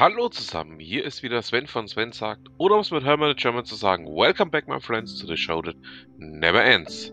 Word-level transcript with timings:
Hallo 0.00 0.30
zusammen, 0.30 0.80
hier 0.80 1.04
ist 1.04 1.22
wieder 1.22 1.42
Sven 1.42 1.66
von 1.66 1.86
Sven 1.86 2.12
sagt, 2.12 2.48
oder 2.56 2.76
um 2.76 2.80
es 2.80 2.90
mit 2.90 3.04
Hermann 3.04 3.36
German 3.36 3.66
zu 3.66 3.74
sagen, 3.74 4.06
Welcome 4.06 4.50
back 4.50 4.66
my 4.66 4.80
friends 4.80 5.18
to 5.18 5.26
the 5.26 5.36
show 5.36 5.60
that 5.60 5.76
never 6.16 6.64
ends. 6.64 7.12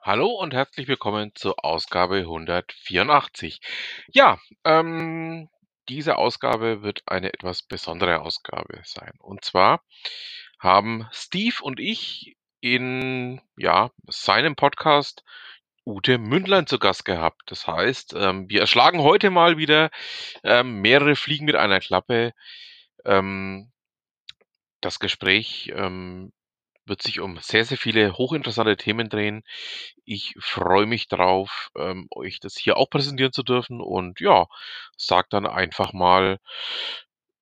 Hallo 0.00 0.30
und 0.30 0.52
herzlich 0.52 0.88
willkommen 0.88 1.30
zur 1.36 1.64
Ausgabe 1.64 2.16
184. 2.16 3.60
Ja, 4.08 4.40
ähm, 4.64 5.48
diese 5.88 6.16
Ausgabe 6.16 6.82
wird 6.82 7.04
eine 7.06 7.32
etwas 7.32 7.62
besondere 7.62 8.22
Ausgabe 8.22 8.80
sein. 8.82 9.12
Und 9.20 9.44
zwar 9.44 9.80
haben 10.58 11.06
Steve 11.12 11.62
und 11.62 11.78
ich 11.78 12.36
in 12.58 13.40
ja, 13.56 13.92
seinem 14.08 14.56
Podcast 14.56 15.22
Ute 15.86 16.18
Mündlein 16.18 16.66
zu 16.66 16.78
Gast 16.78 17.04
gehabt. 17.04 17.42
Das 17.46 17.66
heißt, 17.66 18.14
ähm, 18.16 18.48
wir 18.48 18.60
erschlagen 18.60 19.00
heute 19.00 19.30
mal 19.30 19.58
wieder 19.58 19.90
ähm, 20.44 20.80
mehrere 20.80 21.16
Fliegen 21.16 21.44
mit 21.44 21.56
einer 21.56 21.80
Klappe. 21.80 22.32
Ähm, 23.04 23.72
das 24.80 24.98
Gespräch 24.98 25.72
ähm, 25.74 26.32
wird 26.84 27.02
sich 27.02 27.20
um 27.20 27.38
sehr, 27.38 27.64
sehr 27.64 27.78
viele 27.78 28.16
hochinteressante 28.16 28.76
Themen 28.76 29.08
drehen. 29.08 29.42
Ich 30.04 30.34
freue 30.38 30.86
mich 30.86 31.08
drauf, 31.08 31.70
ähm, 31.76 32.08
euch 32.10 32.40
das 32.40 32.56
hier 32.56 32.76
auch 32.76 32.90
präsentieren 32.90 33.32
zu 33.32 33.42
dürfen 33.42 33.80
und 33.80 34.20
ja, 34.20 34.46
sag 34.96 35.30
dann 35.30 35.46
einfach 35.46 35.92
mal, 35.92 36.38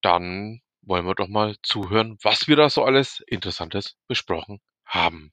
dann 0.02 0.60
wollen 0.82 1.06
wir 1.06 1.14
doch 1.14 1.28
mal 1.28 1.56
zuhören, 1.62 2.18
was 2.22 2.48
wir 2.48 2.56
da 2.56 2.70
so 2.70 2.84
alles 2.84 3.22
Interessantes 3.26 3.96
besprochen 4.09 4.60
haben. 4.84 5.32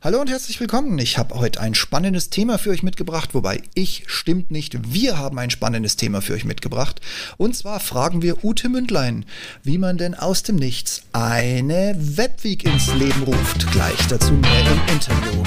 Hallo 0.00 0.20
und 0.20 0.30
herzlich 0.30 0.60
willkommen. 0.60 0.96
Ich 0.98 1.18
habe 1.18 1.34
heute 1.34 1.60
ein 1.60 1.74
spannendes 1.74 2.30
Thema 2.30 2.58
für 2.58 2.70
euch 2.70 2.84
mitgebracht, 2.84 3.34
wobei 3.34 3.62
ich 3.74 4.04
stimmt 4.06 4.50
nicht. 4.50 4.92
Wir 4.92 5.18
haben 5.18 5.38
ein 5.38 5.50
spannendes 5.50 5.96
Thema 5.96 6.22
für 6.22 6.34
euch 6.34 6.44
mitgebracht. 6.44 7.00
Und 7.36 7.56
zwar 7.56 7.80
fragen 7.80 8.22
wir 8.22 8.44
Ute 8.44 8.68
Mündlein, 8.68 9.24
wie 9.64 9.76
man 9.76 9.98
denn 9.98 10.14
aus 10.14 10.44
dem 10.44 10.56
Nichts 10.56 11.02
eine 11.12 11.96
Webweek 11.98 12.64
ins 12.64 12.94
Leben 12.94 13.24
ruft. 13.24 13.70
Gleich 13.72 14.06
dazu 14.08 14.32
mehr 14.34 14.60
im 14.60 14.94
Interview. 14.94 15.42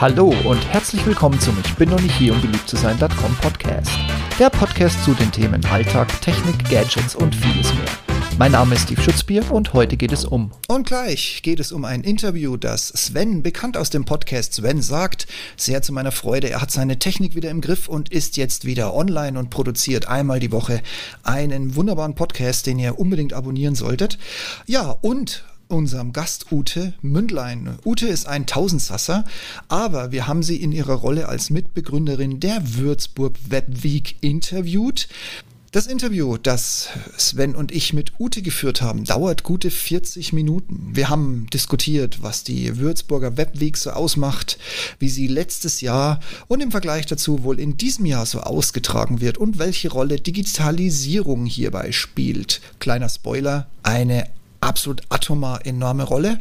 Hallo 0.00 0.34
und 0.44 0.64
herzlich 0.72 1.04
willkommen 1.04 1.38
zum 1.40 1.58
Ich 1.62 1.74
bin 1.74 1.90
noch 1.90 2.00
nicht 2.00 2.16
hier, 2.16 2.32
um 2.32 2.40
beliebt 2.40 2.68
zu 2.68 2.76
sein.com 2.76 3.36
Podcast. 3.42 3.90
Der 4.38 4.48
Podcast 4.48 5.04
zu 5.04 5.12
den 5.14 5.30
Themen 5.30 5.62
Alltag, 5.66 6.08
Technik, 6.22 6.70
Gadgets 6.70 7.14
und 7.14 7.34
vieles 7.34 7.74
mehr. 7.74 8.09
Mein 8.40 8.52
Name 8.52 8.74
ist 8.74 8.84
Steve 8.84 9.02
Schutzbier 9.02 9.52
und 9.52 9.74
heute 9.74 9.98
geht 9.98 10.12
es 10.12 10.24
um. 10.24 10.50
Und 10.66 10.86
gleich 10.86 11.42
geht 11.42 11.60
es 11.60 11.72
um 11.72 11.84
ein 11.84 12.02
Interview, 12.02 12.56
das 12.56 12.88
Sven, 12.88 13.42
bekannt 13.42 13.76
aus 13.76 13.90
dem 13.90 14.06
Podcast 14.06 14.54
Sven, 14.54 14.80
sagt. 14.80 15.26
Sehr 15.58 15.82
zu 15.82 15.92
meiner 15.92 16.10
Freude. 16.10 16.48
Er 16.48 16.62
hat 16.62 16.70
seine 16.70 16.98
Technik 16.98 17.34
wieder 17.34 17.50
im 17.50 17.60
Griff 17.60 17.86
und 17.86 18.08
ist 18.08 18.38
jetzt 18.38 18.64
wieder 18.64 18.94
online 18.94 19.38
und 19.38 19.50
produziert 19.50 20.08
einmal 20.08 20.40
die 20.40 20.52
Woche 20.52 20.80
einen 21.22 21.76
wunderbaren 21.76 22.14
Podcast, 22.14 22.66
den 22.66 22.78
ihr 22.78 22.98
unbedingt 22.98 23.34
abonnieren 23.34 23.74
solltet. 23.74 24.16
Ja, 24.66 24.96
und 25.02 25.44
unserem 25.68 26.14
Gast 26.14 26.50
Ute 26.50 26.94
Mündlein. 27.02 27.78
Ute 27.84 28.08
ist 28.08 28.26
ein 28.26 28.46
Tausendsasser, 28.46 29.26
aber 29.68 30.12
wir 30.12 30.26
haben 30.26 30.42
sie 30.42 30.56
in 30.56 30.72
ihrer 30.72 30.94
Rolle 30.94 31.28
als 31.28 31.50
Mitbegründerin 31.50 32.40
der 32.40 32.62
Würzburg 32.76 33.34
Web 33.50 33.66
Week 33.82 34.16
interviewt. 34.22 35.08
Das 35.72 35.86
Interview, 35.86 36.36
das 36.36 36.88
Sven 37.16 37.54
und 37.54 37.70
ich 37.70 37.92
mit 37.92 38.14
Ute 38.18 38.42
geführt 38.42 38.82
haben, 38.82 39.04
dauert 39.04 39.44
gute 39.44 39.70
40 39.70 40.32
Minuten. 40.32 40.90
Wir 40.94 41.08
haben 41.08 41.46
diskutiert, 41.52 42.24
was 42.24 42.42
die 42.42 42.78
Würzburger 42.78 43.36
Webweek 43.36 43.76
so 43.76 43.90
ausmacht, 43.90 44.58
wie 44.98 45.08
sie 45.08 45.28
letztes 45.28 45.80
Jahr 45.80 46.18
und 46.48 46.60
im 46.60 46.72
Vergleich 46.72 47.06
dazu 47.06 47.44
wohl 47.44 47.60
in 47.60 47.76
diesem 47.76 48.04
Jahr 48.04 48.26
so 48.26 48.40
ausgetragen 48.40 49.20
wird 49.20 49.38
und 49.38 49.60
welche 49.60 49.92
Rolle 49.92 50.18
Digitalisierung 50.18 51.46
hierbei 51.46 51.92
spielt. 51.92 52.60
Kleiner 52.80 53.08
Spoiler, 53.08 53.68
eine 53.84 54.26
absolut 54.60 55.02
atomar 55.08 55.64
enorme 55.66 56.04
Rolle. 56.04 56.40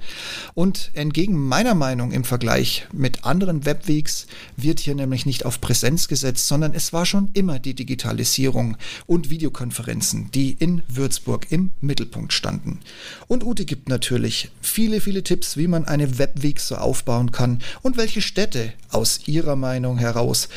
Und 0.53 0.91
entgegen 0.93 1.37
meiner 1.39 1.75
Meinung 1.75 2.11
im 2.11 2.23
Vergleich 2.23 2.87
mit 2.91 3.25
anderen 3.25 3.65
Webwegs 3.65 4.27
wird 4.57 4.79
hier 4.79 4.95
nämlich 4.95 5.25
nicht 5.25 5.45
auf 5.45 5.61
Präsenz 5.61 6.07
gesetzt, 6.07 6.47
sondern 6.47 6.73
es 6.73 6.93
war 6.93 7.05
schon 7.05 7.29
immer 7.33 7.59
die 7.59 7.73
Digitalisierung 7.73 8.77
und 9.05 9.29
Videokonferenzen, 9.29 10.31
die 10.31 10.51
in 10.59 10.81
Würzburg 10.87 11.47
im 11.51 11.71
Mittelpunkt 11.81 12.33
standen. 12.33 12.79
Und 13.27 13.43
Ute 13.43 13.65
gibt 13.65 13.89
natürlich 13.89 14.49
viele, 14.61 15.01
viele 15.01 15.23
Tipps, 15.23 15.57
wie 15.57 15.67
man 15.67 15.85
eine 15.85 16.19
Webweg 16.19 16.59
so 16.59 16.75
aufbauen 16.75 17.31
kann 17.31 17.59
und 17.81 17.97
welche 17.97 18.21
Städte 18.21 18.73
aus 18.91 19.27
ihrer 19.27 19.55
Meinung 19.55 19.97
heraus 19.97 20.49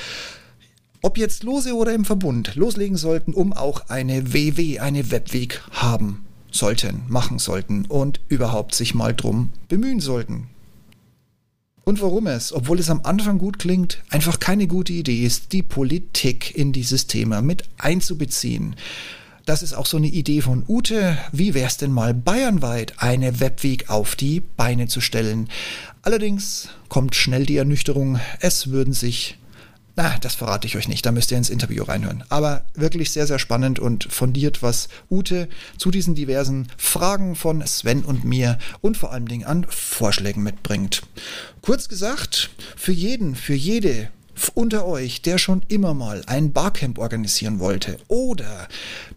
ob 1.04 1.18
jetzt 1.18 1.42
lose 1.42 1.74
oder 1.74 1.92
im 1.94 2.04
Verbund, 2.04 2.54
loslegen 2.54 2.96
sollten, 2.96 3.34
um 3.34 3.52
auch 3.52 3.88
eine 3.88 4.34
WW, 4.34 4.78
eine 4.78 5.10
Webweg 5.10 5.60
haben 5.72 6.24
sollten, 6.52 7.02
machen 7.08 7.38
sollten 7.38 7.86
und 7.86 8.20
überhaupt 8.28 8.74
sich 8.74 8.94
mal 8.94 9.14
drum 9.14 9.52
bemühen 9.68 10.00
sollten. 10.00 10.48
Und 11.84 12.00
warum 12.00 12.28
es, 12.28 12.52
obwohl 12.52 12.78
es 12.78 12.90
am 12.90 13.00
Anfang 13.02 13.38
gut 13.38 13.58
klingt, 13.58 13.98
einfach 14.08 14.38
keine 14.38 14.68
gute 14.68 14.92
Idee 14.92 15.24
ist, 15.24 15.52
die 15.52 15.62
Politik 15.62 16.54
in 16.54 16.72
dieses 16.72 17.08
Thema 17.08 17.42
mit 17.42 17.64
einzubeziehen. 17.78 18.76
Das 19.46 19.64
ist 19.64 19.74
auch 19.74 19.86
so 19.86 19.96
eine 19.96 20.06
Idee 20.06 20.40
von 20.40 20.64
Ute. 20.68 21.18
Wie 21.32 21.54
wäre 21.54 21.66
es 21.66 21.76
denn 21.76 21.90
mal 21.90 22.14
bayernweit 22.14 22.94
eine 22.98 23.40
Webweg 23.40 23.90
auf 23.90 24.14
die 24.14 24.40
Beine 24.40 24.86
zu 24.86 25.00
stellen? 25.00 25.48
Allerdings 26.02 26.69
kommt 26.88 27.16
schnell 27.16 27.46
die 27.46 27.56
Ernüchterung, 27.56 28.20
es 28.38 28.69
würden 28.69 28.92
sich 28.92 29.38
na, 29.97 30.16
das 30.20 30.34
verrate 30.34 30.66
ich 30.66 30.76
euch 30.76 30.88
nicht, 30.88 31.04
da 31.04 31.12
müsst 31.12 31.30
ihr 31.30 31.38
ins 31.38 31.50
Interview 31.50 31.84
reinhören. 31.84 32.25
Aber 32.30 32.64
wirklich 32.75 33.10
sehr, 33.10 33.26
sehr 33.26 33.38
spannend 33.38 33.78
und 33.78 34.04
fundiert, 34.10 34.62
was 34.62 34.88
Ute 35.10 35.48
zu 35.76 35.91
diesen 35.91 36.14
diversen 36.14 36.69
Fragen 36.78 37.34
von 37.34 37.66
Sven 37.66 38.02
und 38.02 38.25
mir 38.25 38.58
und 38.81 38.97
vor 38.97 39.12
allen 39.12 39.26
Dingen 39.26 39.44
an 39.44 39.66
Vorschlägen 39.69 40.42
mitbringt. 40.42 41.02
Kurz 41.60 41.88
gesagt, 41.88 42.50
für 42.76 42.92
jeden, 42.92 43.34
für 43.36 43.54
jede 43.54 44.08
unter 44.50 44.86
euch, 44.86 45.22
der 45.22 45.38
schon 45.38 45.62
immer 45.69 45.94
mal 45.94 46.22
ein 46.26 46.53
Barcamp 46.53 46.98
organisieren 46.98 47.58
wollte 47.58 47.98
oder 48.08 48.69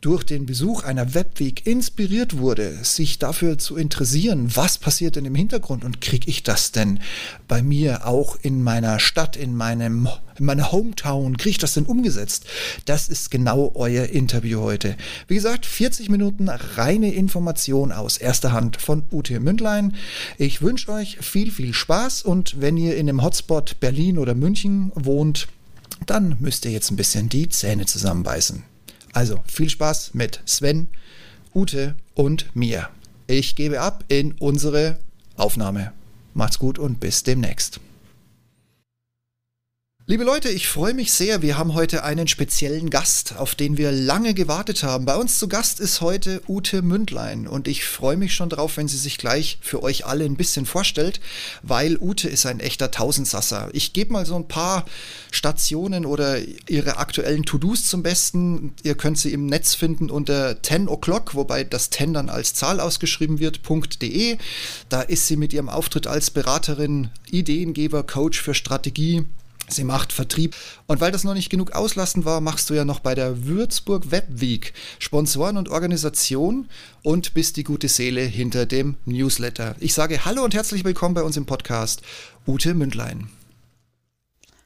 durch 0.01 0.23
den 0.23 0.45
Besuch 0.45 0.83
einer 0.83 1.13
Webweek 1.13 1.65
inspiriert 1.65 2.37
wurde, 2.37 2.83
sich 2.83 3.19
dafür 3.19 3.57
zu 3.57 3.75
interessieren, 3.75 4.55
was 4.55 4.77
passiert 4.77 5.15
denn 5.15 5.25
im 5.25 5.35
Hintergrund 5.35 5.83
und 5.83 6.01
kriege 6.01 6.29
ich 6.29 6.43
das 6.43 6.71
denn 6.71 6.99
bei 7.47 7.61
mir 7.61 8.05
auch 8.05 8.37
in 8.41 8.63
meiner 8.63 8.99
Stadt, 8.99 9.35
in 9.35 9.55
meinem 9.55 10.07
in 10.37 10.45
meiner 10.45 10.71
Hometown, 10.71 11.37
kriege 11.37 11.51
ich 11.51 11.57
das 11.57 11.73
denn 11.73 11.85
umgesetzt? 11.85 12.45
Das 12.85 13.07
ist 13.07 13.31
genau 13.31 13.71
euer 13.75 14.05
Interview 14.05 14.61
heute. 14.61 14.97
Wie 15.27 15.35
gesagt, 15.35 15.65
40 15.65 16.09
Minuten 16.09 16.49
reine 16.49 17.13
Information 17.13 17.91
aus 17.91 18.17
erster 18.17 18.51
Hand 18.51 18.77
von 18.77 19.03
Ute 19.11 19.39
Mündlein. 19.39 19.95
Ich 20.37 20.61
wünsche 20.61 20.91
euch 20.91 21.17
viel, 21.21 21.51
viel 21.51 21.73
Spaß 21.73 22.23
und 22.23 22.59
wenn 22.59 22.77
ihr 22.77 22.97
in 22.97 23.07
dem 23.07 23.23
Hotspot 23.23 23.79
Berlin 23.79 24.17
oder 24.17 24.35
München 24.35 24.91
wohnt, 25.15 25.47
dann 26.05 26.35
müsst 26.39 26.65
ihr 26.65 26.71
jetzt 26.71 26.91
ein 26.91 26.97
bisschen 26.97 27.29
die 27.29 27.47
Zähne 27.47 27.85
zusammenbeißen. 27.85 28.63
Also 29.13 29.41
viel 29.47 29.69
Spaß 29.69 30.13
mit 30.13 30.41
Sven, 30.45 30.89
Ute 31.53 31.95
und 32.15 32.53
mir. 32.53 32.89
Ich 33.27 33.55
gebe 33.55 33.79
ab 33.79 34.03
in 34.09 34.33
unsere 34.33 34.99
Aufnahme. 35.37 35.93
Macht's 36.33 36.59
gut 36.59 36.77
und 36.77 36.99
bis 36.99 37.23
demnächst. 37.23 37.79
Liebe 40.07 40.23
Leute, 40.23 40.49
ich 40.49 40.67
freue 40.67 40.93
mich 40.93 41.11
sehr. 41.11 41.41
Wir 41.41 41.57
haben 41.57 41.73
heute 41.73 42.03
einen 42.03 42.27
speziellen 42.27 42.91
Gast, 42.91 43.37
auf 43.37 43.55
den 43.55 43.79
wir 43.79 43.91
lange 43.91 44.35
gewartet 44.35 44.83
haben. 44.83 45.05
Bei 45.05 45.15
uns 45.15 45.39
zu 45.39 45.47
Gast 45.47 45.79
ist 45.79 45.99
heute 45.99 46.43
Ute 46.47 46.83
Mündlein 46.83 47.47
und 47.47 47.67
ich 47.67 47.85
freue 47.85 48.15
mich 48.15 48.35
schon 48.35 48.49
drauf, 48.49 48.77
wenn 48.77 48.87
sie 48.87 48.99
sich 48.99 49.17
gleich 49.17 49.57
für 49.61 49.81
euch 49.81 50.05
alle 50.05 50.23
ein 50.25 50.35
bisschen 50.35 50.67
vorstellt, 50.67 51.19
weil 51.63 51.97
Ute 51.99 52.29
ist 52.29 52.45
ein 52.45 52.59
echter 52.59 52.91
Tausendsasser. 52.91 53.69
Ich 53.73 53.93
gebe 53.93 54.13
mal 54.13 54.27
so 54.27 54.35
ein 54.35 54.47
paar 54.47 54.85
Stationen 55.31 56.05
oder 56.05 56.37
ihre 56.69 56.97
aktuellen 56.97 57.41
To-Dos 57.41 57.85
zum 57.85 58.03
Besten. 58.03 58.75
Ihr 58.83 58.93
könnt 58.93 59.17
sie 59.17 59.33
im 59.33 59.47
Netz 59.47 59.73
finden 59.73 60.11
unter 60.11 60.61
10 60.61 60.87
o'clock, 60.87 61.33
wobei 61.33 61.63
das 61.63 61.89
10 61.89 62.13
dann 62.13 62.29
als 62.29 62.53
Zahl 62.53 62.79
ausgeschrieben 62.79 63.39
wird, 63.39 63.61
.de. 64.03 64.37
Da 64.87 65.01
ist 65.01 65.25
sie 65.25 65.35
mit 65.35 65.51
ihrem 65.51 65.67
Auftritt 65.67 66.05
als 66.05 66.29
Beraterin, 66.29 67.09
Ideengeber, 67.31 68.03
Coach 68.03 68.39
für 68.39 68.53
Strategie 68.53 69.25
Sie 69.67 69.83
macht 69.83 70.13
Vertrieb. 70.13 70.55
Und 70.87 71.01
weil 71.01 71.11
das 71.11 71.23
noch 71.23 71.33
nicht 71.33 71.49
genug 71.49 71.71
auslassen 71.71 72.25
war, 72.25 72.41
machst 72.41 72.69
du 72.69 72.73
ja 72.73 72.85
noch 72.85 72.99
bei 72.99 73.15
der 73.15 73.45
Würzburg 73.45 74.11
Web 74.11 74.27
Week 74.29 74.73
Sponsoren 74.99 75.57
und 75.57 75.69
Organisation 75.69 76.69
und 77.03 77.33
bist 77.33 77.57
die 77.57 77.63
gute 77.63 77.87
Seele 77.87 78.21
hinter 78.21 78.65
dem 78.65 78.97
Newsletter. 79.05 79.75
Ich 79.79 79.93
sage 79.93 80.25
Hallo 80.25 80.43
und 80.43 80.53
herzlich 80.53 80.83
willkommen 80.83 81.15
bei 81.15 81.23
uns 81.23 81.37
im 81.37 81.45
Podcast, 81.45 82.01
Ute 82.47 82.73
Mündlein. 82.73 83.29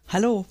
Hallo. 0.09 0.45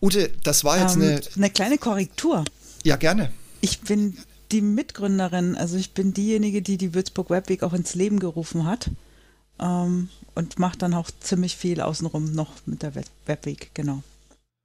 Ute, 0.00 0.30
das 0.42 0.64
war 0.64 0.80
jetzt 0.80 0.96
ähm, 0.96 1.02
eine. 1.02 1.20
Eine 1.36 1.50
kleine 1.50 1.78
Korrektur. 1.78 2.44
Ja, 2.82 2.96
gerne. 2.96 3.30
Ich 3.60 3.80
bin 3.80 4.16
die 4.50 4.60
Mitgründerin, 4.60 5.56
also 5.56 5.76
ich 5.76 5.92
bin 5.92 6.12
diejenige, 6.12 6.62
die 6.62 6.76
die 6.76 6.94
Würzburg 6.94 7.30
Web 7.30 7.48
Week 7.48 7.62
auch 7.62 7.72
ins 7.72 7.94
Leben 7.94 8.18
gerufen 8.18 8.66
hat. 8.66 8.90
Ähm, 9.60 10.08
und 10.34 10.58
macht 10.58 10.82
dann 10.82 10.94
auch 10.94 11.10
ziemlich 11.20 11.56
viel 11.56 11.80
außenrum 11.80 12.32
noch 12.32 12.52
mit 12.66 12.82
der 12.82 12.92
Webweek, 13.26 13.70
genau. 13.74 14.02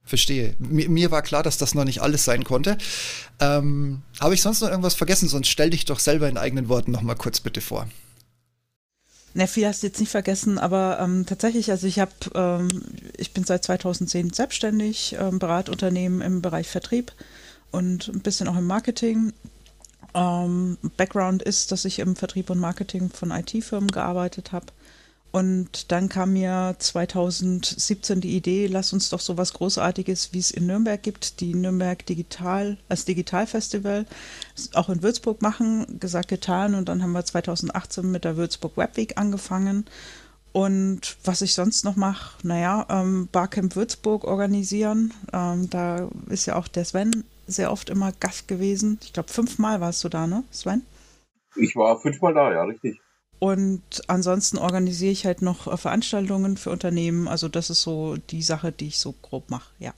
Verstehe. 0.07 0.55
Mir, 0.57 0.89
mir, 0.89 1.11
war 1.11 1.21
klar, 1.21 1.43
dass 1.43 1.57
das 1.57 1.75
noch 1.75 1.83
nicht 1.83 2.01
alles 2.01 2.23
sein 2.23 2.45
konnte. 2.45 2.77
Ähm, 3.41 4.01
Habe 4.21 4.33
ich 4.33 4.41
sonst 4.41 4.61
noch 4.61 4.69
irgendwas 4.69 4.93
vergessen? 4.93 5.27
Sonst 5.27 5.49
stell 5.49 5.69
dich 5.69 5.83
doch 5.83 5.99
selber 5.99 6.29
in 6.29 6.37
eigenen 6.37 6.69
Worten 6.69 6.91
noch 6.91 7.01
mal 7.01 7.15
kurz 7.15 7.41
bitte 7.41 7.59
vor. 7.59 7.87
Ne, 9.33 9.47
viel 9.47 9.67
hast 9.67 9.83
du 9.83 9.87
jetzt 9.87 9.99
nicht 9.99 10.09
vergessen, 10.09 10.57
aber 10.57 10.97
ähm, 11.01 11.25
tatsächlich, 11.25 11.69
also 11.69 11.85
ich 11.85 11.99
habe, 11.99 12.11
ähm, 12.33 12.69
ich 13.17 13.33
bin 13.33 13.43
seit 13.43 13.65
2010 13.65 14.31
selbstständig, 14.31 15.15
ähm, 15.19 15.39
berate 15.39 15.71
Unternehmen 15.71 16.21
im 16.21 16.41
Bereich 16.41 16.69
Vertrieb 16.69 17.11
und 17.71 18.07
ein 18.07 18.21
bisschen 18.21 18.47
auch 18.47 18.57
im 18.57 18.65
Marketing. 18.65 19.33
Ähm, 20.13 20.77
Background 20.95 21.43
ist, 21.43 21.73
dass 21.73 21.83
ich 21.83 21.99
im 21.99 22.15
Vertrieb 22.15 22.49
und 22.49 22.59
Marketing 22.59 23.09
von 23.09 23.31
IT-Firmen 23.31 23.91
gearbeitet 23.91 24.53
habe 24.53 24.67
und 25.31 25.91
dann 25.91 26.09
kam 26.09 26.33
mir 26.33 26.75
2017 26.79 28.21
die 28.21 28.35
Idee, 28.35 28.67
lass 28.67 28.93
uns 28.93 29.09
doch 29.09 29.19
so 29.19 29.37
was 29.37 29.53
Großartiges, 29.53 30.33
wie 30.33 30.39
es 30.39 30.51
in 30.51 30.67
Nürnberg 30.67 31.01
gibt, 31.03 31.41
die 31.41 31.53
Nürnberg 31.53 32.05
Digital, 32.05 32.77
als 32.87 33.05
Digitalfestival, 33.05 34.05
auch 34.73 34.89
in 34.89 35.03
Würzburg 35.03 35.41
machen, 35.41 35.99
gesagt, 35.99 36.29
getan. 36.29 36.75
Und 36.75 36.89
dann 36.89 37.03
haben 37.03 37.11
wir 37.11 37.25
2018 37.25 38.09
mit 38.09 38.23
der 38.23 38.37
Würzburg 38.37 38.77
Web 38.77 38.95
Week 38.97 39.17
angefangen. 39.17 39.85
Und 40.53 41.17
was 41.23 41.41
ich 41.41 41.53
sonst 41.53 41.83
noch 41.83 41.97
mache, 41.97 42.35
naja, 42.41 42.87
ähm, 42.89 43.27
Barcamp 43.31 43.75
Würzburg 43.75 44.23
organisieren. 44.23 45.13
Ähm, 45.33 45.69
da 45.69 46.09
ist 46.29 46.45
ja 46.45 46.55
auch 46.55 46.67
der 46.67 46.85
Sven 46.85 47.25
sehr 47.45 47.71
oft 47.71 47.89
immer 47.89 48.11
Gast 48.13 48.47
gewesen. 48.47 48.97
Ich 49.03 49.13
glaube, 49.13 49.29
fünfmal 49.29 49.81
warst 49.81 50.03
du 50.03 50.09
da, 50.09 50.25
ne, 50.25 50.43
Sven? 50.51 50.83
Ich 51.55 51.75
war 51.75 51.99
fünfmal 51.99 52.33
da, 52.33 52.51
ja, 52.51 52.63
richtig. 52.63 52.99
Und 53.39 54.01
ansonsten 54.07 54.57
organisiere 54.57 55.11
ich 55.11 55.25
halt 55.25 55.41
noch 55.41 55.67
äh, 55.67 55.77
Veranstaltungen 55.77 56.57
für 56.57 56.71
Unternehmen. 56.71 57.27
Also 57.27 57.47
das 57.47 57.69
ist 57.69 57.81
so 57.81 58.17
die 58.17 58.41
Sache, 58.41 58.71
die 58.71 58.87
ich 58.87 58.99
so 58.99 59.13
grob 59.13 59.49
mache, 59.49 59.71
ja. 59.79 59.93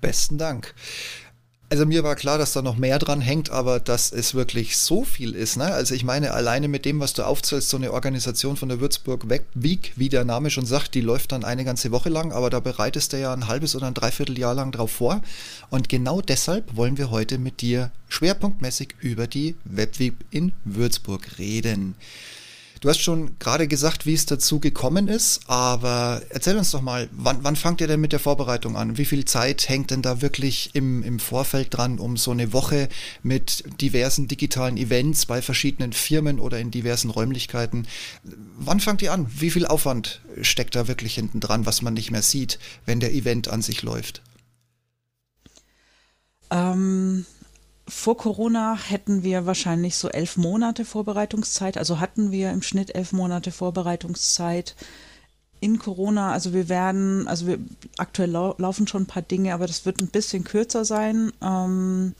Besten 0.00 0.38
Dank. 0.38 0.74
Also 1.68 1.84
mir 1.84 2.04
war 2.04 2.14
klar, 2.14 2.38
dass 2.38 2.52
da 2.52 2.62
noch 2.62 2.76
mehr 2.76 3.00
dran 3.00 3.20
hängt, 3.20 3.50
aber 3.50 3.80
dass 3.80 4.12
es 4.12 4.34
wirklich 4.34 4.76
so 4.76 5.02
viel 5.02 5.34
ist. 5.34 5.56
Ne? 5.56 5.64
Also 5.64 5.96
ich 5.96 6.04
meine, 6.04 6.32
alleine 6.32 6.68
mit 6.68 6.84
dem, 6.84 7.00
was 7.00 7.12
du 7.12 7.24
aufzählst, 7.24 7.70
so 7.70 7.76
eine 7.76 7.92
Organisation 7.92 8.56
von 8.56 8.68
der 8.68 8.78
Würzburg 8.78 9.26
Week, 9.54 9.92
wie 9.96 10.08
der 10.08 10.24
Name 10.24 10.50
schon 10.50 10.64
sagt, 10.64 10.94
die 10.94 11.00
läuft 11.00 11.32
dann 11.32 11.44
eine 11.44 11.64
ganze 11.64 11.90
Woche 11.90 12.08
lang, 12.08 12.30
aber 12.30 12.50
da 12.50 12.60
bereitest 12.60 13.12
du 13.12 13.18
ja 13.18 13.32
ein 13.32 13.48
halbes 13.48 13.74
oder 13.74 13.88
ein 13.88 13.94
Dreivierteljahr 13.94 14.54
lang 14.54 14.70
drauf 14.70 14.92
vor. 14.92 15.22
Und 15.68 15.88
genau 15.88 16.20
deshalb 16.20 16.76
wollen 16.76 16.98
wir 16.98 17.10
heute 17.10 17.36
mit 17.36 17.60
dir 17.62 17.90
schwerpunktmäßig 18.10 18.94
über 19.00 19.26
die 19.26 19.56
Webweek 19.64 20.14
in 20.30 20.52
Würzburg 20.64 21.38
reden. 21.40 21.96
Du 22.86 22.90
hast 22.90 23.00
schon 23.00 23.36
gerade 23.40 23.66
gesagt, 23.66 24.06
wie 24.06 24.14
es 24.14 24.26
dazu 24.26 24.60
gekommen 24.60 25.08
ist, 25.08 25.40
aber 25.48 26.22
erzähl 26.28 26.56
uns 26.56 26.70
doch 26.70 26.82
mal, 26.82 27.08
wann, 27.10 27.42
wann 27.42 27.56
fangt 27.56 27.80
ihr 27.80 27.88
denn 27.88 28.00
mit 28.00 28.12
der 28.12 28.20
Vorbereitung 28.20 28.76
an? 28.76 28.96
Wie 28.96 29.04
viel 29.04 29.24
Zeit 29.24 29.68
hängt 29.68 29.90
denn 29.90 30.02
da 30.02 30.22
wirklich 30.22 30.70
im, 30.72 31.02
im 31.02 31.18
Vorfeld 31.18 31.76
dran, 31.76 31.98
um 31.98 32.16
so 32.16 32.30
eine 32.30 32.52
Woche 32.52 32.88
mit 33.24 33.64
diversen 33.80 34.28
digitalen 34.28 34.76
Events 34.76 35.26
bei 35.26 35.42
verschiedenen 35.42 35.92
Firmen 35.92 36.38
oder 36.38 36.60
in 36.60 36.70
diversen 36.70 37.10
Räumlichkeiten? 37.10 37.88
Wann 38.56 38.78
fangt 38.78 39.02
ihr 39.02 39.12
an? 39.12 39.26
Wie 39.36 39.50
viel 39.50 39.66
Aufwand 39.66 40.20
steckt 40.42 40.76
da 40.76 40.86
wirklich 40.86 41.16
hinten 41.16 41.40
dran, 41.40 41.66
was 41.66 41.82
man 41.82 41.94
nicht 41.94 42.12
mehr 42.12 42.22
sieht, 42.22 42.60
wenn 42.84 43.00
der 43.00 43.12
Event 43.12 43.48
an 43.48 43.62
sich 43.62 43.82
läuft? 43.82 44.22
Ähm, 46.52 47.26
vor 47.88 48.16
Corona 48.16 48.76
hätten 48.76 49.22
wir 49.22 49.46
wahrscheinlich 49.46 49.96
so 49.96 50.08
elf 50.08 50.36
Monate 50.36 50.84
Vorbereitungszeit, 50.84 51.78
also 51.78 52.00
hatten 52.00 52.32
wir 52.32 52.50
im 52.50 52.62
Schnitt 52.62 52.94
elf 52.94 53.12
Monate 53.12 53.52
Vorbereitungszeit. 53.52 54.74
In 55.58 55.78
Corona, 55.78 56.32
also 56.32 56.52
wir 56.52 56.68
werden, 56.68 57.26
also 57.28 57.46
wir 57.46 57.58
aktuell 57.96 58.30
lau 58.30 58.54
laufen 58.58 58.86
schon 58.86 59.04
ein 59.04 59.06
paar 59.06 59.22
Dinge, 59.22 59.54
aber 59.54 59.66
das 59.66 59.86
wird 59.86 60.00
ein 60.00 60.08
bisschen 60.08 60.44
kürzer 60.44 60.84
sein. 60.84 61.32
Ähm, 61.40 62.14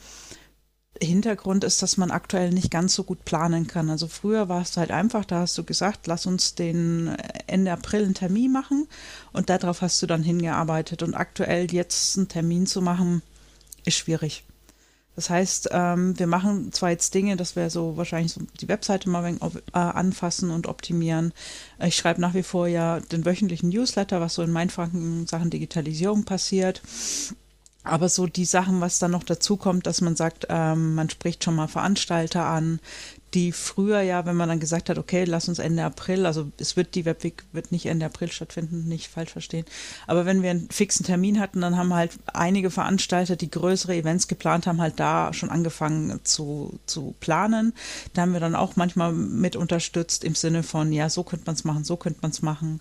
Hintergrund 1.02 1.62
ist, 1.64 1.82
dass 1.82 1.98
man 1.98 2.10
aktuell 2.10 2.50
nicht 2.50 2.70
ganz 2.70 2.94
so 2.94 3.04
gut 3.04 3.24
planen 3.26 3.66
kann. 3.66 3.90
Also 3.90 4.08
früher 4.08 4.48
war 4.48 4.62
es 4.62 4.76
halt 4.78 4.90
einfach, 4.90 5.26
da 5.26 5.40
hast 5.40 5.58
du 5.58 5.64
gesagt, 5.64 6.06
lass 6.06 6.24
uns 6.24 6.54
den 6.54 7.14
Ende 7.46 7.72
April 7.72 8.04
einen 8.04 8.14
Termin 8.14 8.52
machen 8.52 8.86
und 9.32 9.50
darauf 9.50 9.82
hast 9.82 10.00
du 10.00 10.06
dann 10.06 10.22
hingearbeitet. 10.22 11.02
Und 11.02 11.14
aktuell 11.14 11.70
jetzt 11.72 12.16
einen 12.16 12.28
Termin 12.28 12.66
zu 12.66 12.80
machen, 12.80 13.20
ist 13.84 13.98
schwierig. 13.98 14.45
Das 15.16 15.30
heißt, 15.30 15.70
ähm, 15.72 16.18
wir 16.18 16.26
machen 16.26 16.72
zwar 16.72 16.90
jetzt 16.90 17.14
Dinge, 17.14 17.36
dass 17.36 17.56
wir 17.56 17.70
so 17.70 17.96
wahrscheinlich 17.96 18.32
so 18.32 18.42
die 18.60 18.68
Webseite 18.68 19.08
mal 19.08 19.24
äh, 19.34 19.38
anfassen 19.72 20.50
und 20.50 20.66
optimieren. 20.66 21.32
Ich 21.82 21.96
schreibe 21.96 22.20
nach 22.20 22.34
wie 22.34 22.42
vor 22.42 22.68
ja 22.68 23.00
den 23.00 23.24
wöchentlichen 23.24 23.70
Newsletter, 23.70 24.20
was 24.20 24.34
so 24.34 24.42
in 24.42 24.52
Mainfranken 24.52 25.26
Sachen 25.26 25.48
Digitalisierung 25.48 26.24
passiert. 26.24 26.82
Aber 27.82 28.08
so 28.08 28.26
die 28.26 28.44
Sachen, 28.44 28.80
was 28.80 28.98
dann 28.98 29.12
noch 29.12 29.22
dazu 29.22 29.56
kommt, 29.56 29.86
dass 29.86 30.00
man 30.00 30.16
sagt, 30.16 30.46
ähm, 30.50 30.94
man 30.94 31.08
spricht 31.08 31.44
schon 31.44 31.54
mal 31.54 31.68
Veranstalter 31.68 32.44
an, 32.44 32.80
die 33.36 33.52
früher 33.52 34.00
ja, 34.00 34.24
wenn 34.24 34.34
man 34.34 34.48
dann 34.48 34.60
gesagt 34.60 34.88
hat, 34.88 34.96
okay, 34.96 35.24
lass 35.24 35.46
uns 35.46 35.58
Ende 35.58 35.84
April, 35.84 36.24
also 36.24 36.50
es 36.58 36.74
wird 36.74 36.94
die 36.94 37.04
Webweek 37.04 37.44
wird 37.52 37.70
nicht 37.70 37.84
Ende 37.84 38.06
April 38.06 38.32
stattfinden, 38.32 38.88
nicht 38.88 39.08
falsch 39.08 39.30
verstehen. 39.30 39.66
Aber 40.06 40.24
wenn 40.24 40.42
wir 40.42 40.48
einen 40.48 40.70
fixen 40.70 41.04
Termin 41.04 41.38
hatten, 41.38 41.60
dann 41.60 41.76
haben 41.76 41.92
halt 41.92 42.12
einige 42.32 42.70
Veranstalter, 42.70 43.36
die 43.36 43.50
größere 43.50 43.94
Events 43.94 44.26
geplant 44.26 44.66
haben, 44.66 44.80
halt 44.80 44.98
da 44.98 45.34
schon 45.34 45.50
angefangen 45.50 46.18
zu, 46.24 46.80
zu 46.86 47.14
planen. 47.20 47.74
Da 48.14 48.22
haben 48.22 48.32
wir 48.32 48.40
dann 48.40 48.54
auch 48.54 48.76
manchmal 48.76 49.12
mit 49.12 49.54
unterstützt 49.54 50.24
im 50.24 50.34
Sinne 50.34 50.62
von, 50.62 50.90
ja, 50.90 51.10
so 51.10 51.22
könnte 51.22 51.44
man 51.44 51.56
es 51.56 51.64
machen, 51.64 51.84
so 51.84 51.98
könnte 51.98 52.20
man 52.22 52.30
es 52.30 52.40
machen. 52.40 52.80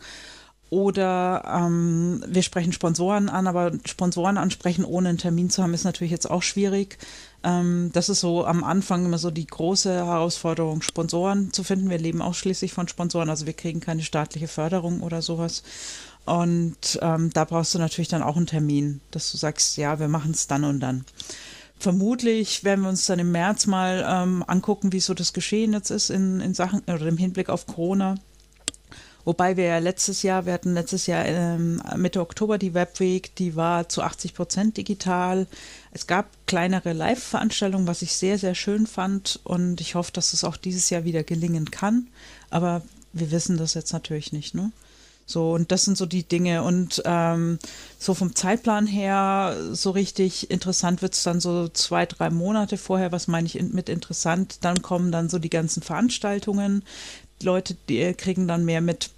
Oder 0.76 1.42
ähm, 1.48 2.22
wir 2.28 2.44
sprechen 2.44 2.74
Sponsoren 2.74 3.30
an, 3.30 3.48
aber 3.48 3.72
Sponsoren 3.86 4.38
ansprechen, 4.38 4.84
ohne 4.84 5.08
einen 5.08 5.18
Termin 5.18 5.50
zu 5.50 5.64
haben, 5.64 5.74
ist 5.74 5.86
natürlich 5.86 6.12
jetzt 6.12 6.30
auch 6.30 6.44
schwierig. 6.44 6.98
Ähm, 7.46 7.92
das 7.94 8.10
ist 8.10 8.20
so 8.20 8.46
am 8.46 8.62
Anfang 8.62 9.06
immer 9.06 9.18
so 9.18 9.32
die 9.32 9.48
große 9.48 9.94
Herausforderung, 9.94 10.82
Sponsoren 10.82 11.54
zu 11.54 11.64
finden. 11.64 11.90
Wir 11.90 11.98
leben 11.98 12.22
ausschließlich 12.22 12.74
von 12.74 12.90
Sponsoren, 12.90 13.30
also 13.30 13.46
wir 13.46 13.54
kriegen 13.54 13.80
keine 13.80 14.04
staatliche 14.04 14.50
Förderung 14.50 15.00
oder 15.00 15.22
sowas. 15.22 15.64
Und 16.26 17.00
ähm, 17.02 17.30
da 17.32 17.46
brauchst 17.46 17.74
du 17.74 17.80
natürlich 17.80 18.10
dann 18.10 18.22
auch 18.22 18.36
einen 18.36 18.48
Termin, 18.48 19.00
dass 19.12 19.32
du 19.32 19.38
sagst, 19.38 19.78
ja, 19.78 20.02
wir 20.02 20.10
machen 20.10 20.32
es 20.32 20.48
dann 20.48 20.66
und 20.66 20.82
dann. 20.82 21.06
Vermutlich 21.80 22.66
werden 22.66 22.82
wir 22.82 22.90
uns 22.90 23.06
dann 23.06 23.20
im 23.20 23.32
März 23.32 23.66
mal 23.66 24.06
ähm, 24.06 24.44
angucken, 24.46 24.92
wie 24.92 25.00
so 25.00 25.14
das 25.14 25.32
Geschehen 25.32 25.72
jetzt 25.72 25.90
ist 25.90 26.10
in, 26.10 26.42
in 26.42 26.54
Sachen 26.54 26.82
oder 26.82 27.08
im 27.08 27.18
Hinblick 27.18 27.48
auf 27.48 27.66
Corona 27.66 28.16
Wobei 29.26 29.58
wir 29.58 29.66
ja 29.66 29.80
letztes 29.80 30.22
Jahr, 30.22 30.46
wir 30.46 30.54
hatten 30.54 30.76
letztes 30.76 31.08
Jahr 31.08 31.26
ähm, 31.26 31.82
Mitte 31.98 32.22
Oktober 32.22 32.60
die 32.60 32.76
Webweek, 32.76 33.36
die 33.36 33.56
war 33.56 33.90
zu 33.90 34.04
80 34.04 34.36
Prozent 34.36 34.78
digital. 34.78 35.48
Es 35.92 36.06
gab 36.06 36.28
kleinere 36.46 36.94
Live-Veranstaltungen, 36.94 37.88
was 37.88 38.04
ich 38.04 38.14
sehr, 38.14 38.38
sehr 38.38 38.54
schön 38.54 38.86
fand 38.86 39.40
und 39.44 39.82
ich 39.82 39.96
hoffe, 39.96 40.12
dass 40.12 40.34
es 40.34 40.44
auch 40.44 40.58
dieses 40.58 40.92
Jahr 40.92 41.06
wieder 41.06 41.24
gelingen 41.24 41.72
kann. 41.72 42.08
Aber 42.52 42.84
wir 43.14 43.32
wissen 43.32 43.58
das 43.58 43.74
jetzt 43.74 43.94
natürlich 43.94 44.32
nicht, 44.32 44.54
ne? 44.54 44.72
So, 45.28 45.54
und 45.54 45.72
das 45.72 45.84
sind 45.84 45.98
so 45.98 46.06
die 46.06 46.24
Dinge. 46.24 46.62
Und 46.62 47.02
ähm, 47.06 47.58
so 47.98 48.14
vom 48.14 48.36
Zeitplan 48.36 48.86
her, 48.86 49.58
so 49.72 49.90
richtig 49.90 50.52
interessant 50.52 51.02
wird 51.02 51.16
es 51.16 51.24
dann 51.24 51.40
so 51.40 51.68
zwei, 51.68 52.06
drei 52.06 52.30
Monate 52.30 52.78
vorher. 52.78 53.12
Was 53.12 53.28
meine 53.28 53.48
ich 53.48 53.60
mit 53.62 53.90
interessant? 53.90 54.58
Dann 54.62 54.84
kommen 54.84 55.12
dann 55.12 55.30
so 55.30 55.40
die 55.40 55.50
ganzen 55.50 55.82
Veranstaltungen. 55.82 56.84
Leute 57.42 57.76
die 57.90 58.14
kriegen 58.14 58.48
dann 58.48 58.66
mehr 58.66 58.82
mit, 58.82 59.10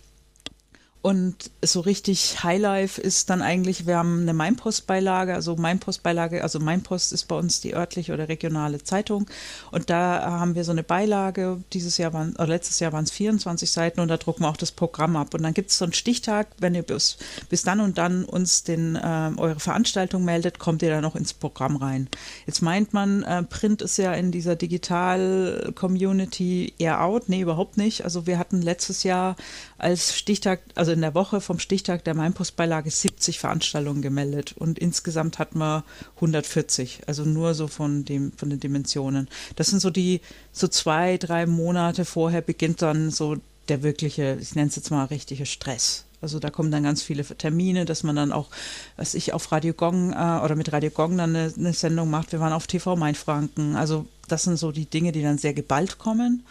und 1.04 1.52
so 1.62 1.80
richtig 1.80 2.44
Highlife 2.44 3.00
ist 3.00 3.30
dann 3.30 3.42
eigentlich, 3.42 3.88
wir 3.88 3.96
haben 3.98 4.24
eine 4.24 4.34
Mainpost-Beilage, 4.34 5.36
also 5.36 5.56
Mainpost-Beilage, 5.56 6.44
also 6.44 6.60
Mainpost 6.60 7.14
ist 7.14 7.30
bei 7.30 7.38
uns 7.38 7.62
die 7.62 7.76
örtliche 7.76 8.14
oder 8.14 8.28
regionale 8.28 8.84
Zeitung. 8.84 9.26
Und 9.72 9.90
da 9.90 10.22
haben 10.24 10.56
wir 10.56 10.66
so 10.66 10.72
eine 10.72 10.84
Beilage, 10.84 11.64
dieses 11.72 11.98
Jahr 11.98 12.12
waren, 12.14 12.36
oder 12.36 12.48
letztes 12.48 12.80
Jahr 12.80 12.94
waren 12.94 13.04
es 13.06 13.12
24 13.12 13.72
Seiten 13.72 14.02
und 14.02 14.10
da 14.10 14.18
drucken 14.18 14.44
wir 14.44 14.50
auch 14.50 14.58
das 14.58 14.72
Programm 14.72 15.16
ab. 15.16 15.34
Und 15.34 15.44
dann 15.44 15.54
gibt 15.54 15.70
es 15.70 15.78
so 15.78 15.86
einen 15.86 15.94
Stichtag, 15.94 16.48
wenn 16.60 16.76
ihr 16.76 16.84
bis, 16.84 17.18
bis 17.48 17.62
dann 17.62 17.80
und 17.80 17.98
dann 17.98 18.26
uns 18.26 18.64
den, 18.64 18.96
äh, 18.96 19.32
eure 19.38 19.60
Veranstaltung 19.60 20.26
meldet, 20.26 20.58
kommt 20.60 20.82
ihr 20.82 20.90
dann 20.90 21.04
noch 21.04 21.16
ins 21.16 21.34
Programm 21.34 21.78
rein. 21.78 22.10
Jetzt 22.46 22.62
meint 22.62 22.94
man, 22.94 23.24
äh, 23.24 23.44
Print 23.44 23.82
ist 23.82 23.98
ja 23.98 24.14
in 24.14 24.32
dieser 24.32 24.56
Digital-Community 24.56 26.74
eher 26.80 27.02
out. 27.02 27.30
Nee, 27.30 27.42
überhaupt 27.42 27.78
nicht. 27.78 28.04
Also 28.04 28.28
wir 28.28 28.38
hatten 28.40 28.62
letztes 28.62 29.04
Jahr 29.04 29.36
als 29.78 30.18
Stichtag, 30.18 30.62
also 30.76 30.87
in 30.92 31.02
der 31.02 31.14
Woche 31.14 31.42
vom 31.42 31.60
Stichtag 31.60 32.04
der 32.04 32.14
Mainpostbeilage 32.14 32.90
70 32.90 33.40
Veranstaltungen 33.40 34.02
gemeldet 34.02 34.54
und 34.58 34.80
insgesamt 34.80 35.40
hatten 35.40 35.60
wir 35.60 35.84
140, 36.16 37.02
also 37.08 37.24
nur 37.24 37.54
so 37.54 37.68
von 37.68 38.06
dem 38.06 38.32
von 38.38 38.50
den 38.50 38.60
Dimensionen. 38.60 39.28
Das 39.56 39.68
sind 39.68 39.80
so 39.80 39.90
die 39.90 40.22
so 40.52 40.68
zwei 40.68 41.18
drei 41.18 41.46
Monate 41.46 42.06
vorher 42.06 42.42
beginnt 42.42 42.82
dann 42.82 43.12
so 43.12 43.38
der 43.70 43.84
wirkliche, 43.84 44.38
ich 44.40 44.56
nenne 44.56 44.70
es 44.70 44.76
jetzt 44.76 44.92
mal 44.92 45.06
richtige 45.06 45.46
Stress. 45.46 46.06
Also 46.20 46.40
da 46.40 46.50
kommen 46.50 46.72
dann 46.72 46.84
ganz 46.84 47.04
viele 47.04 47.24
Termine, 47.24 47.86
dass 47.86 48.04
man 48.04 48.16
dann 48.16 48.32
auch, 48.32 48.50
was 48.96 49.14
ich 49.14 49.34
auf 49.34 49.52
Radio 49.52 49.74
Gong 49.74 50.14
äh, 50.14 50.16
oder 50.44 50.56
mit 50.56 50.72
Radio 50.74 50.90
Gong 50.90 51.18
dann 51.18 51.36
eine, 51.36 51.54
eine 51.56 51.74
Sendung 51.74 52.10
macht. 52.10 52.32
Wir 52.32 52.40
waren 52.40 52.54
auf 52.54 52.66
TV 52.66 52.96
Mainfranken. 52.96 53.76
Also 53.76 54.08
das 54.28 54.44
sind 54.44 54.58
so 54.58 54.72
die 54.72 54.86
Dinge, 54.86 55.12
die 55.12 55.22
dann 55.22 55.38
sehr 55.38 55.54
geballt 55.54 56.00
kommen. 56.00 56.44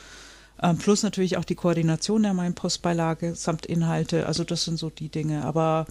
Ähm, 0.62 0.78
plus 0.78 1.02
natürlich 1.02 1.36
auch 1.36 1.44
die 1.44 1.54
Koordination 1.54 2.22
der 2.22 2.34
Main-Postbeilage 2.34 3.34
samt 3.34 3.66
Inhalte. 3.66 4.26
Also 4.26 4.44
das 4.44 4.64
sind 4.64 4.78
so 4.78 4.90
die 4.90 5.08
Dinge. 5.08 5.44
Aber 5.44 5.86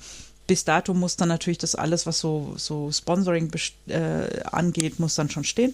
bis 0.47 0.63
dato 0.63 0.93
muss 0.93 1.17
dann 1.17 1.29
natürlich 1.29 1.57
das 1.57 1.75
alles, 1.75 2.05
was 2.05 2.19
so, 2.19 2.53
so 2.57 2.91
Sponsoring 2.91 3.51
äh, 3.87 4.41
angeht, 4.43 4.99
muss 4.99 5.15
dann 5.15 5.29
schon 5.29 5.43
stehen. 5.43 5.73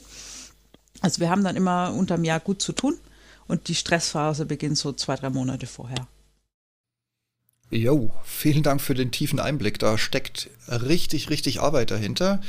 Also 1.02 1.20
wir 1.20 1.30
haben 1.30 1.44
dann 1.44 1.56
immer 1.56 1.94
unterm 1.94 2.24
Jahr 2.24 2.40
gut 2.40 2.62
zu 2.62 2.74
tun 2.74 2.98
und 3.48 3.68
die 3.68 3.76
Stressphase 3.76 4.46
beginnt 4.46 4.78
so 4.78 4.94
zwei, 4.94 5.16
drei 5.16 5.30
Monate 5.30 5.68
vorher. 5.68 6.08
Jo, 7.70 8.12
vielen 8.26 8.64
Dank 8.64 8.82
für 8.82 8.96
den 8.96 9.12
tiefen 9.12 9.40
Einblick. 9.40 9.80
Da 9.80 9.98
steckt 9.98 10.50
richtig, 10.68 11.30
richtig 11.30 11.62
Arbeit 11.62 11.90
dahinter. 11.90 12.42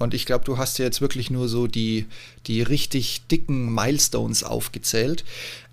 Und 0.00 0.14
ich 0.14 0.24
glaube, 0.24 0.46
du 0.46 0.56
hast 0.56 0.78
ja 0.78 0.86
jetzt 0.86 1.02
wirklich 1.02 1.30
nur 1.30 1.46
so 1.46 1.66
die, 1.66 2.06
die 2.46 2.62
richtig 2.62 3.20
dicken 3.30 3.72
Milestones 3.72 4.42
aufgezählt. 4.42 5.24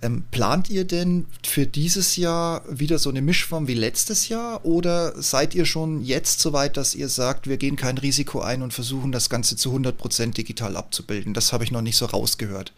Ähm, 0.01 0.25
plant 0.31 0.69
ihr 0.69 0.83
denn 0.83 1.27
für 1.45 1.65
dieses 1.65 2.17
Jahr 2.17 2.61
wieder 2.69 2.99
so 2.99 3.09
eine 3.09 3.21
Mischform 3.21 3.69
wie 3.69 3.73
letztes 3.73 4.27
Jahr? 4.27 4.65
Oder 4.65 5.19
seid 5.19 5.55
ihr 5.55 5.65
schon 5.65 6.03
jetzt 6.03 6.41
so 6.41 6.51
weit, 6.51 6.75
dass 6.75 6.93
ihr 6.93 7.07
sagt, 7.07 7.47
wir 7.47 7.55
gehen 7.55 7.77
kein 7.77 7.97
Risiko 7.97 8.41
ein 8.41 8.63
und 8.63 8.73
versuchen 8.73 9.13
das 9.13 9.29
Ganze 9.29 9.55
zu 9.55 9.73
100% 9.73 10.33
digital 10.33 10.75
abzubilden? 10.75 11.33
Das 11.33 11.53
habe 11.53 11.63
ich 11.63 11.71
noch 11.71 11.81
nicht 11.81 11.95
so 11.95 12.05
rausgehört. 12.05 12.73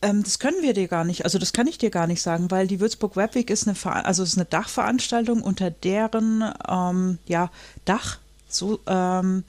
Ähm, 0.00 0.22
das 0.22 0.38
können 0.38 0.62
wir 0.62 0.74
dir 0.74 0.86
gar 0.86 1.04
nicht, 1.04 1.24
also 1.24 1.40
das 1.40 1.52
kann 1.52 1.66
ich 1.66 1.76
dir 1.76 1.90
gar 1.90 2.06
nicht 2.06 2.22
sagen, 2.22 2.52
weil 2.52 2.68
die 2.68 2.78
Würzburg 2.78 3.16
Webweek 3.16 3.50
ist 3.50 3.66
eine, 3.66 3.76
also 4.06 4.22
ist 4.22 4.36
eine 4.36 4.44
Dachveranstaltung, 4.44 5.42
unter 5.42 5.72
deren 5.72 6.44
ähm, 6.68 7.18
ja, 7.26 7.50
Dach 7.84 8.18
so 8.48 8.78
ähm, 8.86 9.42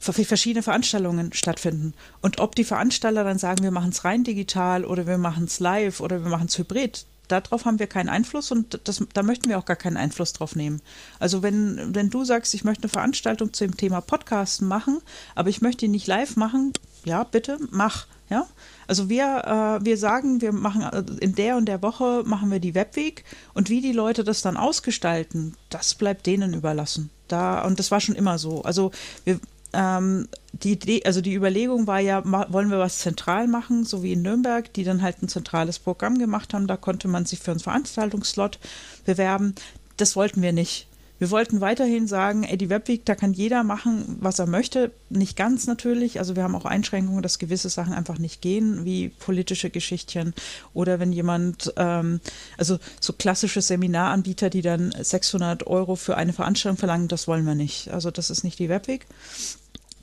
verschiedene 0.00 0.62
Veranstaltungen 0.62 1.32
stattfinden. 1.32 1.94
Und 2.22 2.40
ob 2.40 2.54
die 2.54 2.64
Veranstalter 2.64 3.22
dann 3.22 3.38
sagen, 3.38 3.62
wir 3.62 3.70
machen 3.70 3.90
es 3.90 4.04
rein 4.04 4.24
digital 4.24 4.84
oder 4.84 5.06
wir 5.06 5.18
machen 5.18 5.44
es 5.44 5.60
live 5.60 6.00
oder 6.00 6.22
wir 6.24 6.30
machen 6.30 6.46
es 6.48 6.58
hybrid, 6.58 7.04
darauf 7.30 7.64
haben 7.64 7.78
wir 7.78 7.86
keinen 7.86 8.08
Einfluss 8.08 8.50
und 8.50 8.80
das, 8.84 9.04
da 9.12 9.22
möchten 9.22 9.48
wir 9.48 9.58
auch 9.58 9.64
gar 9.64 9.76
keinen 9.76 9.96
Einfluss 9.96 10.32
drauf 10.32 10.56
nehmen. 10.56 10.80
Also 11.18 11.42
wenn, 11.42 11.94
wenn 11.94 12.10
du 12.10 12.24
sagst, 12.24 12.54
ich 12.54 12.64
möchte 12.64 12.84
eine 12.84 12.90
Veranstaltung 12.90 13.52
zu 13.52 13.64
dem 13.64 13.76
Thema 13.76 14.00
Podcasten 14.00 14.66
machen, 14.66 15.00
aber 15.34 15.48
ich 15.48 15.60
möchte 15.60 15.84
ihn 15.84 15.92
nicht 15.92 16.06
live 16.06 16.36
machen, 16.36 16.72
ja, 17.04 17.24
bitte, 17.24 17.58
mach. 17.70 18.06
Ja, 18.28 18.46
also 18.86 19.08
wir, 19.08 19.80
äh, 19.80 19.84
wir 19.84 19.96
sagen, 19.96 20.40
wir 20.40 20.52
machen 20.52 20.82
äh, 20.82 21.02
in 21.20 21.34
der 21.34 21.56
und 21.56 21.66
der 21.66 21.82
Woche 21.82 22.22
machen 22.24 22.52
wir 22.52 22.60
die 22.60 22.76
Webweek 22.76 23.24
und 23.54 23.70
wie 23.70 23.80
die 23.80 23.90
Leute 23.90 24.22
das 24.22 24.40
dann 24.40 24.56
ausgestalten, 24.56 25.56
das 25.68 25.96
bleibt 25.96 26.26
denen 26.26 26.54
überlassen. 26.54 27.10
Da, 27.26 27.64
und 27.64 27.80
das 27.80 27.90
war 27.90 28.00
schon 28.00 28.14
immer 28.14 28.38
so. 28.38 28.62
Also 28.62 28.92
wir, 29.24 29.40
ähm, 29.72 30.28
die 30.52 30.72
Idee, 30.72 31.02
also 31.04 31.20
die 31.20 31.34
Überlegung 31.34 31.86
war 31.86 32.00
ja, 32.00 32.22
wollen 32.52 32.70
wir 32.70 32.78
was 32.78 32.98
zentral 32.98 33.46
machen, 33.46 33.84
so 33.84 34.02
wie 34.02 34.12
in 34.12 34.22
Nürnberg, 34.22 34.72
die 34.74 34.84
dann 34.84 35.02
halt 35.02 35.22
ein 35.22 35.28
zentrales 35.28 35.78
Programm 35.78 36.18
gemacht 36.18 36.52
haben. 36.54 36.66
Da 36.66 36.76
konnte 36.76 37.08
man 37.08 37.24
sich 37.24 37.38
für 37.38 37.52
einen 37.52 37.60
Veranstaltungsslot 37.60 38.58
bewerben. 39.04 39.54
Das 39.96 40.16
wollten 40.16 40.42
wir 40.42 40.52
nicht. 40.52 40.89
Wir 41.20 41.30
wollten 41.30 41.60
weiterhin 41.60 42.06
sagen, 42.06 42.44
ey, 42.44 42.56
die 42.56 42.70
Webweek, 42.70 43.04
da 43.04 43.14
kann 43.14 43.34
jeder 43.34 43.62
machen, 43.62 44.16
was 44.20 44.38
er 44.38 44.46
möchte. 44.46 44.90
Nicht 45.10 45.36
ganz 45.36 45.66
natürlich. 45.66 46.18
Also 46.18 46.34
wir 46.34 46.42
haben 46.42 46.54
auch 46.54 46.64
Einschränkungen, 46.64 47.22
dass 47.22 47.38
gewisse 47.38 47.68
Sachen 47.68 47.92
einfach 47.92 48.18
nicht 48.18 48.40
gehen, 48.40 48.86
wie 48.86 49.10
politische 49.10 49.68
Geschichtchen 49.68 50.32
oder 50.72 50.98
wenn 50.98 51.12
jemand, 51.12 51.74
ähm, 51.76 52.20
also 52.56 52.78
so 53.00 53.12
klassische 53.12 53.60
Seminaranbieter, 53.60 54.48
die 54.48 54.62
dann 54.62 54.94
600 54.98 55.66
Euro 55.66 55.94
für 55.94 56.16
eine 56.16 56.32
Veranstaltung 56.32 56.78
verlangen, 56.78 57.08
das 57.08 57.28
wollen 57.28 57.44
wir 57.44 57.54
nicht. 57.54 57.90
Also 57.90 58.10
das 58.10 58.30
ist 58.30 58.42
nicht 58.42 58.58
die 58.58 58.70
Webweek. 58.70 59.06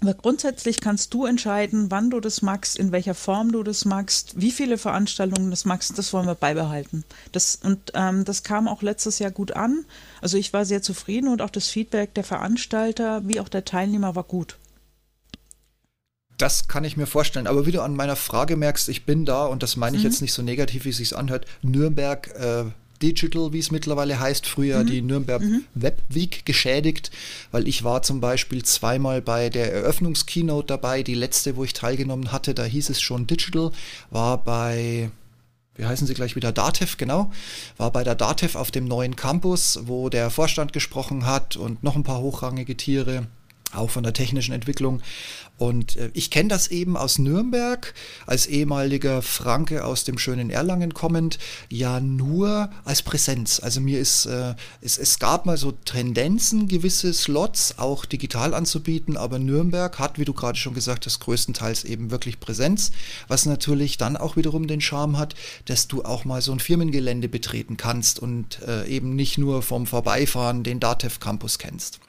Aber 0.01 0.13
grundsätzlich 0.13 0.79
kannst 0.79 1.13
du 1.13 1.25
entscheiden, 1.25 1.89
wann 1.89 2.11
du 2.11 2.19
das 2.19 2.43
magst, 2.43 2.77
in 2.77 2.91
welcher 2.91 3.15
Form 3.15 3.51
du 3.51 3.63
das 3.63 3.83
magst, 3.83 4.39
wie 4.39 4.51
viele 4.51 4.77
Veranstaltungen 4.77 5.49
das 5.49 5.65
magst, 5.65 5.97
das 5.97 6.13
wollen 6.13 6.27
wir 6.27 6.35
beibehalten. 6.35 7.03
Das, 7.31 7.59
und 7.63 7.91
ähm, 7.95 8.23
das 8.23 8.43
kam 8.43 8.67
auch 8.67 8.83
letztes 8.83 9.17
Jahr 9.17 9.31
gut 9.31 9.53
an. 9.53 9.85
Also 10.21 10.37
ich 10.37 10.53
war 10.53 10.65
sehr 10.65 10.83
zufrieden 10.83 11.29
und 11.29 11.41
auch 11.41 11.49
das 11.49 11.69
Feedback 11.69 12.13
der 12.13 12.23
Veranstalter 12.23 13.27
wie 13.27 13.39
auch 13.39 13.49
der 13.49 13.65
Teilnehmer 13.65 14.15
war 14.15 14.23
gut. 14.23 14.57
Das 16.37 16.67
kann 16.67 16.83
ich 16.83 16.97
mir 16.97 17.07
vorstellen. 17.07 17.47
Aber 17.47 17.65
wie 17.65 17.71
du 17.71 17.81
an 17.81 17.95
meiner 17.95 18.15
Frage 18.15 18.55
merkst, 18.55 18.89
ich 18.89 19.05
bin 19.05 19.25
da 19.25 19.47
und 19.47 19.63
das 19.63 19.75
meine 19.75 19.97
ich 19.97 20.03
mhm. 20.03 20.09
jetzt 20.09 20.21
nicht 20.21 20.33
so 20.33 20.43
negativ, 20.43 20.85
wie 20.85 20.89
es 20.89 20.97
sich 20.97 21.17
anhört. 21.17 21.47
Nürnberg 21.63 22.27
äh, 22.35 22.65
Digital, 23.01 23.53
wie 23.53 23.59
es 23.59 23.71
mittlerweile 23.71 24.19
heißt, 24.19 24.47
früher 24.47 24.83
mhm. 24.83 24.87
die 24.87 25.01
Nürnberg 25.01 25.41
mhm. 25.41 25.63
Web 25.73 26.01
Week 26.09 26.45
geschädigt, 26.45 27.11
weil 27.51 27.67
ich 27.67 27.83
war 27.83 28.01
zum 28.01 28.21
Beispiel 28.21 28.63
zweimal 28.63 29.21
bei 29.21 29.49
der 29.49 29.71
Eröffnungskeynote 29.73 30.67
dabei, 30.67 31.03
die 31.03 31.15
letzte, 31.15 31.55
wo 31.55 31.63
ich 31.63 31.73
teilgenommen 31.73 32.31
hatte, 32.31 32.53
da 32.53 32.63
hieß 32.63 32.89
es 32.89 33.01
schon 33.01 33.27
Digital, 33.27 33.71
war 34.09 34.43
bei 34.43 35.09
wie 35.75 35.85
heißen 35.85 36.07
sie 36.07 36.15
gleich 36.15 36.35
wieder, 36.35 36.51
Datev, 36.51 36.97
genau, 36.97 37.31
war 37.77 37.91
bei 37.91 38.03
der 38.03 38.15
Datev 38.15 38.57
auf 38.57 38.71
dem 38.71 38.85
neuen 38.85 39.15
Campus, 39.15 39.79
wo 39.83 40.09
der 40.09 40.31
Vorstand 40.31 40.73
gesprochen 40.73 41.27
hat 41.27 41.55
und 41.55 41.83
noch 41.83 41.95
ein 41.95 42.01
paar 42.01 42.19
hochrangige 42.19 42.75
Tiere 42.75 43.27
auch 43.73 43.89
von 43.89 44.03
der 44.03 44.13
technischen 44.13 44.53
Entwicklung. 44.53 45.01
Und 45.57 45.97
äh, 45.97 46.11
ich 46.13 46.29
kenne 46.29 46.49
das 46.49 46.67
eben 46.67 46.95
aus 46.95 47.17
Nürnberg, 47.17 47.93
als 48.25 48.45
ehemaliger 48.45 49.21
Franke 49.21 49.83
aus 49.83 50.03
dem 50.03 50.17
schönen 50.17 50.49
Erlangen 50.49 50.93
kommend, 50.93 51.39
ja 51.69 51.99
nur 51.99 52.69
als 52.85 53.01
Präsenz. 53.01 53.59
Also 53.59 53.81
mir 53.81 53.99
ist, 53.99 54.27
äh, 54.27 54.53
es, 54.81 54.97
es 54.97 55.19
gab 55.19 55.45
mal 55.45 55.57
so 55.57 55.71
Tendenzen, 55.71 56.67
gewisse 56.67 57.11
Slots 57.13 57.79
auch 57.79 58.05
digital 58.05 58.53
anzubieten, 58.53 59.17
aber 59.17 59.39
Nürnberg 59.39 59.97
hat, 59.99 60.19
wie 60.19 60.25
du 60.25 60.33
gerade 60.33 60.57
schon 60.57 60.75
gesagt 60.75 61.05
hast, 61.05 61.19
größtenteils 61.19 61.83
eben 61.83 62.11
wirklich 62.11 62.39
Präsenz, 62.39 62.91
was 63.27 63.45
natürlich 63.45 63.97
dann 63.97 64.15
auch 64.15 64.35
wiederum 64.35 64.67
den 64.67 64.81
Charme 64.81 65.17
hat, 65.17 65.33
dass 65.65 65.87
du 65.87 66.03
auch 66.03 66.23
mal 66.23 66.41
so 66.41 66.51
ein 66.51 66.59
Firmengelände 66.59 67.29
betreten 67.29 67.77
kannst 67.77 68.19
und 68.19 68.61
äh, 68.61 68.87
eben 68.87 69.15
nicht 69.15 69.37
nur 69.39 69.63
vom 69.63 69.87
Vorbeifahren 69.87 70.63
den 70.63 70.79
Datev 70.79 71.19
Campus 71.19 71.57
kennst. 71.57 71.99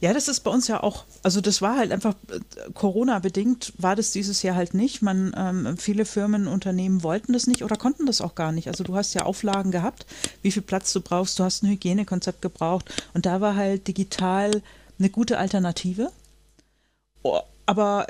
Ja, 0.00 0.12
das 0.12 0.28
ist 0.28 0.40
bei 0.40 0.50
uns 0.50 0.68
ja 0.68 0.82
auch, 0.82 1.04
also 1.22 1.40
das 1.40 1.62
war 1.62 1.76
halt 1.76 1.92
einfach 1.92 2.14
äh, 2.30 2.40
Corona-bedingt, 2.72 3.72
war 3.78 3.96
das 3.96 4.12
dieses 4.12 4.42
Jahr 4.42 4.56
halt 4.56 4.74
nicht. 4.74 5.02
Man, 5.02 5.34
ähm, 5.36 5.76
viele 5.78 6.04
Firmen, 6.04 6.46
Unternehmen 6.46 7.02
wollten 7.02 7.32
das 7.32 7.46
nicht 7.46 7.64
oder 7.64 7.76
konnten 7.76 8.06
das 8.06 8.20
auch 8.20 8.34
gar 8.34 8.52
nicht. 8.52 8.68
Also 8.68 8.84
du 8.84 8.94
hast 8.94 9.14
ja 9.14 9.22
Auflagen 9.22 9.70
gehabt, 9.70 10.06
wie 10.42 10.50
viel 10.50 10.62
Platz 10.62 10.92
du 10.92 11.00
brauchst, 11.00 11.38
du 11.38 11.44
hast 11.44 11.62
ein 11.62 11.70
Hygienekonzept 11.70 12.42
gebraucht 12.42 12.92
und 13.14 13.26
da 13.26 13.40
war 13.40 13.56
halt 13.56 13.88
digital 13.88 14.62
eine 14.98 15.10
gute 15.10 15.38
Alternative. 15.38 16.10
Aber 17.66 18.06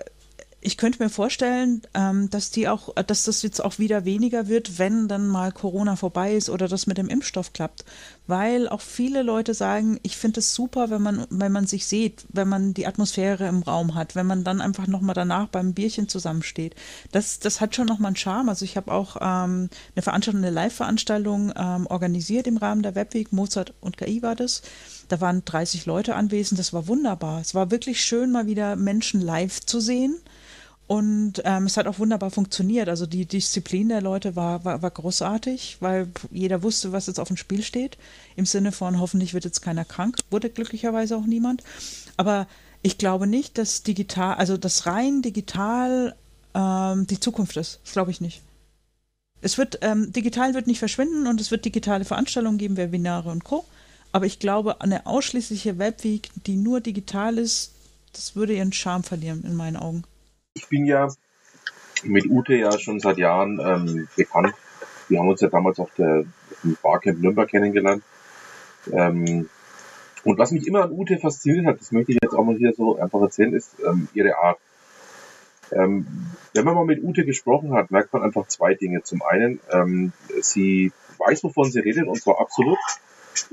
ich 0.62 0.76
könnte 0.76 1.02
mir 1.02 1.08
vorstellen, 1.08 1.80
ähm, 1.94 2.28
dass 2.28 2.50
die 2.50 2.68
auch, 2.68 2.94
dass 2.94 3.24
das 3.24 3.42
jetzt 3.42 3.64
auch 3.64 3.78
wieder 3.78 4.04
weniger 4.04 4.46
wird, 4.48 4.78
wenn 4.78 5.08
dann 5.08 5.26
mal 5.26 5.52
Corona 5.52 5.96
vorbei 5.96 6.34
ist 6.34 6.50
oder 6.50 6.68
das 6.68 6.86
mit 6.86 6.98
dem 6.98 7.08
Impfstoff 7.08 7.54
klappt. 7.54 7.86
Weil 8.26 8.68
auch 8.68 8.82
viele 8.82 9.22
Leute 9.22 9.54
sagen, 9.54 9.98
ich 10.02 10.18
finde 10.18 10.40
es 10.40 10.54
super, 10.54 10.90
wenn 10.90 11.00
man, 11.00 11.26
wenn 11.30 11.50
man 11.50 11.66
sich 11.66 11.86
sieht, 11.86 12.26
wenn 12.28 12.48
man 12.48 12.74
die 12.74 12.86
Atmosphäre 12.86 13.48
im 13.48 13.62
Raum 13.62 13.94
hat, 13.94 14.14
wenn 14.14 14.26
man 14.26 14.44
dann 14.44 14.60
einfach 14.60 14.86
nochmal 14.86 15.14
danach 15.14 15.48
beim 15.48 15.72
Bierchen 15.72 16.08
zusammensteht. 16.08 16.74
Das, 17.10 17.38
das 17.38 17.62
hat 17.62 17.74
schon 17.74 17.86
nochmal 17.86 18.08
einen 18.08 18.16
Charme. 18.16 18.50
Also 18.50 18.66
ich 18.66 18.76
habe 18.76 18.92
auch 18.92 19.16
ähm, 19.16 19.70
eine 19.94 20.02
Veranstaltung, 20.02 20.42
eine 20.42 20.50
Live-Veranstaltung 20.54 21.54
ähm, 21.56 21.86
organisiert 21.86 22.46
im 22.46 22.58
Rahmen 22.58 22.82
der 22.82 22.94
Webweek. 22.94 23.32
Mozart 23.32 23.72
und 23.80 23.96
KI 23.96 24.22
war 24.22 24.36
das. 24.36 24.60
Da 25.08 25.22
waren 25.22 25.42
30 25.42 25.86
Leute 25.86 26.16
anwesend. 26.16 26.58
Das 26.58 26.74
war 26.74 26.86
wunderbar. 26.86 27.40
Es 27.40 27.54
war 27.54 27.70
wirklich 27.70 28.04
schön, 28.04 28.30
mal 28.30 28.46
wieder 28.46 28.76
Menschen 28.76 29.22
live 29.22 29.64
zu 29.64 29.80
sehen 29.80 30.20
und 30.90 31.34
ähm, 31.44 31.66
es 31.66 31.76
hat 31.76 31.86
auch 31.86 32.00
wunderbar 32.00 32.32
funktioniert. 32.32 32.88
Also 32.88 33.06
die 33.06 33.24
Disziplin 33.24 33.90
der 33.90 34.00
Leute 34.00 34.34
war, 34.34 34.64
war, 34.64 34.82
war 34.82 34.90
großartig, 34.90 35.76
weil 35.78 36.08
jeder 36.32 36.64
wusste, 36.64 36.90
was 36.90 37.06
jetzt 37.06 37.20
auf 37.20 37.28
dem 37.28 37.36
Spiel 37.36 37.62
steht. 37.62 37.96
Im 38.34 38.44
Sinne 38.44 38.72
von, 38.72 38.98
hoffentlich 38.98 39.32
wird 39.32 39.44
jetzt 39.44 39.60
keiner 39.60 39.84
krank. 39.84 40.16
Wurde 40.30 40.50
glücklicherweise 40.50 41.16
auch 41.16 41.26
niemand. 41.26 41.62
Aber 42.16 42.48
ich 42.82 42.98
glaube 42.98 43.28
nicht, 43.28 43.56
dass 43.56 43.84
digital, 43.84 44.34
also 44.34 44.56
das 44.56 44.86
rein 44.86 45.22
digital 45.22 46.16
ähm, 46.54 47.06
die 47.06 47.20
Zukunft 47.20 47.56
ist. 47.56 47.78
Das 47.84 47.92
glaube 47.92 48.10
ich 48.10 48.20
nicht. 48.20 48.42
Es 49.42 49.58
wird, 49.58 49.78
ähm, 49.82 50.12
digital 50.12 50.54
wird 50.54 50.66
nicht 50.66 50.80
verschwinden 50.80 51.28
und 51.28 51.40
es 51.40 51.52
wird 51.52 51.64
digitale 51.64 52.04
Veranstaltungen 52.04 52.58
geben, 52.58 52.76
Webinare 52.76 53.30
und 53.30 53.44
Co. 53.44 53.64
Aber 54.10 54.26
ich 54.26 54.40
glaube, 54.40 54.80
eine 54.80 55.06
ausschließliche 55.06 55.78
Webweek, 55.78 56.30
die 56.46 56.56
nur 56.56 56.80
digital 56.80 57.38
ist, 57.38 57.70
das 58.12 58.34
würde 58.34 58.54
ihren 58.54 58.72
Charme 58.72 59.04
verlieren, 59.04 59.44
in 59.44 59.54
meinen 59.54 59.76
Augen. 59.76 60.02
Ich 60.54 60.66
bin 60.66 60.84
ja 60.84 61.06
mit 62.02 62.26
Ute 62.26 62.54
ja 62.56 62.76
schon 62.76 62.98
seit 62.98 63.18
Jahren 63.18 63.60
ähm, 63.62 64.08
bekannt. 64.16 64.52
Wir 65.08 65.20
haben 65.20 65.28
uns 65.28 65.40
ja 65.40 65.48
damals 65.48 65.78
auf 65.78 65.90
der 65.96 66.24
Barcamp 66.82 67.20
Nürnberg 67.20 67.48
kennengelernt. 67.48 68.02
Ähm, 68.90 69.48
und 70.24 70.38
was 70.38 70.50
mich 70.50 70.66
immer 70.66 70.82
an 70.82 70.92
Ute 70.92 71.18
fasziniert 71.18 71.66
hat, 71.66 71.80
das 71.80 71.92
möchte 71.92 72.12
ich 72.12 72.18
jetzt 72.20 72.34
auch 72.34 72.44
mal 72.44 72.56
hier 72.56 72.72
so 72.72 72.98
einfach 72.98 73.20
erzählen, 73.20 73.52
ist 73.54 73.76
ähm, 73.86 74.08
ihre 74.12 74.38
Art. 74.38 74.58
Ähm, 75.70 76.06
wenn 76.52 76.64
man 76.64 76.74
mal 76.74 76.84
mit 76.84 77.04
Ute 77.04 77.24
gesprochen 77.24 77.72
hat, 77.72 77.92
merkt 77.92 78.12
man 78.12 78.22
einfach 78.22 78.48
zwei 78.48 78.74
Dinge. 78.74 79.04
Zum 79.04 79.22
einen, 79.22 79.60
ähm, 79.70 80.12
sie 80.40 80.92
weiß, 81.18 81.44
wovon 81.44 81.70
sie 81.70 81.78
redet, 81.78 82.08
und 82.08 82.20
zwar 82.20 82.40
absolut. 82.40 82.78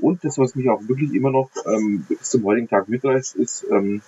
Und 0.00 0.24
das, 0.24 0.36
was 0.36 0.56
mich 0.56 0.68
auch 0.68 0.80
wirklich 0.88 1.14
immer 1.14 1.30
noch 1.30 1.50
ähm, 1.64 2.06
bis 2.08 2.30
zum 2.30 2.44
heutigen 2.44 2.68
Tag 2.68 2.88
mitreißt, 2.88 3.36
ist, 3.36 3.64
ähm, 3.70 4.02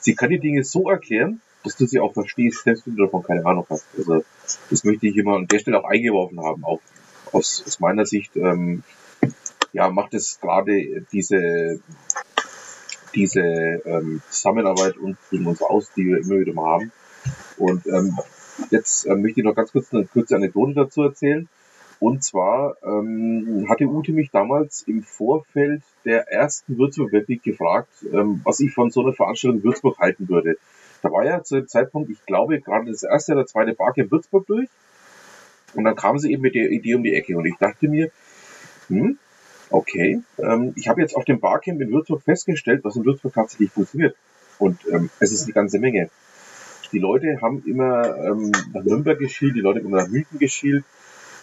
sie 0.00 0.14
kann 0.14 0.28
die 0.28 0.38
Dinge 0.38 0.62
so 0.62 0.90
erklären, 0.90 1.40
dass 1.64 1.76
du 1.76 1.86
sie 1.86 2.00
auch 2.00 2.12
verstehst, 2.12 2.64
selbst 2.64 2.86
wenn 2.86 2.96
du 2.96 3.04
davon 3.04 3.22
keine 3.22 3.44
Ahnung 3.44 3.66
hast. 3.68 3.86
Also 3.96 4.24
das 4.70 4.84
möchte 4.84 5.06
ich 5.06 5.16
immer 5.16 5.36
an 5.36 5.46
der 5.46 5.58
Stelle 5.58 5.80
auch 5.80 5.88
eingeworfen 5.88 6.40
haben. 6.40 6.64
Auch 6.64 6.80
aus, 7.32 7.62
aus 7.66 7.80
meiner 7.80 8.06
Sicht 8.06 8.36
ähm, 8.36 8.82
ja, 9.72 9.90
macht 9.90 10.14
es 10.14 10.38
gerade 10.40 11.04
diese 11.12 11.80
diese 13.14 13.40
ähm, 13.40 14.20
Zusammenarbeit 14.30 14.96
und 14.96 15.16
zwischen 15.28 15.46
uns 15.46 15.62
aus, 15.62 15.90
die 15.96 16.06
wir 16.06 16.18
immer 16.18 16.40
wieder 16.40 16.52
mal 16.52 16.72
haben. 16.74 16.92
Und 17.56 17.86
ähm, 17.86 18.16
jetzt 18.70 19.06
äh, 19.06 19.14
möchte 19.14 19.40
ich 19.40 19.44
noch 19.44 19.54
ganz 19.54 19.72
kurz 19.72 19.92
eine 19.92 20.04
kurze 20.06 20.36
Anekdote 20.36 20.74
dazu 20.74 21.02
erzählen. 21.02 21.48
Und 22.00 22.22
zwar 22.22 22.76
ähm, 22.84 23.66
hatte 23.68 23.86
Ute 23.86 24.12
mich 24.12 24.30
damals 24.30 24.82
im 24.82 25.02
Vorfeld 25.02 25.82
der 26.04 26.28
ersten 26.30 26.78
Würzburg 26.78 27.12
Wettbewerb 27.12 27.42
gefragt, 27.42 27.88
ähm, 28.12 28.40
was 28.44 28.60
ich 28.60 28.72
von 28.72 28.90
so 28.90 29.02
einer 29.02 29.14
Veranstaltung 29.14 29.58
in 29.58 29.64
Würzburg 29.64 29.98
halten 29.98 30.28
würde. 30.28 30.58
Da 31.02 31.10
war 31.10 31.24
ja 31.24 31.42
zu 31.42 31.56
dem 31.56 31.68
Zeitpunkt, 31.68 32.10
ich 32.10 32.24
glaube, 32.26 32.60
gerade 32.60 32.90
das 32.90 33.02
erste 33.02 33.32
oder 33.32 33.46
zweite 33.46 33.76
in 33.96 34.10
Würzburg 34.10 34.46
durch. 34.46 34.68
Und 35.74 35.84
dann 35.84 35.96
kam 35.96 36.18
sie 36.18 36.32
eben 36.32 36.42
mit 36.42 36.54
der 36.54 36.70
Idee 36.70 36.94
um 36.94 37.02
die 37.02 37.14
Ecke. 37.14 37.36
Und 37.36 37.46
ich 37.46 37.56
dachte 37.58 37.88
mir, 37.88 38.10
hm, 38.88 39.18
okay, 39.70 40.22
ähm, 40.38 40.72
ich 40.76 40.88
habe 40.88 41.00
jetzt 41.00 41.14
auf 41.14 41.24
dem 41.24 41.40
Barcamp 41.40 41.80
in 41.80 41.90
Würzburg 41.90 42.22
festgestellt, 42.22 42.84
was 42.84 42.96
in 42.96 43.04
Würzburg 43.04 43.34
tatsächlich 43.34 43.70
funktioniert. 43.70 44.16
Und 44.58 44.80
ähm, 44.90 45.10
es 45.20 45.32
ist 45.32 45.44
eine 45.44 45.52
ganze 45.52 45.78
Menge. 45.78 46.10
Die 46.90 46.98
Leute 46.98 47.40
haben 47.42 47.62
immer 47.66 48.16
ähm, 48.16 48.50
nach 48.72 48.82
Nürnberg 48.82 49.18
geschielt, 49.18 49.54
die 49.54 49.60
Leute 49.60 49.80
haben 49.80 49.86
immer 49.88 50.02
nach 50.02 50.08
München 50.08 50.38
geschielt, 50.38 50.84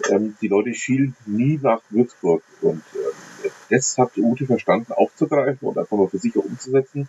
ähm, 0.10 0.36
die 0.42 0.48
Leute 0.48 0.74
schielen 0.74 1.16
nie 1.28 1.60
nach 1.62 1.82
Würzburg. 1.92 2.44
Und 2.62 2.84
ähm, 2.96 3.52
das 3.70 3.98
hat 3.98 4.18
Ute 4.18 4.48
verstanden 4.48 4.92
aufzugreifen 4.92 5.68
und 5.68 5.78
einfach 5.78 5.96
mal 5.96 6.10
für 6.10 6.18
sich 6.18 6.36
umzusetzen 6.36 7.08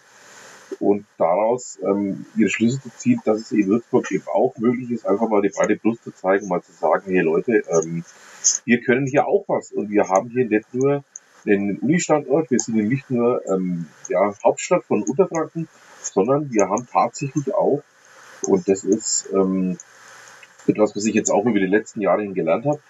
und 0.80 1.06
daraus 1.18 1.78
ähm, 1.82 2.26
ihre 2.36 2.50
Schlüsse 2.50 2.80
zu 2.80 2.90
ziehen, 2.96 3.20
dass 3.24 3.40
es 3.40 3.52
in 3.52 3.66
Würzburg 3.66 4.10
eben 4.10 4.26
auch 4.26 4.56
möglich 4.58 4.90
ist, 4.90 5.06
einfach 5.06 5.28
mal 5.28 5.42
die 5.42 5.48
breite 5.48 5.76
Brust 5.76 6.04
zu 6.04 6.10
zeigen, 6.10 6.48
mal 6.48 6.62
zu 6.62 6.72
sagen, 6.72 7.10
hey 7.10 7.20
Leute, 7.20 7.62
ähm, 7.68 8.04
wir 8.64 8.80
können 8.82 9.06
hier 9.06 9.26
auch 9.26 9.44
was 9.48 9.72
und 9.72 9.90
wir 9.90 10.08
haben 10.08 10.30
hier 10.30 10.46
nicht 10.46 10.72
nur 10.74 11.04
einen 11.46 11.78
Uni-Standort, 11.78 12.50
wir 12.50 12.58
sind 12.58 12.76
nicht 12.76 13.10
nur 13.10 13.42
ähm, 13.46 13.86
ja, 14.08 14.34
Hauptstadt 14.42 14.84
von 14.84 15.02
Unterfranken, 15.02 15.68
sondern 16.02 16.52
wir 16.52 16.68
haben 16.68 16.86
tatsächlich 16.90 17.54
auch, 17.54 17.82
und 18.42 18.68
das 18.68 18.84
ist 18.84 19.28
ähm, 19.32 19.78
etwas, 20.66 20.96
was 20.96 21.04
ich 21.04 21.14
jetzt 21.14 21.30
auch 21.30 21.44
über 21.44 21.60
die 21.60 21.66
letzten 21.66 22.00
Jahre 22.00 22.22
hin 22.22 22.34
gelernt 22.34 22.66
habe, 22.66 22.80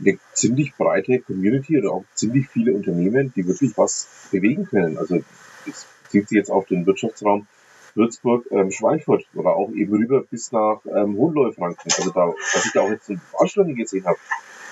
eine 0.00 0.18
ziemlich 0.32 0.74
breite 0.74 1.20
Community 1.20 1.78
oder 1.78 1.92
auch 1.92 2.04
ziemlich 2.14 2.48
viele 2.48 2.74
Unternehmen, 2.74 3.32
die 3.34 3.46
wirklich 3.46 3.76
was 3.76 4.08
bewegen 4.30 4.66
können. 4.66 4.98
Also 4.98 5.20
das 5.66 5.86
bezieht 6.06 6.28
sich 6.28 6.36
jetzt 6.36 6.50
auf 6.50 6.66
den 6.66 6.86
Wirtschaftsraum 6.86 7.46
Würzburg, 7.94 8.44
ähm, 8.50 8.70
Schweinfurt 8.70 9.24
oder 9.34 9.56
auch 9.56 9.70
eben 9.70 9.92
rüber 9.94 10.22
bis 10.22 10.52
nach 10.52 10.80
ähm, 10.84 11.16
Hohenlohe-Franken. 11.16 11.90
Also 11.96 12.10
da, 12.10 12.28
was 12.54 12.66
ich 12.66 12.72
da 12.72 12.82
auch 12.82 12.90
jetzt 12.90 13.08
in 13.08 13.18
Veranstaltungen 13.18 13.76
gesehen 13.76 14.04
habe 14.04 14.18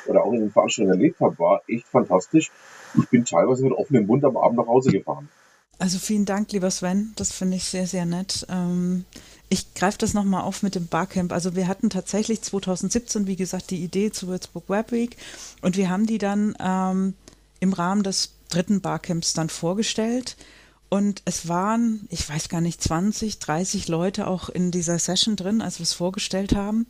oder 0.06 0.24
auch 0.24 0.32
in 0.32 0.40
den 0.40 0.52
Veranstaltungen 0.52 0.98
erlebt 0.98 1.20
habe, 1.20 1.38
war 1.38 1.62
echt 1.66 1.88
fantastisch. 1.88 2.50
Ich 2.96 3.08
bin 3.08 3.24
teilweise 3.24 3.64
mit 3.64 3.72
offenem 3.72 4.06
Mund 4.06 4.24
am 4.24 4.36
Abend 4.36 4.58
nach 4.58 4.66
Hause 4.66 4.90
gefahren. 4.90 5.28
Also 5.78 5.98
vielen 5.98 6.24
Dank, 6.24 6.52
lieber 6.52 6.70
Sven. 6.70 7.12
Das 7.16 7.32
finde 7.32 7.56
ich 7.56 7.64
sehr, 7.64 7.86
sehr 7.86 8.04
nett. 8.04 8.46
Ähm, 8.48 9.04
ich 9.48 9.74
greife 9.74 9.98
das 9.98 10.14
nochmal 10.14 10.42
auf 10.42 10.62
mit 10.62 10.74
dem 10.74 10.86
Barcamp. 10.86 11.32
Also 11.32 11.56
wir 11.56 11.66
hatten 11.66 11.90
tatsächlich 11.90 12.42
2017, 12.42 13.26
wie 13.26 13.36
gesagt, 13.36 13.70
die 13.70 13.82
Idee 13.82 14.12
zu 14.12 14.28
Würzburg 14.28 14.68
Web 14.68 14.92
Week 14.92 15.16
und 15.62 15.76
wir 15.76 15.88
haben 15.88 16.06
die 16.06 16.18
dann 16.18 16.54
ähm, 16.60 17.14
im 17.60 17.72
Rahmen 17.72 18.02
des 18.02 18.34
dritten 18.50 18.80
Barcamps 18.80 19.32
dann 19.32 19.48
vorgestellt. 19.48 20.36
Und 20.88 21.22
es 21.24 21.48
waren, 21.48 22.06
ich 22.10 22.28
weiß 22.28 22.48
gar 22.48 22.60
nicht, 22.60 22.82
20, 22.82 23.38
30 23.38 23.88
Leute 23.88 24.26
auch 24.26 24.48
in 24.48 24.70
dieser 24.70 24.98
Session 24.98 25.36
drin, 25.36 25.60
als 25.60 25.78
wir 25.78 25.84
es 25.84 25.92
vorgestellt 25.92 26.54
haben. 26.54 26.86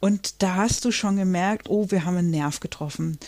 Und 0.00 0.42
da 0.42 0.56
hast 0.56 0.84
du 0.84 0.90
schon 0.90 1.16
gemerkt, 1.16 1.68
oh, 1.68 1.90
wir 1.90 2.04
haben 2.04 2.16
einen 2.16 2.30
Nerv 2.30 2.60
getroffen. 2.60 3.18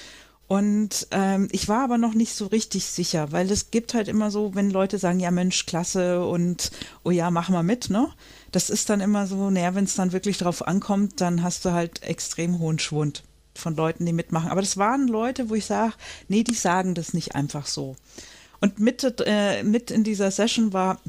Und 0.48 1.08
ähm, 1.10 1.48
ich 1.50 1.68
war 1.68 1.82
aber 1.82 1.98
noch 1.98 2.14
nicht 2.14 2.34
so 2.34 2.46
richtig 2.46 2.84
sicher, 2.84 3.32
weil 3.32 3.50
es 3.50 3.72
gibt 3.72 3.94
halt 3.94 4.06
immer 4.06 4.30
so, 4.30 4.54
wenn 4.54 4.70
Leute 4.70 4.98
sagen, 4.98 5.18
ja 5.18 5.32
Mensch, 5.32 5.66
klasse 5.66 6.24
und 6.24 6.70
oh 7.02 7.10
ja, 7.10 7.32
mach 7.32 7.48
mal 7.48 7.64
mit, 7.64 7.90
ne? 7.90 8.08
Das 8.52 8.70
ist 8.70 8.88
dann 8.88 9.00
immer 9.00 9.26
so, 9.26 9.50
naja, 9.50 9.74
wenn 9.74 9.84
es 9.84 9.96
dann 9.96 10.12
wirklich 10.12 10.38
drauf 10.38 10.66
ankommt, 10.66 11.20
dann 11.20 11.42
hast 11.42 11.64
du 11.64 11.72
halt 11.72 12.02
extrem 12.04 12.60
hohen 12.60 12.78
Schwund 12.78 13.24
von 13.54 13.74
Leuten, 13.74 14.06
die 14.06 14.12
mitmachen. 14.12 14.50
Aber 14.50 14.60
das 14.60 14.76
waren 14.76 15.08
Leute, 15.08 15.50
wo 15.50 15.54
ich 15.54 15.66
sage, 15.66 15.94
nee, 16.28 16.44
die 16.44 16.54
sagen 16.54 16.94
das 16.94 17.12
nicht 17.12 17.34
einfach 17.34 17.66
so. 17.66 17.96
Und 18.60 18.78
mit, 18.78 19.04
äh, 19.26 19.62
mit 19.62 19.90
in 19.90 20.04
dieser 20.04 20.30
Session 20.30 20.72
war 20.72 21.00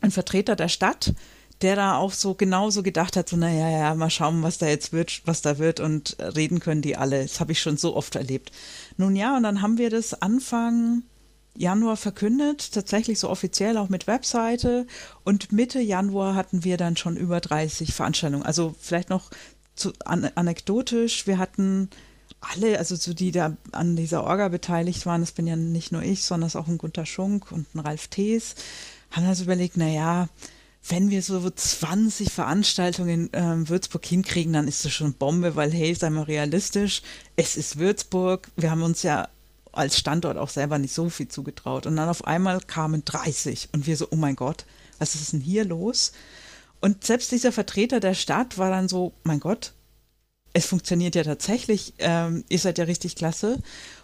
ein 0.00 0.10
Vertreter 0.10 0.56
der 0.56 0.68
Stadt, 0.68 1.14
der 1.62 1.76
da 1.76 1.96
auch 1.96 2.12
so 2.12 2.34
genauso 2.34 2.82
gedacht 2.82 3.16
hat, 3.16 3.28
so, 3.28 3.36
naja, 3.36 3.68
ja, 3.68 3.94
mal 3.94 4.10
schauen, 4.10 4.42
was 4.42 4.58
da 4.58 4.66
jetzt 4.66 4.92
wird, 4.92 5.22
was 5.24 5.42
da 5.42 5.58
wird 5.58 5.80
und 5.80 6.16
reden 6.20 6.60
können 6.60 6.82
die 6.82 6.96
alle. 6.96 7.22
Das 7.22 7.40
habe 7.40 7.52
ich 7.52 7.60
schon 7.60 7.76
so 7.76 7.96
oft 7.96 8.14
erlebt. 8.14 8.52
Nun 8.96 9.16
ja, 9.16 9.36
und 9.36 9.42
dann 9.42 9.60
haben 9.60 9.78
wir 9.78 9.90
das 9.90 10.22
Anfang 10.22 11.02
Januar 11.56 11.96
verkündet, 11.96 12.72
tatsächlich 12.72 13.18
so 13.18 13.28
offiziell 13.28 13.76
auch 13.78 13.88
mit 13.88 14.06
Webseite 14.06 14.86
und 15.24 15.50
Mitte 15.50 15.80
Januar 15.80 16.36
hatten 16.36 16.62
wir 16.62 16.76
dann 16.76 16.96
schon 16.96 17.16
über 17.16 17.40
30 17.40 17.92
Veranstaltungen. 17.92 18.44
Also 18.44 18.76
vielleicht 18.78 19.10
noch 19.10 19.30
zu, 19.74 19.92
an, 20.04 20.30
anekdotisch, 20.36 21.26
wir 21.26 21.38
hatten 21.38 21.90
alle, 22.40 22.78
also 22.78 22.94
so 22.96 23.14
die 23.14 23.32
da 23.32 23.56
an 23.72 23.96
dieser 23.96 24.24
Orga 24.24 24.48
beteiligt 24.48 25.06
waren, 25.06 25.20
das 25.20 25.32
bin 25.32 25.46
ja 25.46 25.56
nicht 25.56 25.92
nur 25.92 26.02
ich, 26.02 26.22
sondern 26.22 26.46
es 26.46 26.56
auch 26.56 26.68
ein 26.68 26.78
Gunter 26.78 27.06
Schunk 27.06 27.50
und 27.50 27.74
ein 27.74 27.80
Ralf 27.80 28.08
Thees, 28.08 28.54
haben 29.10 29.26
also 29.26 29.44
überlegt, 29.44 29.76
naja, 29.76 30.28
wenn 30.88 31.10
wir 31.10 31.22
so 31.22 31.48
20 31.50 32.30
Veranstaltungen 32.30 33.28
in 33.32 33.34
äh, 33.34 33.68
Würzburg 33.68 34.04
hinkriegen, 34.06 34.52
dann 34.52 34.68
ist 34.68 34.84
das 34.84 34.92
schon 34.92 35.14
Bombe, 35.14 35.56
weil 35.56 35.72
hey, 35.72 35.94
sei 35.94 36.10
mal 36.10 36.22
realistisch, 36.22 37.02
es 37.36 37.56
ist 37.56 37.78
Würzburg, 37.78 38.48
wir 38.56 38.70
haben 38.70 38.82
uns 38.82 39.02
ja 39.02 39.28
als 39.72 39.98
Standort 39.98 40.38
auch 40.38 40.48
selber 40.48 40.78
nicht 40.78 40.94
so 40.94 41.08
viel 41.10 41.28
zugetraut. 41.28 41.86
Und 41.86 41.96
dann 41.96 42.08
auf 42.08 42.26
einmal 42.26 42.60
kamen 42.60 43.04
30 43.04 43.70
und 43.72 43.86
wir 43.86 43.96
so, 43.96 44.08
oh 44.10 44.16
mein 44.16 44.36
Gott, 44.36 44.64
was 44.98 45.14
ist 45.14 45.32
denn 45.32 45.40
hier 45.40 45.64
los? 45.64 46.12
Und 46.80 47.04
selbst 47.04 47.32
dieser 47.32 47.52
Vertreter 47.52 48.00
der 48.00 48.14
Stadt 48.14 48.58
war 48.58 48.70
dann 48.70 48.88
so, 48.88 49.12
mein 49.24 49.40
Gott, 49.40 49.72
es 50.52 50.66
funktioniert 50.66 51.14
ja 51.14 51.24
tatsächlich, 51.24 51.94
ähm, 51.98 52.44
ihr 52.48 52.58
seid 52.58 52.78
ja 52.78 52.84
richtig 52.84 53.16
klasse. 53.16 53.58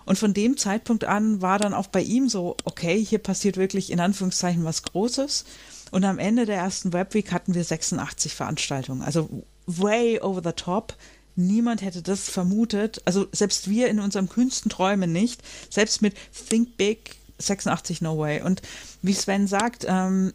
Und 0.05 0.19
von 0.19 0.35
dem 0.35 0.57
Zeitpunkt 0.57 1.05
an 1.05 1.41
war 1.41 1.59
dann 1.59 1.75
auch 1.75 1.87
bei 1.87 2.03
ihm 2.03 2.29
so, 2.29 2.57
okay, 2.65 3.03
hier 3.03 3.19
passiert 3.19 3.57
wirklich 3.57 3.91
in 3.91 4.01
Anführungszeichen 4.01 4.65
was 4.65 4.83
Großes. 4.83 5.45
Und 5.91 6.05
am 6.05 6.19
Ende 6.19 6.45
der 6.45 6.57
ersten 6.57 6.93
Webweek 6.93 7.33
hatten 7.33 7.55
wir 7.55 7.65
86 7.65 8.35
Veranstaltungen. 8.35 9.03
Also 9.03 9.29
way 9.67 10.21
over 10.21 10.43
the 10.45 10.53
top. 10.53 10.95
Niemand 11.37 11.83
hätte 11.83 12.03
das 12.03 12.29
vermutet. 12.29 13.01
Also 13.05 13.27
selbst 13.33 13.69
wir 13.69 13.89
in 13.89 14.01
unserem 14.01 14.29
kühnsten 14.29 14.71
Träumen 14.71 15.13
nicht. 15.13 15.43
Selbst 15.71 16.03
mit 16.03 16.15
Think 16.49 16.77
Big 16.77 17.17
86 17.39 18.03
No 18.03 18.19
Way. 18.19 18.43
Und 18.43 18.63
wie 19.03 19.15
Sven 19.15 19.47
sagt, 19.47 19.87
ähm, 19.89 20.33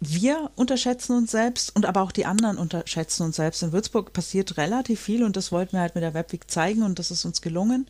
wir 0.00 0.50
unterschätzen 0.56 1.16
uns 1.16 1.30
selbst 1.30 1.74
und 1.74 1.86
aber 1.86 2.02
auch 2.02 2.12
die 2.12 2.26
anderen 2.26 2.58
unterschätzen 2.58 3.22
uns 3.22 3.36
selbst. 3.36 3.62
In 3.62 3.72
Würzburg 3.72 4.12
passiert 4.12 4.56
relativ 4.56 5.00
viel 5.00 5.24
und 5.24 5.36
das 5.36 5.52
wollten 5.52 5.72
wir 5.72 5.80
halt 5.80 5.94
mit 5.94 6.04
der 6.04 6.14
Webweek 6.14 6.50
zeigen 6.50 6.82
und 6.82 6.98
das 6.98 7.10
ist 7.10 7.24
uns 7.24 7.40
gelungen. 7.40 7.86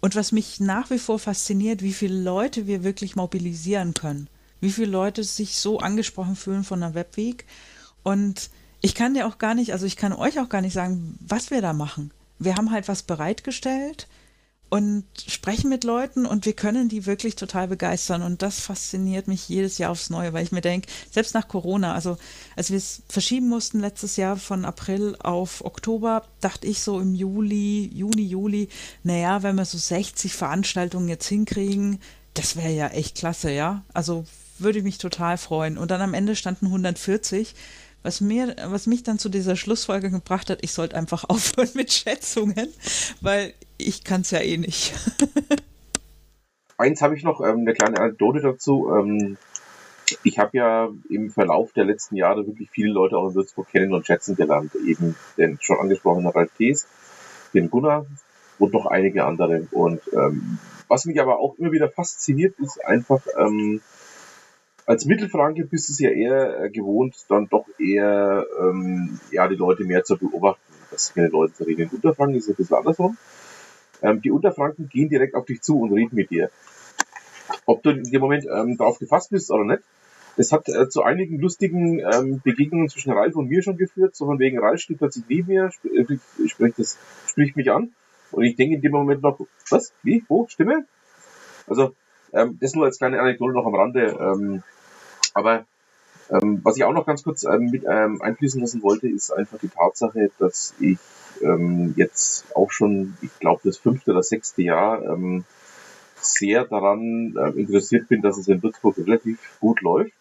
Und 0.00 0.16
was 0.16 0.32
mich 0.32 0.60
nach 0.60 0.90
wie 0.90 0.98
vor 0.98 1.18
fasziniert, 1.18 1.82
wie 1.82 1.92
viele 1.92 2.20
Leute 2.20 2.66
wir 2.66 2.82
wirklich 2.82 3.16
mobilisieren 3.16 3.94
können 3.94 4.28
wie 4.62 4.70
viele 4.70 4.92
Leute 4.92 5.24
sich 5.24 5.58
so 5.58 5.80
angesprochen 5.80 6.36
fühlen 6.36 6.64
von 6.64 6.80
der 6.80 6.94
Webweg. 6.94 7.44
Und 8.04 8.48
ich 8.80 8.94
kann 8.94 9.12
dir 9.12 9.26
auch 9.26 9.38
gar 9.38 9.54
nicht, 9.54 9.72
also 9.72 9.84
ich 9.84 9.96
kann 9.96 10.12
euch 10.12 10.38
auch 10.38 10.48
gar 10.48 10.62
nicht 10.62 10.72
sagen, 10.72 11.18
was 11.20 11.50
wir 11.50 11.60
da 11.60 11.72
machen. 11.72 12.12
Wir 12.38 12.54
haben 12.54 12.70
halt 12.70 12.88
was 12.88 13.02
bereitgestellt 13.02 14.06
und 14.72 15.04
sprechen 15.28 15.68
mit 15.68 15.84
Leuten 15.84 16.24
und 16.24 16.46
wir 16.46 16.54
können 16.54 16.88
die 16.88 17.04
wirklich 17.04 17.36
total 17.36 17.68
begeistern. 17.68 18.22
Und 18.22 18.40
das 18.40 18.58
fasziniert 18.58 19.28
mich 19.28 19.46
jedes 19.46 19.76
Jahr 19.76 19.90
aufs 19.90 20.08
Neue, 20.08 20.32
weil 20.32 20.44
ich 20.44 20.50
mir 20.50 20.62
denke, 20.62 20.88
selbst 21.10 21.34
nach 21.34 21.46
Corona, 21.46 21.92
also 21.92 22.16
als 22.56 22.70
wir 22.70 22.78
es 22.78 23.02
verschieben 23.06 23.50
mussten 23.50 23.80
letztes 23.80 24.16
Jahr 24.16 24.38
von 24.38 24.64
April 24.64 25.14
auf 25.22 25.62
Oktober, 25.62 26.24
dachte 26.40 26.66
ich 26.66 26.80
so 26.80 27.00
im 27.00 27.14
Juli, 27.14 27.90
Juni, 27.92 28.22
Juli, 28.22 28.70
naja, 29.02 29.42
wenn 29.42 29.56
wir 29.56 29.66
so 29.66 29.76
60 29.76 30.32
Veranstaltungen 30.32 31.06
jetzt 31.06 31.28
hinkriegen, 31.28 32.00
das 32.32 32.56
wäre 32.56 32.72
ja 32.72 32.88
echt 32.88 33.18
klasse, 33.18 33.50
ja. 33.50 33.84
Also 33.92 34.24
würde 34.58 34.78
ich 34.78 34.84
mich 34.84 34.96
total 34.96 35.36
freuen. 35.36 35.76
Und 35.76 35.90
dann 35.90 36.00
am 36.00 36.14
Ende 36.14 36.34
standen 36.34 36.68
140, 36.68 37.54
was, 38.02 38.22
mir, 38.22 38.56
was 38.64 38.86
mich 38.86 39.02
dann 39.02 39.18
zu 39.18 39.28
dieser 39.28 39.54
Schlussfolge 39.54 40.10
gebracht 40.10 40.48
hat, 40.48 40.60
ich 40.62 40.72
sollte 40.72 40.96
einfach 40.96 41.24
aufhören 41.28 41.68
mit 41.74 41.92
Schätzungen, 41.92 42.68
weil 43.20 43.52
ich 43.82 44.04
kann 44.04 44.22
es 44.22 44.30
ja 44.30 44.40
eh 44.40 44.56
nicht. 44.56 44.94
Eins 46.78 47.02
habe 47.02 47.16
ich 47.16 47.22
noch, 47.22 47.40
ähm, 47.40 47.60
eine 47.60 47.74
kleine 47.74 47.98
Anekdote 48.00 48.40
dazu. 48.40 48.90
Ähm, 48.92 49.36
ich 50.24 50.38
habe 50.38 50.56
ja 50.56 50.88
im 51.08 51.30
Verlauf 51.30 51.72
der 51.72 51.84
letzten 51.84 52.16
Jahre 52.16 52.46
wirklich 52.46 52.70
viele 52.70 52.92
Leute 52.92 53.16
auch 53.16 53.28
in 53.28 53.34
Würzburg 53.34 53.68
kennen 53.68 53.94
und 53.94 54.06
schätzen 54.06 54.36
gelernt. 54.36 54.74
Eben 54.86 55.16
den 55.36 55.58
schon 55.60 55.78
angesprochenen 55.78 56.28
Ralf 56.28 56.50
Thees, 56.56 56.86
den 57.54 57.70
Gunnar 57.70 58.06
und 58.58 58.72
noch 58.72 58.86
einige 58.86 59.24
andere. 59.24 59.66
Und 59.70 60.00
ähm, 60.12 60.58
was 60.88 61.04
mich 61.04 61.20
aber 61.20 61.38
auch 61.38 61.56
immer 61.58 61.72
wieder 61.72 61.88
fasziniert, 61.88 62.58
ist 62.58 62.84
einfach, 62.84 63.22
ähm, 63.38 63.80
als 64.86 65.04
Mittelfranke 65.04 65.64
bist 65.64 65.88
du 65.88 65.92
es 65.92 65.98
ja 66.00 66.10
eher 66.10 66.64
äh, 66.64 66.70
gewohnt, 66.70 67.16
dann 67.28 67.48
doch 67.48 67.66
eher 67.78 68.44
ähm, 68.60 69.20
ja, 69.30 69.48
die 69.48 69.54
Leute 69.54 69.84
mehr 69.84 70.04
zu 70.04 70.16
beobachten. 70.16 70.60
Das 70.90 71.14
keine 71.14 71.28
Leute 71.28 71.54
zu 71.54 71.64
reden. 71.64 71.82
In 71.82 71.88
Unterfranken 71.88 72.36
ist 72.36 72.44
es 72.44 72.50
ein 72.50 72.56
bisschen 72.56 72.76
andersrum. 72.76 73.16
Ähm, 74.02 74.20
die 74.20 74.30
Unterfranken 74.30 74.88
gehen 74.88 75.08
direkt 75.08 75.34
auf 75.34 75.46
dich 75.46 75.62
zu 75.62 75.80
und 75.80 75.92
reden 75.92 76.16
mit 76.16 76.30
dir. 76.30 76.50
Ob 77.66 77.82
du 77.82 77.90
in 77.90 78.04
dem 78.04 78.20
Moment 78.20 78.46
ähm, 78.52 78.76
darauf 78.76 78.98
gefasst 78.98 79.30
bist 79.30 79.50
oder 79.50 79.64
nicht, 79.64 79.82
das 80.36 80.52
hat 80.52 80.68
äh, 80.68 80.88
zu 80.88 81.02
einigen 81.02 81.38
lustigen 81.38 82.00
ähm, 82.00 82.40
Begegnungen 82.42 82.88
zwischen 82.88 83.12
Ralf 83.12 83.36
und 83.36 83.48
mir 83.48 83.62
schon 83.62 83.76
geführt. 83.76 84.16
So 84.16 84.26
von 84.26 84.38
wegen, 84.38 84.58
Ralf 84.58 84.80
steht 84.80 84.98
plötzlich 84.98 85.24
neben 85.28 85.48
mir, 85.48 85.66
sp 85.68 85.88
äh, 85.92 86.48
spricht, 86.48 86.78
das, 86.78 86.98
spricht 87.26 87.56
mich 87.56 87.70
an. 87.70 87.92
Und 88.30 88.44
ich 88.44 88.56
denke 88.56 88.76
in 88.76 88.82
dem 88.82 88.92
Moment 88.92 89.22
noch, 89.22 89.38
was? 89.68 89.92
Wie? 90.02 90.24
Wo? 90.28 90.46
Stimme? 90.48 90.86
Also, 91.66 91.94
ähm, 92.32 92.58
das 92.60 92.74
nur 92.74 92.86
als 92.86 92.98
kleine 92.98 93.20
Anekdote 93.20 93.52
noch 93.52 93.66
am 93.66 93.74
Rande. 93.74 94.16
Ähm, 94.18 94.62
aber 95.34 95.66
ähm, 96.30 96.60
was 96.62 96.76
ich 96.76 96.84
auch 96.84 96.92
noch 96.92 97.06
ganz 97.06 97.22
kurz 97.22 97.44
ähm, 97.44 97.70
mit 97.70 97.84
ähm, 97.86 98.22
einfließen 98.22 98.60
lassen 98.60 98.82
wollte, 98.82 99.08
ist 99.08 99.30
einfach 99.32 99.58
die 99.58 99.68
Tatsache, 99.68 100.30
dass 100.38 100.74
ich 100.80 100.98
ähm, 101.42 101.94
jetzt 101.96 102.46
auch 102.54 102.70
schon, 102.70 103.16
ich 103.22 103.38
glaube, 103.38 103.60
das 103.64 103.78
fünfte 103.78 104.12
oder 104.12 104.22
sechste 104.22 104.62
Jahr 104.62 105.02
ähm, 105.02 105.44
sehr 106.16 106.64
daran 106.64 107.34
äh, 107.36 107.60
interessiert 107.60 108.08
bin, 108.08 108.22
dass 108.22 108.38
es 108.38 108.48
in 108.48 108.62
Würzburg 108.62 108.96
relativ 108.98 109.38
gut 109.60 109.80
läuft. 109.80 110.12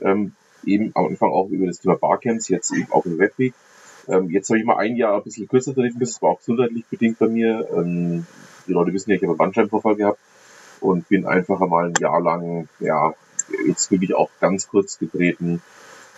Ähm, 0.00 0.32
eben 0.64 0.90
am 0.94 1.06
Anfang 1.06 1.30
auch 1.30 1.48
über 1.50 1.66
das 1.66 1.80
Thema 1.80 1.96
Barcamps, 1.96 2.48
jetzt 2.48 2.72
eben 2.72 2.90
auch 2.90 3.04
im 3.04 3.18
Webweg. 3.18 3.54
Ähm, 4.08 4.30
jetzt 4.30 4.48
habe 4.48 4.58
ich 4.58 4.64
mal 4.64 4.78
ein 4.78 4.96
Jahr 4.96 5.16
ein 5.16 5.22
bisschen 5.22 5.48
kürzer 5.48 5.74
drin, 5.74 5.96
das 5.98 6.20
war 6.22 6.30
auch 6.30 6.38
gesundheitlich 6.38 6.84
bedingt 6.86 7.18
bei 7.18 7.28
mir. 7.28 7.68
Ähm, 7.74 8.26
die 8.66 8.72
Leute 8.72 8.92
wissen 8.92 9.10
ja, 9.10 9.16
ich 9.16 9.22
habe 9.22 9.32
einen 9.32 9.38
Bandscheibenvorfall 9.38 9.96
gehabt 9.96 10.18
und 10.80 11.08
bin 11.08 11.26
einfach 11.26 11.60
einmal 11.60 11.86
ein 11.86 11.94
Jahr 12.00 12.20
lang, 12.20 12.68
ja, 12.80 13.14
jetzt 13.66 13.90
wirklich 13.90 14.14
auch 14.14 14.30
ganz 14.40 14.68
kurz 14.68 14.98
getreten. 14.98 15.62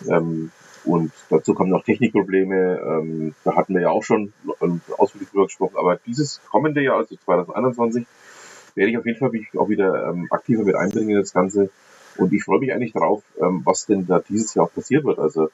Ähm, 0.07 0.51
und 0.83 1.11
dazu 1.29 1.53
kommen 1.53 1.69
noch 1.69 1.83
Technikprobleme. 1.83 2.79
Ähm, 2.79 3.35
da 3.43 3.55
hatten 3.55 3.73
wir 3.73 3.81
ja 3.81 3.89
auch 3.89 4.03
schon 4.03 4.33
ausführlich 4.97 5.29
drüber 5.29 5.45
gesprochen. 5.45 5.77
Aber 5.77 5.97
dieses 5.97 6.41
kommende 6.49 6.81
Jahr, 6.81 6.97
also 6.97 7.15
2021, 7.15 8.05
werde 8.75 8.91
ich 8.91 8.97
auf 8.97 9.05
jeden 9.05 9.19
Fall 9.19 9.29
mich 9.29 9.47
auch 9.57 9.69
wieder 9.69 10.09
ähm, 10.09 10.27
aktiver 10.31 10.63
mit 10.63 10.75
einbringen 10.75 11.11
in 11.11 11.17
das 11.17 11.33
Ganze. 11.33 11.69
Und 12.17 12.33
ich 12.33 12.43
freue 12.43 12.59
mich 12.59 12.73
eigentlich 12.73 12.93
darauf, 12.93 13.23
ähm, 13.39 13.61
was 13.63 13.85
denn 13.85 14.07
da 14.07 14.19
dieses 14.19 14.53
Jahr 14.53 14.65
auch 14.65 14.73
passiert 14.73 15.03
wird. 15.05 15.19
Also 15.19 15.49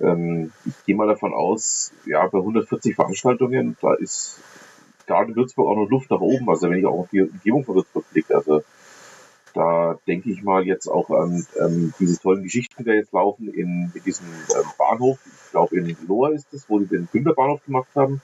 ähm, 0.00 0.52
ich 0.64 0.84
gehe 0.84 0.96
mal 0.96 1.08
davon 1.08 1.34
aus, 1.34 1.92
ja, 2.06 2.26
bei 2.26 2.38
140 2.38 2.94
Veranstaltungen, 2.94 3.76
da 3.80 3.94
ist 3.94 4.38
gerade 5.06 5.30
in 5.30 5.36
Würzburg 5.36 5.68
auch 5.68 5.76
noch 5.76 5.90
Luft 5.90 6.10
nach 6.10 6.20
oben. 6.20 6.48
Also 6.48 6.70
wenn 6.70 6.78
ich 6.78 6.86
auch 6.86 7.00
auf 7.00 7.08
die 7.10 7.22
Umgebung 7.22 7.64
von 7.64 7.76
Würzburg 7.76 8.04
blicke, 8.12 8.34
also 8.34 8.62
da 9.54 9.98
denke 10.06 10.30
ich 10.30 10.42
mal 10.42 10.66
jetzt 10.66 10.88
auch 10.88 11.10
an 11.10 11.46
ähm, 11.60 11.92
diese 11.98 12.20
tollen 12.20 12.42
Geschichten, 12.42 12.84
die 12.84 12.90
jetzt 12.90 13.12
laufen 13.12 13.48
in, 13.48 13.92
in 13.94 14.02
diesem 14.02 14.26
ähm, 14.26 14.64
Bahnhof. 14.78 15.18
Ich 15.24 15.50
glaube 15.50 15.76
in 15.76 15.96
Lohr 16.06 16.32
ist 16.32 16.52
es, 16.52 16.68
wo 16.68 16.78
sie 16.78 16.86
den 16.86 17.08
Güntherbahnhof 17.12 17.64
gemacht 17.64 17.88
haben 17.94 18.20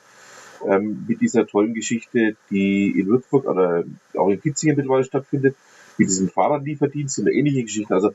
ähm, 0.67 1.05
mit 1.07 1.21
dieser 1.21 1.47
tollen 1.47 1.75
Geschichte, 1.75 2.37
die 2.51 2.99
in 2.99 3.07
Würzburg 3.07 3.47
oder 3.47 3.85
auch 4.17 4.29
in 4.29 4.41
Kitzingen 4.41 4.77
mittlerweile 4.77 5.05
stattfindet, 5.05 5.57
mit 5.99 6.09
diesem 6.09 6.29
Fahrradlieferdienst 6.29 7.19
und 7.19 7.29
ähnliche 7.29 7.63
Geschichte. 7.63 7.95
Also 7.95 8.13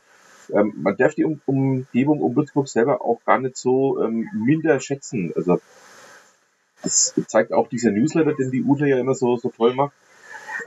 ähm, 0.52 0.74
man 0.78 0.98
darf 0.98 1.16
die 1.16 1.24
um 1.24 1.40
Umgebung 1.46 2.22
um 2.22 2.36
Würzburg 2.36 2.68
selber 2.68 3.02
auch 3.02 3.24
gar 3.26 3.40
nicht 3.40 3.58
so 3.58 4.02
ähm, 4.02 4.30
minder 4.34 4.80
schätzen. 4.80 5.32
Also 5.36 5.60
das 6.82 7.14
zeigt 7.28 7.54
auch 7.54 7.70
dieser 7.70 7.92
Newsletter, 7.92 8.34
den 8.34 8.52
die 8.52 8.64
Ute 8.64 8.88
ja 8.88 9.00
immer 9.00 9.16
so, 9.16 9.38
so 9.38 9.50
toll 9.50 9.74
macht, 9.74 9.94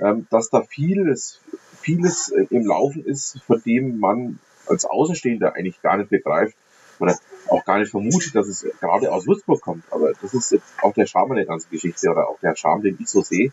ähm, 0.01 0.27
dass 0.31 0.49
da 0.49 0.63
vieles, 0.63 1.41
vieles 1.87 2.31
äh, 2.31 2.47
im 2.51 2.67
Laufen 2.67 3.05
ist, 3.05 3.41
von 3.47 3.63
dem 3.65 4.01
man 4.01 4.41
als 4.67 4.85
Außenstehender 4.85 5.55
eigentlich 5.55 5.81
gar 5.83 5.97
nicht 5.97 6.11
begreift, 6.11 6.57
oder 6.99 7.17
auch 7.49 7.65
gar 7.65 7.79
nicht 7.79 7.91
vermutet, 7.91 8.35
dass 8.35 8.49
es 8.49 8.67
gerade 8.81 9.13
aus 9.13 9.27
Würzburg 9.27 9.61
kommt. 9.61 9.85
Aber 9.91 10.13
das 10.21 10.35
ist 10.35 10.59
auch 10.83 10.95
der 10.95 11.07
Charme 11.07 11.37
der 11.37 11.45
ganzen 11.45 11.71
Geschichte 11.71 12.11
oder 12.11 12.29
auch 12.29 12.41
der 12.41 12.57
Charme, 12.57 12.83
den 12.83 12.97
ich 12.99 13.09
so 13.09 13.23
sehe, 13.23 13.53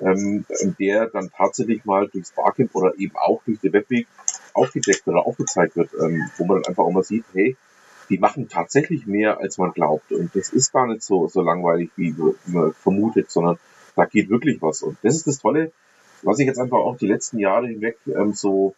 ähm, 0.00 0.44
der 0.80 1.06
dann 1.06 1.30
tatsächlich 1.30 1.84
mal 1.84 2.08
durchs 2.08 2.32
Barcamp 2.32 2.74
oder 2.74 2.94
eben 2.98 3.14
auch 3.14 3.42
durch 3.44 3.60
den 3.60 3.74
Webweg 3.74 4.06
aufgedeckt 4.54 5.06
oder 5.06 5.26
aufgezeigt 5.26 5.76
wird, 5.76 5.90
ähm, 6.00 6.30
wo 6.38 6.46
man 6.46 6.62
dann 6.62 6.70
einfach 6.70 6.84
auch 6.84 6.90
mal 6.90 7.04
sieht, 7.04 7.24
hey, 7.32 7.56
die 8.08 8.18
machen 8.18 8.48
tatsächlich 8.48 9.06
mehr, 9.06 9.38
als 9.38 9.58
man 9.58 9.72
glaubt. 9.72 10.10
Und 10.10 10.34
das 10.34 10.48
ist 10.48 10.72
gar 10.72 10.86
nicht 10.86 11.02
so, 11.02 11.28
so 11.28 11.42
langweilig, 11.42 11.90
wie 11.96 12.14
man 12.46 12.72
vermutet, 12.72 13.30
sondern 13.30 13.58
da 13.94 14.06
geht 14.06 14.30
wirklich 14.30 14.60
was. 14.60 14.82
Und 14.82 14.96
das 15.02 15.16
ist 15.16 15.26
das 15.26 15.38
Tolle, 15.38 15.72
was 16.22 16.38
ich 16.38 16.46
jetzt 16.46 16.58
einfach 16.58 16.78
auch 16.78 16.96
die 16.96 17.06
letzten 17.06 17.38
Jahre 17.38 17.66
hinweg 17.66 17.98
ähm, 18.06 18.32
so 18.32 18.74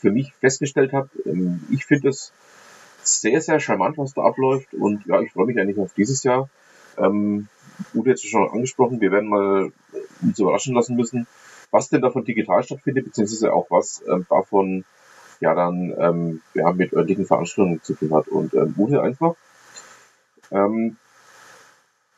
für 0.00 0.10
mich 0.10 0.32
festgestellt 0.34 0.92
habe. 0.92 1.08
Ähm, 1.26 1.64
ich 1.70 1.84
finde 1.84 2.08
es 2.08 2.32
sehr, 3.02 3.40
sehr 3.40 3.60
charmant, 3.60 3.98
was 3.98 4.14
da 4.14 4.22
abläuft. 4.22 4.74
Und 4.74 5.06
ja, 5.06 5.20
ich 5.20 5.32
freue 5.32 5.46
mich 5.46 5.58
eigentlich 5.58 5.78
auf 5.78 5.94
dieses 5.94 6.22
Jahr. 6.22 6.48
Ähm, 6.98 7.48
Udo 7.94 8.10
hat 8.10 8.20
schon 8.20 8.50
angesprochen, 8.50 9.00
wir 9.00 9.10
werden 9.10 9.28
mal 9.28 9.72
uns 10.20 10.38
überraschen 10.38 10.74
lassen 10.74 10.96
müssen, 10.96 11.26
was 11.70 11.88
denn 11.88 12.02
davon 12.02 12.24
digital 12.24 12.62
stattfindet, 12.62 13.06
beziehungsweise 13.06 13.52
auch 13.52 13.70
was 13.70 14.02
ähm, 14.08 14.26
davon 14.28 14.84
ja 15.40 15.54
dann 15.54 15.94
ähm, 15.98 16.42
ja, 16.54 16.72
mit 16.72 16.92
örtlichen 16.92 17.24
Veranstaltungen 17.24 17.82
zu 17.82 17.94
tun 17.94 18.12
hat. 18.14 18.28
Und 18.28 18.54
ähm, 18.54 18.74
Udo 18.76 19.00
einfach. 19.00 19.34
Ähm, 20.50 20.96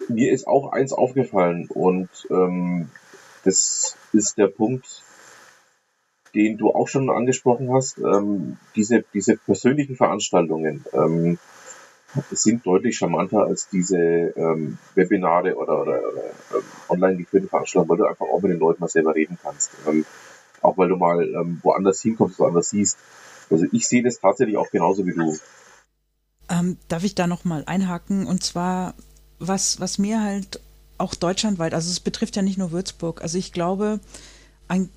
mir 0.09 0.33
ist 0.33 0.49
auch 0.49 0.73
eins 0.73 0.93
aufgefallen 0.93 1.69
und 1.69 2.09
ähm, 2.31 2.91
das 3.45 3.97
ist 4.13 4.39
der 4.39 4.49
Punkt, 4.49 5.03
den 6.35 6.57
du 6.57 6.71
auch 6.71 6.89
schon 6.89 7.11
angesprochen 7.11 7.73
hast, 7.73 7.99
ähm, 7.99 8.57
diese, 8.75 9.05
diese 9.13 9.37
persönlichen 9.37 9.97
Veranstaltungen 9.97 10.85
ähm, 10.93 11.39
sind 12.31 12.67
deutlich 12.67 12.97
charmanter 12.97 13.45
als 13.45 13.69
diese 13.69 13.99
ähm, 13.99 14.79
Webinare 14.95 15.57
oder, 15.57 15.83
oder, 15.83 16.13
oder 16.13 16.25
ähm, 16.55 16.63
online 16.89 17.17
geführten 17.17 17.49
Veranstaltungen, 17.49 17.91
weil 17.91 17.99
du 17.99 18.11
einfach 18.11 18.27
auch 18.27 18.43
mit 18.43 18.53
den 18.53 18.59
Leuten 18.59 18.81
mal 18.81 18.89
selber 18.89 19.15
reden 19.15 19.39
kannst. 19.43 19.73
Ähm, 19.87 20.05
auch 20.63 20.79
weil 20.79 20.89
du 20.89 20.97
mal 20.97 21.23
ähm, 21.23 21.61
woanders 21.63 22.01
hinkommst, 22.01 22.39
woanders 22.39 22.71
siehst. 22.71 22.99
Also 23.51 23.67
ich 23.73 23.87
sehe 23.89 24.03
das 24.03 24.21
tatsächlich 24.21 24.57
auch 24.57 24.71
genauso 24.71 25.07
wie 25.07 25.15
du. 25.15 25.37
Ähm, 26.49 26.79
darf 26.89 27.05
ich 27.05 27.15
da 27.15 27.27
nochmal 27.27 27.65
einhaken? 27.67 28.27
Und 28.27 28.43
zwar, 28.43 28.95
was, 29.39 29.81
was 29.81 29.99
mir 29.99 30.23
halt 30.23 30.61
auch 31.03 31.15
deutschlandweit, 31.15 31.75
also 31.75 31.91
es 31.91 32.01
betrifft 32.01 32.37
ja 32.37 32.43
nicht 32.43 32.59
nur 32.59 32.73
Würzburg, 32.73 33.21
also 33.23 33.37
ich 33.37 33.53
glaube, 33.53 34.01
ein 34.69 34.89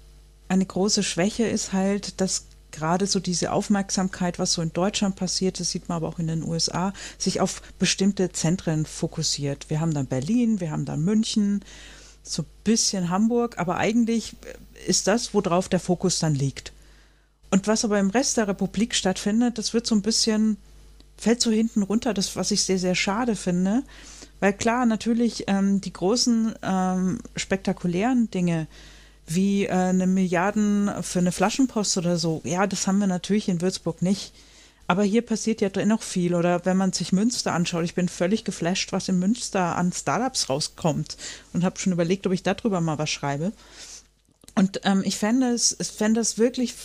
eine 0.47 0.65
große 0.65 1.03
Schwäche 1.03 1.45
ist 1.45 1.73
halt, 1.73 2.21
dass 2.21 2.45
gerade 2.71 3.07
so 3.07 3.19
diese 3.19 3.51
Aufmerksamkeit, 3.51 4.37
was 4.37 4.53
so 4.53 4.61
in 4.61 4.73
Deutschland 4.73 5.15
passiert, 5.15 5.59
das 5.59 5.71
sieht 5.71 5.87
man 5.87 5.97
aber 5.97 6.09
auch 6.09 6.19
in 6.19 6.27
den 6.27 6.43
USA, 6.43 6.93
sich 7.17 7.39
auf 7.39 7.61
bestimmte 7.79 8.31
Zentren 8.31 8.85
fokussiert. 8.85 9.69
Wir 9.69 9.79
haben 9.79 9.93
dann 9.93 10.07
Berlin, 10.07 10.59
wir 10.59 10.71
haben 10.71 10.85
dann 10.85 11.03
München, 11.03 11.63
so 12.21 12.41
ein 12.41 12.47
bisschen 12.63 13.09
Hamburg, 13.09 13.57
aber 13.59 13.77
eigentlich 13.77 14.35
ist 14.87 15.07
das, 15.07 15.33
worauf 15.33 15.69
der 15.69 15.79
Fokus 15.79 16.19
dann 16.19 16.35
liegt. 16.35 16.73
Und 17.49 17.67
was 17.67 17.85
aber 17.85 17.99
im 17.99 18.09
Rest 18.09 18.37
der 18.37 18.47
Republik 18.47 18.93
stattfindet, 18.93 19.57
das 19.57 19.73
wird 19.73 19.87
so 19.87 19.95
ein 19.95 20.01
bisschen, 20.01 20.57
fällt 21.17 21.41
so 21.41 21.51
hinten 21.51 21.83
runter, 21.83 22.13
das, 22.13 22.35
was 22.35 22.51
ich 22.51 22.63
sehr, 22.63 22.79
sehr 22.79 22.95
schade 22.95 23.35
finde. 23.35 23.83
Weil 24.45 24.53
klar, 24.53 24.85
natürlich 24.85 25.45
ähm, 25.47 25.81
die 25.81 25.91
großen 25.91 26.53
ähm, 26.61 27.17
spektakulären 27.35 28.29
Dinge, 28.29 28.67
wie 29.25 29.65
äh, 29.65 29.71
eine 29.71 30.05
Milliarden 30.05 30.91
für 31.01 31.17
eine 31.17 31.31
Flaschenpost 31.31 31.97
oder 31.97 32.17
so. 32.17 32.41
Ja, 32.43 32.67
das 32.67 32.85
haben 32.85 32.99
wir 32.99 33.07
natürlich 33.07 33.49
in 33.49 33.61
Würzburg 33.61 34.03
nicht. 34.03 34.33
Aber 34.85 35.01
hier 35.01 35.23
passiert 35.23 35.61
ja 35.61 35.69
dennoch 35.69 36.03
viel. 36.03 36.35
Oder 36.35 36.63
wenn 36.63 36.77
man 36.77 36.93
sich 36.93 37.11
Münster 37.11 37.53
anschaut, 37.53 37.85
ich 37.85 37.95
bin 37.95 38.07
völlig 38.07 38.43
geflasht, 38.43 38.91
was 38.91 39.09
in 39.09 39.17
Münster 39.17 39.75
an 39.77 39.91
Startups 39.91 40.47
rauskommt 40.47 41.17
und 41.53 41.63
habe 41.63 41.79
schon 41.79 41.93
überlegt, 41.93 42.27
ob 42.27 42.33
ich 42.33 42.43
darüber 42.43 42.81
mal 42.81 42.99
was 42.99 43.09
schreibe. 43.09 43.51
Und 44.53 44.81
ähm, 44.83 45.01
ich 45.03 45.17
fände 45.17 45.47
es, 45.47 45.75
ich 45.79 45.87
fände 45.87 46.21
es 46.21 46.37
wirklich 46.37 46.75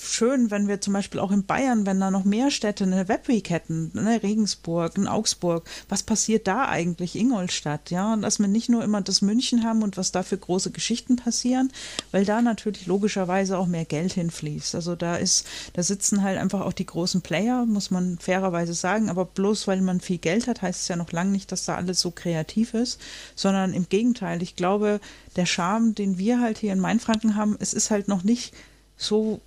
schön, 0.00 0.50
wenn 0.50 0.68
wir 0.68 0.80
zum 0.80 0.92
Beispiel 0.92 1.20
auch 1.20 1.30
in 1.30 1.44
Bayern, 1.44 1.86
wenn 1.86 2.00
da 2.00 2.10
noch 2.10 2.24
mehr 2.24 2.50
Städte 2.50 2.84
eine 2.84 3.08
Webweek 3.08 3.50
hätten, 3.50 3.90
ne, 3.94 4.22
Regensburg, 4.22 4.96
in 4.96 5.06
Augsburg, 5.06 5.68
was 5.88 6.02
passiert 6.02 6.46
da 6.46 6.66
eigentlich, 6.68 7.16
Ingolstadt, 7.16 7.90
ja, 7.90 8.12
und 8.12 8.22
dass 8.22 8.38
wir 8.38 8.48
nicht 8.48 8.68
nur 8.68 8.84
immer 8.84 9.00
das 9.00 9.22
München 9.22 9.64
haben 9.64 9.82
und 9.82 9.96
was 9.96 10.12
da 10.12 10.22
für 10.22 10.38
große 10.38 10.70
Geschichten 10.70 11.16
passieren, 11.16 11.72
weil 12.12 12.24
da 12.24 12.42
natürlich 12.42 12.86
logischerweise 12.86 13.58
auch 13.58 13.66
mehr 13.66 13.84
Geld 13.84 14.12
hinfließt. 14.12 14.74
Also 14.74 14.96
da 14.96 15.16
ist, 15.16 15.46
da 15.74 15.82
sitzen 15.82 16.22
halt 16.22 16.38
einfach 16.38 16.60
auch 16.60 16.72
die 16.72 16.86
großen 16.86 17.22
Player, 17.22 17.66
muss 17.66 17.90
man 17.90 18.18
fairerweise 18.18 18.74
sagen, 18.74 19.10
aber 19.10 19.24
bloß 19.24 19.66
weil 19.66 19.80
man 19.80 20.00
viel 20.00 20.18
Geld 20.18 20.46
hat, 20.46 20.62
heißt 20.62 20.82
es 20.82 20.88
ja 20.88 20.96
noch 20.96 21.12
lange 21.12 21.30
nicht, 21.30 21.52
dass 21.52 21.64
da 21.64 21.76
alles 21.76 22.00
so 22.00 22.10
kreativ 22.10 22.74
ist, 22.74 23.00
sondern 23.34 23.72
im 23.72 23.88
Gegenteil, 23.88 24.42
ich 24.42 24.56
glaube, 24.56 25.00
der 25.36 25.46
Charme, 25.46 25.94
den 25.94 26.18
wir 26.18 26.40
halt 26.40 26.58
hier 26.58 26.72
in 26.72 26.80
Mainfranken 26.80 27.36
haben, 27.36 27.56
es 27.60 27.74
ist 27.74 27.90
halt 27.90 28.08
noch 28.08 28.24
nicht 28.24 28.54
so 28.96 29.40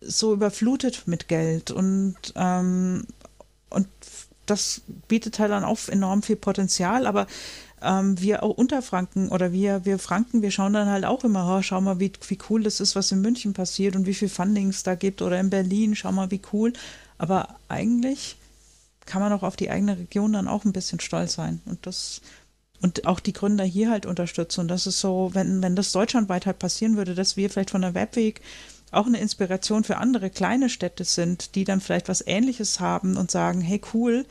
so 0.00 0.32
überflutet 0.32 1.02
mit 1.06 1.28
Geld 1.28 1.70
und, 1.70 2.16
ähm, 2.36 3.06
und 3.70 3.88
das 4.46 4.82
bietet 5.08 5.38
halt 5.38 5.50
dann 5.50 5.64
auch 5.64 5.88
enorm 5.88 6.22
viel 6.22 6.36
Potenzial, 6.36 7.06
aber 7.06 7.26
ähm, 7.82 8.20
wir 8.20 8.42
auch 8.42 8.56
Unterfranken 8.56 9.28
oder 9.28 9.52
wir, 9.52 9.84
wir 9.84 9.98
Franken, 9.98 10.42
wir 10.42 10.50
schauen 10.50 10.72
dann 10.72 10.88
halt 10.88 11.04
auch 11.04 11.24
immer, 11.24 11.58
oh, 11.58 11.62
schau 11.62 11.80
mal, 11.80 12.00
wie, 12.00 12.12
wie 12.28 12.38
cool 12.48 12.62
das 12.62 12.80
ist, 12.80 12.96
was 12.96 13.12
in 13.12 13.20
München 13.20 13.52
passiert 13.52 13.94
und 13.96 14.06
wie 14.06 14.14
viel 14.14 14.28
Fundings 14.28 14.82
da 14.82 14.94
gibt 14.94 15.22
oder 15.22 15.38
in 15.38 15.50
Berlin, 15.50 15.94
schau 15.94 16.12
mal, 16.12 16.30
wie 16.30 16.40
cool. 16.52 16.72
Aber 17.18 17.56
eigentlich 17.68 18.36
kann 19.06 19.22
man 19.22 19.32
auch 19.32 19.42
auf 19.42 19.56
die 19.56 19.70
eigene 19.70 19.98
Region 19.98 20.32
dann 20.32 20.48
auch 20.48 20.64
ein 20.64 20.72
bisschen 20.72 21.00
stolz 21.00 21.34
sein 21.34 21.60
und 21.66 21.86
das 21.86 22.20
und 22.80 23.06
auch 23.06 23.18
die 23.18 23.32
Gründer 23.32 23.64
hier 23.64 23.90
halt 23.90 24.06
unterstützen. 24.06 24.60
Und 24.60 24.68
das 24.68 24.86
ist 24.86 25.00
so, 25.00 25.30
wenn, 25.32 25.62
wenn 25.62 25.74
das 25.74 25.90
deutschlandweit 25.90 26.46
halt 26.46 26.60
passieren 26.60 26.96
würde, 26.96 27.16
dass 27.16 27.36
wir 27.36 27.50
vielleicht 27.50 27.70
von 27.70 27.82
der 27.82 27.94
Webweg 27.94 28.40
auch 28.90 29.06
eine 29.06 29.20
Inspiration 29.20 29.84
für 29.84 29.98
andere 29.98 30.30
kleine 30.30 30.68
Städte 30.68 31.04
sind, 31.04 31.54
die 31.54 31.64
dann 31.64 31.80
vielleicht 31.80 32.08
was 32.08 32.26
Ähnliches 32.26 32.80
haben 32.80 33.16
und 33.16 33.30
sagen, 33.30 33.60
hey 33.60 33.80
cool, 33.92 34.24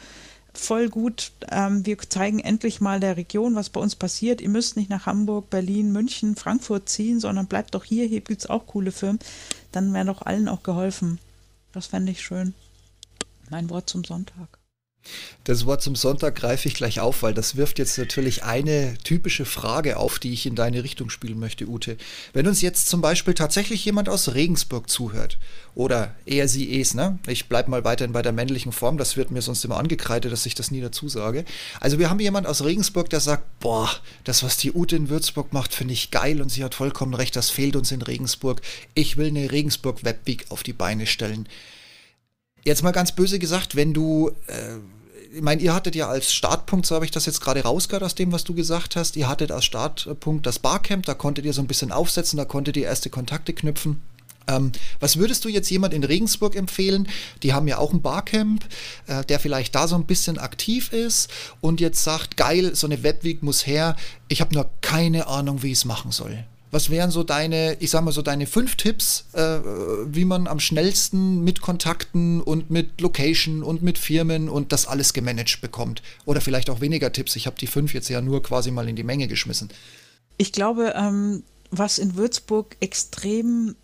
voll 0.54 0.90
gut, 0.90 1.32
ähm, 1.52 1.86
wir 1.86 1.98
zeigen 2.00 2.40
endlich 2.40 2.82
mal 2.82 3.00
der 3.00 3.18
Region, 3.18 3.56
was 3.56 3.70
bei 3.70 3.80
uns 3.80 3.96
passiert. 3.96 4.42
Ihr 4.42 4.50
müsst 4.50 4.76
nicht 4.76 4.90
nach 4.90 5.06
Hamburg, 5.06 5.50
Berlin, 5.50 5.92
München, 5.92 6.36
Frankfurt 6.36 6.90
ziehen, 6.90 7.20
sondern 7.20 7.48
bleibt 7.48 7.76
doch 7.76 7.84
hier, 7.84 8.06
hier 8.06 8.22
gibt 8.22 8.42
es 8.42 8.50
auch 8.50 8.66
coole 8.68 8.92
Firmen. 8.92 9.20
Dann 9.72 9.94
wäre 9.94 10.06
doch 10.06 10.24
allen 10.24 10.48
auch 10.48 10.64
geholfen. 10.64 11.20
Das 11.72 11.88
fände 11.88 12.12
ich 12.12 12.22
schön. 12.22 12.54
Mein 13.50 13.70
Wort 13.70 13.90
zum 13.90 14.04
Sonntag. 14.04 14.57
Das 15.44 15.66
Wort 15.66 15.82
zum 15.82 15.96
Sonntag 15.96 16.36
greife 16.36 16.68
ich 16.68 16.74
gleich 16.74 17.00
auf, 17.00 17.24
weil 17.24 17.34
das 17.34 17.56
wirft 17.56 17.80
jetzt 17.80 17.98
natürlich 17.98 18.44
eine 18.44 18.98
typische 19.04 19.46
Frage 19.46 19.96
auf, 19.96 20.20
die 20.20 20.34
ich 20.34 20.46
in 20.46 20.56
deine 20.56 20.84
Richtung 20.84 21.10
spielen 21.10 21.40
möchte, 21.40 21.68
Ute. 21.68 21.96
Wenn 22.34 22.48
uns 22.48 22.62
jetzt 22.62 22.90
zum 22.90 23.00
Beispiel 23.00 23.34
tatsächlich 23.34 23.86
jemand 23.86 24.10
aus 24.10 24.34
Regensburg 24.34 24.90
zuhört, 24.90 25.38
oder 25.74 26.16
er, 26.26 26.50
sie, 26.50 26.82
es, 26.82 26.96
ne? 26.96 27.20
Ich 27.28 27.48
bleibe 27.48 27.70
mal 27.70 27.84
weiterhin 27.84 28.12
bei 28.12 28.24
der 28.24 28.32
männlichen 28.34 28.72
Form, 28.72 28.98
das 28.98 29.16
wird 29.16 29.32
mir 29.32 29.42
sonst 29.42 29.64
immer 29.64 29.78
angekreidet, 29.78 30.32
dass 30.32 30.46
ich 30.48 30.56
das 30.56 30.72
nie 30.72 30.82
dazu 30.82 31.08
sage. 31.08 31.46
Also 31.80 32.00
wir 32.00 32.10
haben 32.10 32.20
jemand 32.20 32.48
aus 32.48 32.66
Regensburg, 32.66 33.10
der 33.10 33.20
sagt, 33.22 33.60
boah, 33.60 33.90
das, 34.24 34.44
was 34.44 34.58
die 34.58 34.74
Ute 34.74 34.98
in 34.98 35.10
Würzburg 35.10 35.54
macht, 35.54 35.74
finde 35.74 35.94
ich 35.94 36.12
geil 36.12 36.42
und 36.42 36.50
sie 36.50 36.64
hat 36.64 36.76
vollkommen 36.76 37.14
recht, 37.14 37.36
das 37.36 37.52
fehlt 37.52 37.76
uns 37.76 37.92
in 37.92 38.02
Regensburg. 38.02 38.62
Ich 38.96 39.16
will 39.16 39.28
eine 39.28 39.52
Regensburg 39.52 40.04
Webweek 40.04 40.48
auf 40.50 40.64
die 40.64 40.74
Beine 40.74 41.06
stellen. 41.06 41.48
Jetzt 42.66 42.84
mal 42.84 42.92
ganz 42.92 43.14
böse 43.14 43.40
gesagt, 43.40 43.78
wenn 43.78 43.94
du... 43.94 44.32
Äh, 44.48 44.80
ich 45.34 45.42
meine, 45.42 45.62
ihr 45.62 45.74
hattet 45.74 45.96
ja 45.96 46.08
als 46.08 46.34
Startpunkt, 46.34 46.86
so 46.86 46.96
habe 46.96 47.06
ich 47.06 47.12
das 47.12 47.26
jetzt 47.26 47.42
gerade 47.42 47.64
rausgehört 47.64 48.04
aus 48.04 48.16
dem, 48.16 48.32
was 48.32 48.44
du 48.44 48.54
gesagt 48.54 48.96
hast, 48.96 49.16
ihr 49.16 49.28
hattet 49.28 49.52
als 49.52 49.66
Startpunkt 49.66 50.46
das 50.46 50.60
Barcamp, 50.60 51.06
da 51.06 51.14
konntet 51.14 51.46
ihr 51.46 51.54
so 51.54 51.62
ein 51.62 51.68
bisschen 51.68 51.92
aufsetzen, 51.92 52.38
da 52.38 52.46
konntet 52.46 52.78
ihr 52.78 52.86
erste 52.86 53.10
Kontakte 53.10 53.54
knüpfen. 53.54 54.02
Ähm, 54.48 54.72
was 55.00 55.18
würdest 55.18 55.44
du 55.44 55.50
jetzt 55.50 55.70
jemand 55.70 55.94
in 55.94 56.04
Regensburg 56.04 56.56
empfehlen? 56.56 57.10
Die 57.44 57.54
haben 57.54 57.68
ja 57.68 57.78
auch 57.78 57.94
ein 57.94 58.02
Barcamp, 58.02 58.66
äh, 59.08 59.24
der 59.26 59.40
vielleicht 59.40 59.76
da 59.76 59.88
so 59.88 59.96
ein 59.96 60.06
bisschen 60.06 60.38
aktiv 60.38 60.94
ist 60.94 61.30
und 61.60 61.82
jetzt 61.82 62.04
sagt, 62.04 62.38
geil, 62.38 62.74
so 62.76 62.88
eine 62.88 63.04
Webweek 63.04 63.44
muss 63.44 63.68
her, 63.68 63.96
ich 64.30 64.40
habe 64.42 64.54
nur 64.54 64.70
keine 64.82 65.28
Ahnung, 65.28 65.64
wie 65.64 65.72
ich 65.72 65.80
es 65.80 65.86
machen 65.86 66.12
soll. 66.12 66.46
Was 66.70 66.90
wären 66.90 67.12
so 67.12 67.24
deine, 67.24 67.78
ich 67.80 67.90
sag 67.92 68.04
mal 68.04 68.12
so 68.12 68.22
deine 68.22 68.46
fünf 68.46 68.76
Tipps, 68.76 69.26
äh, 69.34 69.60
wie 70.06 70.26
man 70.26 70.48
am 70.48 70.60
schnellsten 70.60 71.44
mit 71.44 71.62
Kontakten 71.62 72.42
und 72.42 72.70
mit 72.70 73.00
Location 73.00 73.64
und 73.64 73.84
mit 73.84 73.98
Firmen 73.98 74.50
und 74.50 74.72
das 74.74 74.86
alles 74.86 75.14
gemanagt 75.14 75.62
bekommt? 75.62 76.02
Oder 76.26 76.42
vielleicht 76.42 76.70
auch 76.70 76.82
weniger 76.82 77.12
Tipps. 77.14 77.36
Ich 77.38 77.48
habe 77.48 77.58
die 77.58 77.68
fünf 77.68 77.94
jetzt 77.94 78.10
ja 78.10 78.22
nur 78.22 78.44
quasi 78.44 78.72
mal 78.72 78.90
in 78.90 78.98
die 78.98 79.04
Menge 79.04 79.28
geschmissen. 79.28 79.70
Ich 80.38 80.52
glaube, 80.52 80.94
ähm, 80.96 81.44
was 81.72 82.00
in 82.00 82.16
Würzburg 82.16 82.76
extrem 82.82 83.76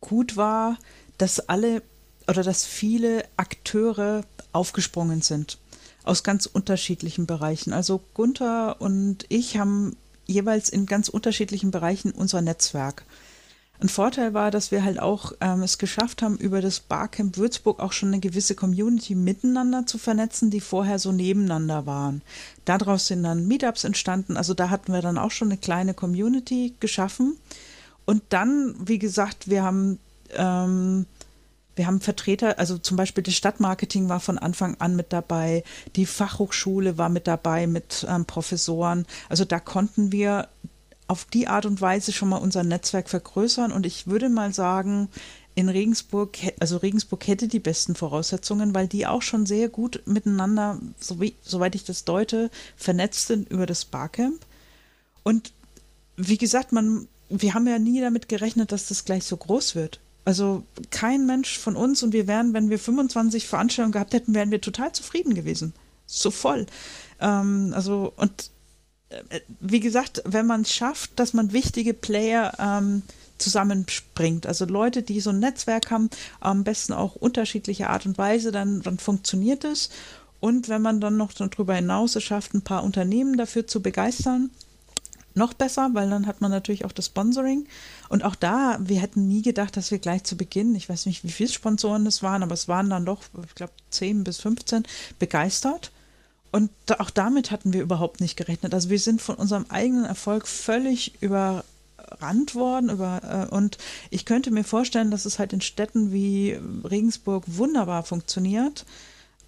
gut 0.00 0.36
war, 0.36 0.78
dass 1.18 1.48
alle 1.48 1.82
oder 2.26 2.42
dass 2.42 2.64
viele 2.64 3.24
Akteure 3.36 4.24
aufgesprungen 4.52 5.20
sind 5.20 5.58
aus 6.04 6.22
ganz 6.22 6.46
unterschiedlichen 6.46 7.26
Bereichen. 7.26 7.72
Also 7.72 8.00
Gunther 8.14 8.80
und 8.80 9.26
ich 9.28 9.58
haben 9.58 9.96
jeweils 10.30 10.68
in 10.68 10.86
ganz 10.86 11.08
unterschiedlichen 11.08 11.70
Bereichen 11.70 12.12
unser 12.12 12.40
Netzwerk. 12.40 13.04
Ein 13.80 13.88
Vorteil 13.88 14.34
war, 14.34 14.50
dass 14.50 14.70
wir 14.70 14.84
halt 14.84 15.00
auch 15.00 15.32
ähm, 15.40 15.62
es 15.62 15.78
geschafft 15.78 16.20
haben, 16.20 16.36
über 16.36 16.60
das 16.60 16.80
Barcamp 16.80 17.38
Würzburg 17.38 17.80
auch 17.80 17.92
schon 17.92 18.10
eine 18.10 18.20
gewisse 18.20 18.54
Community 18.54 19.14
miteinander 19.14 19.86
zu 19.86 19.96
vernetzen, 19.96 20.50
die 20.50 20.60
vorher 20.60 20.98
so 20.98 21.12
nebeneinander 21.12 21.86
waren. 21.86 22.20
Daraus 22.66 23.06
sind 23.06 23.22
dann 23.22 23.48
Meetups 23.48 23.84
entstanden, 23.84 24.36
also 24.36 24.52
da 24.52 24.68
hatten 24.68 24.92
wir 24.92 25.00
dann 25.00 25.16
auch 25.16 25.30
schon 25.30 25.48
eine 25.48 25.56
kleine 25.56 25.94
Community 25.94 26.74
geschaffen. 26.78 27.38
Und 28.04 28.22
dann, 28.28 28.74
wie 28.86 28.98
gesagt, 28.98 29.48
wir 29.48 29.62
haben 29.62 29.98
ähm, 30.34 31.06
wir 31.76 31.86
haben 31.86 32.00
Vertreter, 32.00 32.58
also 32.58 32.78
zum 32.78 32.96
Beispiel 32.96 33.22
das 33.22 33.34
Stadtmarketing 33.34 34.08
war 34.08 34.20
von 34.20 34.38
Anfang 34.38 34.76
an 34.80 34.96
mit 34.96 35.12
dabei, 35.12 35.64
die 35.96 36.06
Fachhochschule 36.06 36.98
war 36.98 37.08
mit 37.08 37.26
dabei 37.26 37.66
mit 37.66 38.06
ähm, 38.08 38.24
Professoren. 38.24 39.06
Also 39.28 39.44
da 39.44 39.60
konnten 39.60 40.12
wir 40.12 40.48
auf 41.06 41.24
die 41.24 41.48
Art 41.48 41.66
und 41.66 41.80
Weise 41.80 42.12
schon 42.12 42.28
mal 42.28 42.36
unser 42.36 42.62
Netzwerk 42.62 43.08
vergrößern. 43.08 43.72
Und 43.72 43.84
ich 43.84 44.06
würde 44.06 44.28
mal 44.28 44.52
sagen, 44.54 45.08
in 45.56 45.68
Regensburg, 45.68 46.38
also 46.60 46.76
Regensburg 46.76 47.26
hätte 47.26 47.48
die 47.48 47.58
besten 47.58 47.96
Voraussetzungen, 47.96 48.74
weil 48.74 48.86
die 48.86 49.06
auch 49.06 49.22
schon 49.22 49.44
sehr 49.44 49.68
gut 49.68 50.02
miteinander, 50.06 50.78
so 50.98 51.20
wie, 51.20 51.34
soweit 51.42 51.74
ich 51.74 51.84
das 51.84 52.04
deute, 52.04 52.50
vernetzt 52.76 53.26
sind 53.26 53.50
über 53.50 53.66
das 53.66 53.84
Barcamp. 53.84 54.40
Und 55.24 55.52
wie 56.16 56.38
gesagt, 56.38 56.72
man, 56.72 57.08
wir 57.28 57.54
haben 57.54 57.66
ja 57.66 57.78
nie 57.78 58.00
damit 58.00 58.28
gerechnet, 58.28 58.70
dass 58.70 58.86
das 58.86 59.04
gleich 59.04 59.24
so 59.24 59.36
groß 59.36 59.74
wird. 59.74 59.98
Also 60.30 60.62
kein 60.92 61.26
Mensch 61.26 61.58
von 61.58 61.74
uns 61.74 62.04
und 62.04 62.12
wir 62.12 62.28
wären, 62.28 62.54
wenn 62.54 62.70
wir 62.70 62.78
25 62.78 63.48
Veranstaltungen 63.48 63.90
gehabt 63.90 64.14
hätten, 64.14 64.32
wären 64.32 64.52
wir 64.52 64.60
total 64.60 64.92
zufrieden 64.92 65.34
gewesen. 65.34 65.74
So 66.06 66.30
voll. 66.30 66.66
Ähm, 67.18 67.72
also 67.74 68.12
und 68.16 68.52
äh, 69.08 69.40
wie 69.58 69.80
gesagt, 69.80 70.22
wenn 70.24 70.46
man 70.46 70.60
es 70.60 70.72
schafft, 70.72 71.18
dass 71.18 71.32
man 71.32 71.52
wichtige 71.52 71.94
Player 71.94 72.52
ähm, 72.60 73.02
zusammenspringt, 73.38 74.46
also 74.46 74.66
Leute, 74.66 75.02
die 75.02 75.18
so 75.18 75.30
ein 75.30 75.40
Netzwerk 75.40 75.90
haben, 75.90 76.10
am 76.38 76.62
besten 76.62 76.92
auch 76.92 77.16
unterschiedliche 77.16 77.90
Art 77.90 78.06
und 78.06 78.16
Weise, 78.16 78.52
dann, 78.52 78.82
dann 78.82 78.98
funktioniert 78.98 79.64
es. 79.64 79.90
Und 80.38 80.68
wenn 80.68 80.80
man 80.80 81.00
dann 81.00 81.16
noch 81.16 81.32
darüber 81.32 81.74
hinaus 81.74 82.14
es 82.14 82.22
schafft, 82.22 82.54
ein 82.54 82.62
paar 82.62 82.84
Unternehmen 82.84 83.36
dafür 83.36 83.66
zu 83.66 83.82
begeistern, 83.82 84.50
noch 85.34 85.54
besser, 85.54 85.90
weil 85.92 86.10
dann 86.10 86.26
hat 86.26 86.40
man 86.40 86.50
natürlich 86.50 86.84
auch 86.84 86.92
das 86.92 87.06
Sponsoring. 87.06 87.66
Und 88.08 88.24
auch 88.24 88.34
da, 88.34 88.78
wir 88.80 89.00
hätten 89.00 89.28
nie 89.28 89.42
gedacht, 89.42 89.76
dass 89.76 89.90
wir 89.90 89.98
gleich 89.98 90.24
zu 90.24 90.36
Beginn, 90.36 90.74
ich 90.74 90.88
weiß 90.88 91.06
nicht, 91.06 91.24
wie 91.24 91.30
viele 91.30 91.50
Sponsoren 91.50 92.04
das 92.04 92.22
waren, 92.22 92.42
aber 92.42 92.54
es 92.54 92.68
waren 92.68 92.90
dann 92.90 93.06
doch, 93.06 93.22
ich 93.46 93.54
glaube, 93.54 93.72
10 93.90 94.24
bis 94.24 94.38
15 94.40 94.84
begeistert. 95.18 95.92
Und 96.52 96.70
auch 96.98 97.10
damit 97.10 97.50
hatten 97.50 97.72
wir 97.72 97.82
überhaupt 97.82 98.20
nicht 98.20 98.36
gerechnet. 98.36 98.74
Also 98.74 98.90
wir 98.90 98.98
sind 98.98 99.22
von 99.22 99.36
unserem 99.36 99.66
eigenen 99.68 100.04
Erfolg 100.04 100.48
völlig 100.48 101.22
überrannt 101.22 102.54
worden. 102.54 102.90
Über, 102.90 103.48
äh, 103.50 103.54
und 103.54 103.78
ich 104.10 104.24
könnte 104.24 104.50
mir 104.50 104.64
vorstellen, 104.64 105.12
dass 105.12 105.26
es 105.26 105.38
halt 105.38 105.52
in 105.52 105.60
Städten 105.60 106.12
wie 106.12 106.58
Regensburg 106.82 107.44
wunderbar 107.46 108.02
funktioniert. 108.02 108.84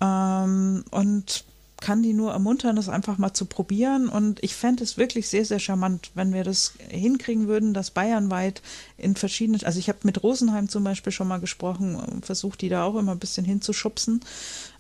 Ähm, 0.01 0.85
und 0.93 1.45
kann 1.83 2.03
die 2.03 2.15
nur 2.15 2.33
ermuntern, 2.33 2.77
das 2.77 2.89
einfach 2.89 3.19
mal 3.19 3.35
zu 3.35 3.45
probieren. 3.45 4.09
Und 4.09 4.43
ich 4.43 4.55
fände 4.55 4.85
es 4.85 4.97
wirklich 4.97 5.29
sehr, 5.29 5.45
sehr 5.45 5.59
charmant, 5.59 6.13
wenn 6.15 6.33
wir 6.33 6.45
das 6.45 6.75
hinkriegen 6.89 7.49
würden, 7.49 7.75
dass 7.75 7.91
bayernweit 7.91 8.63
in 8.97 9.17
verschiedenen, 9.17 9.63
also 9.65 9.79
ich 9.79 9.89
habe 9.89 9.99
mit 10.05 10.23
Rosenheim 10.23 10.69
zum 10.69 10.85
Beispiel 10.85 11.13
schon 11.13 11.29
mal 11.29 11.41
gesprochen, 11.41 12.23
versucht 12.23 12.63
die 12.63 12.69
da 12.69 12.85
auch 12.85 12.95
immer 12.95 13.13
ein 13.13 13.19
bisschen 13.19 13.45
hinzuschubsen. 13.45 14.21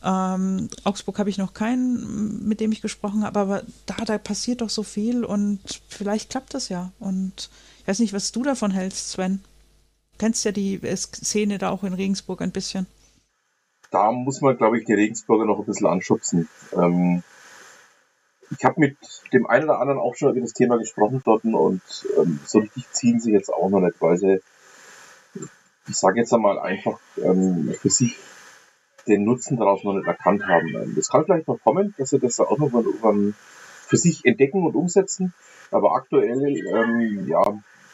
Ähm, 0.02 0.68
Augsburg 0.84 1.18
habe 1.18 1.28
ich 1.28 1.38
noch 1.38 1.54
keinen, 1.54 2.46
mit 2.46 2.60
dem 2.60 2.70
ich 2.70 2.80
gesprochen 2.80 3.24
habe, 3.24 3.40
aber 3.40 3.62
da, 3.84 3.96
da 4.04 4.16
passiert 4.16 4.60
doch 4.60 4.70
so 4.70 4.84
viel 4.84 5.24
und 5.24 5.60
vielleicht 5.88 6.30
klappt 6.30 6.54
das 6.54 6.68
ja. 6.68 6.92
Und 7.00 7.50
ich 7.80 7.88
weiß 7.88 7.98
nicht, 7.98 8.12
was 8.12 8.30
du 8.30 8.44
davon 8.44 8.70
hältst, 8.70 9.10
Sven. 9.10 9.40
Du 10.12 10.18
kennst 10.18 10.44
ja 10.44 10.52
die 10.52 10.80
Szene 10.96 11.58
da 11.58 11.70
auch 11.70 11.82
in 11.82 11.94
Regensburg 11.94 12.42
ein 12.42 12.52
bisschen 12.52 12.86
da 13.92 14.10
muss 14.10 14.40
man, 14.40 14.56
glaube 14.56 14.78
ich, 14.78 14.84
die 14.84 14.94
Regensburger 14.94 15.44
noch 15.44 15.58
ein 15.58 15.66
bisschen 15.66 15.86
anschubsen. 15.86 16.48
Ähm, 16.72 17.22
ich 18.50 18.64
habe 18.64 18.80
mit 18.80 18.96
dem 19.32 19.46
einen 19.46 19.64
oder 19.64 19.80
anderen 19.80 20.00
auch 20.00 20.14
schon 20.14 20.30
über 20.30 20.40
das 20.40 20.52
Thema 20.52 20.78
gesprochen 20.78 21.22
dort 21.24 21.44
und 21.44 21.82
ähm, 22.18 22.40
so 22.44 22.58
richtig 22.58 22.90
ziehen 22.90 23.20
sie 23.20 23.32
jetzt 23.32 23.52
auch 23.52 23.70
noch 23.70 23.80
nicht, 23.80 24.00
weil 24.00 24.16
sie, 24.16 24.42
ich 25.88 25.96
sage 25.96 26.20
jetzt 26.20 26.32
einmal 26.32 26.58
einfach, 26.58 26.98
ähm, 27.18 27.74
für 27.80 27.90
sich 27.90 28.16
den 29.06 29.24
Nutzen 29.24 29.56
daraus 29.56 29.84
noch 29.84 29.94
nicht 29.94 30.06
erkannt 30.06 30.46
haben. 30.46 30.68
Ähm, 30.74 30.94
das 30.96 31.08
kann 31.08 31.24
vielleicht 31.24 31.48
noch 31.48 31.60
kommen, 31.62 31.94
dass 31.98 32.10
sie 32.10 32.18
das 32.18 32.40
auch 32.40 32.58
noch 32.58 32.72
irgendwann 32.72 33.34
für 33.86 33.96
sich 33.96 34.24
entdecken 34.24 34.64
und 34.64 34.74
umsetzen, 34.74 35.34
aber 35.70 35.94
aktuell, 35.94 36.56
ähm, 36.56 37.26
ja, 37.28 37.42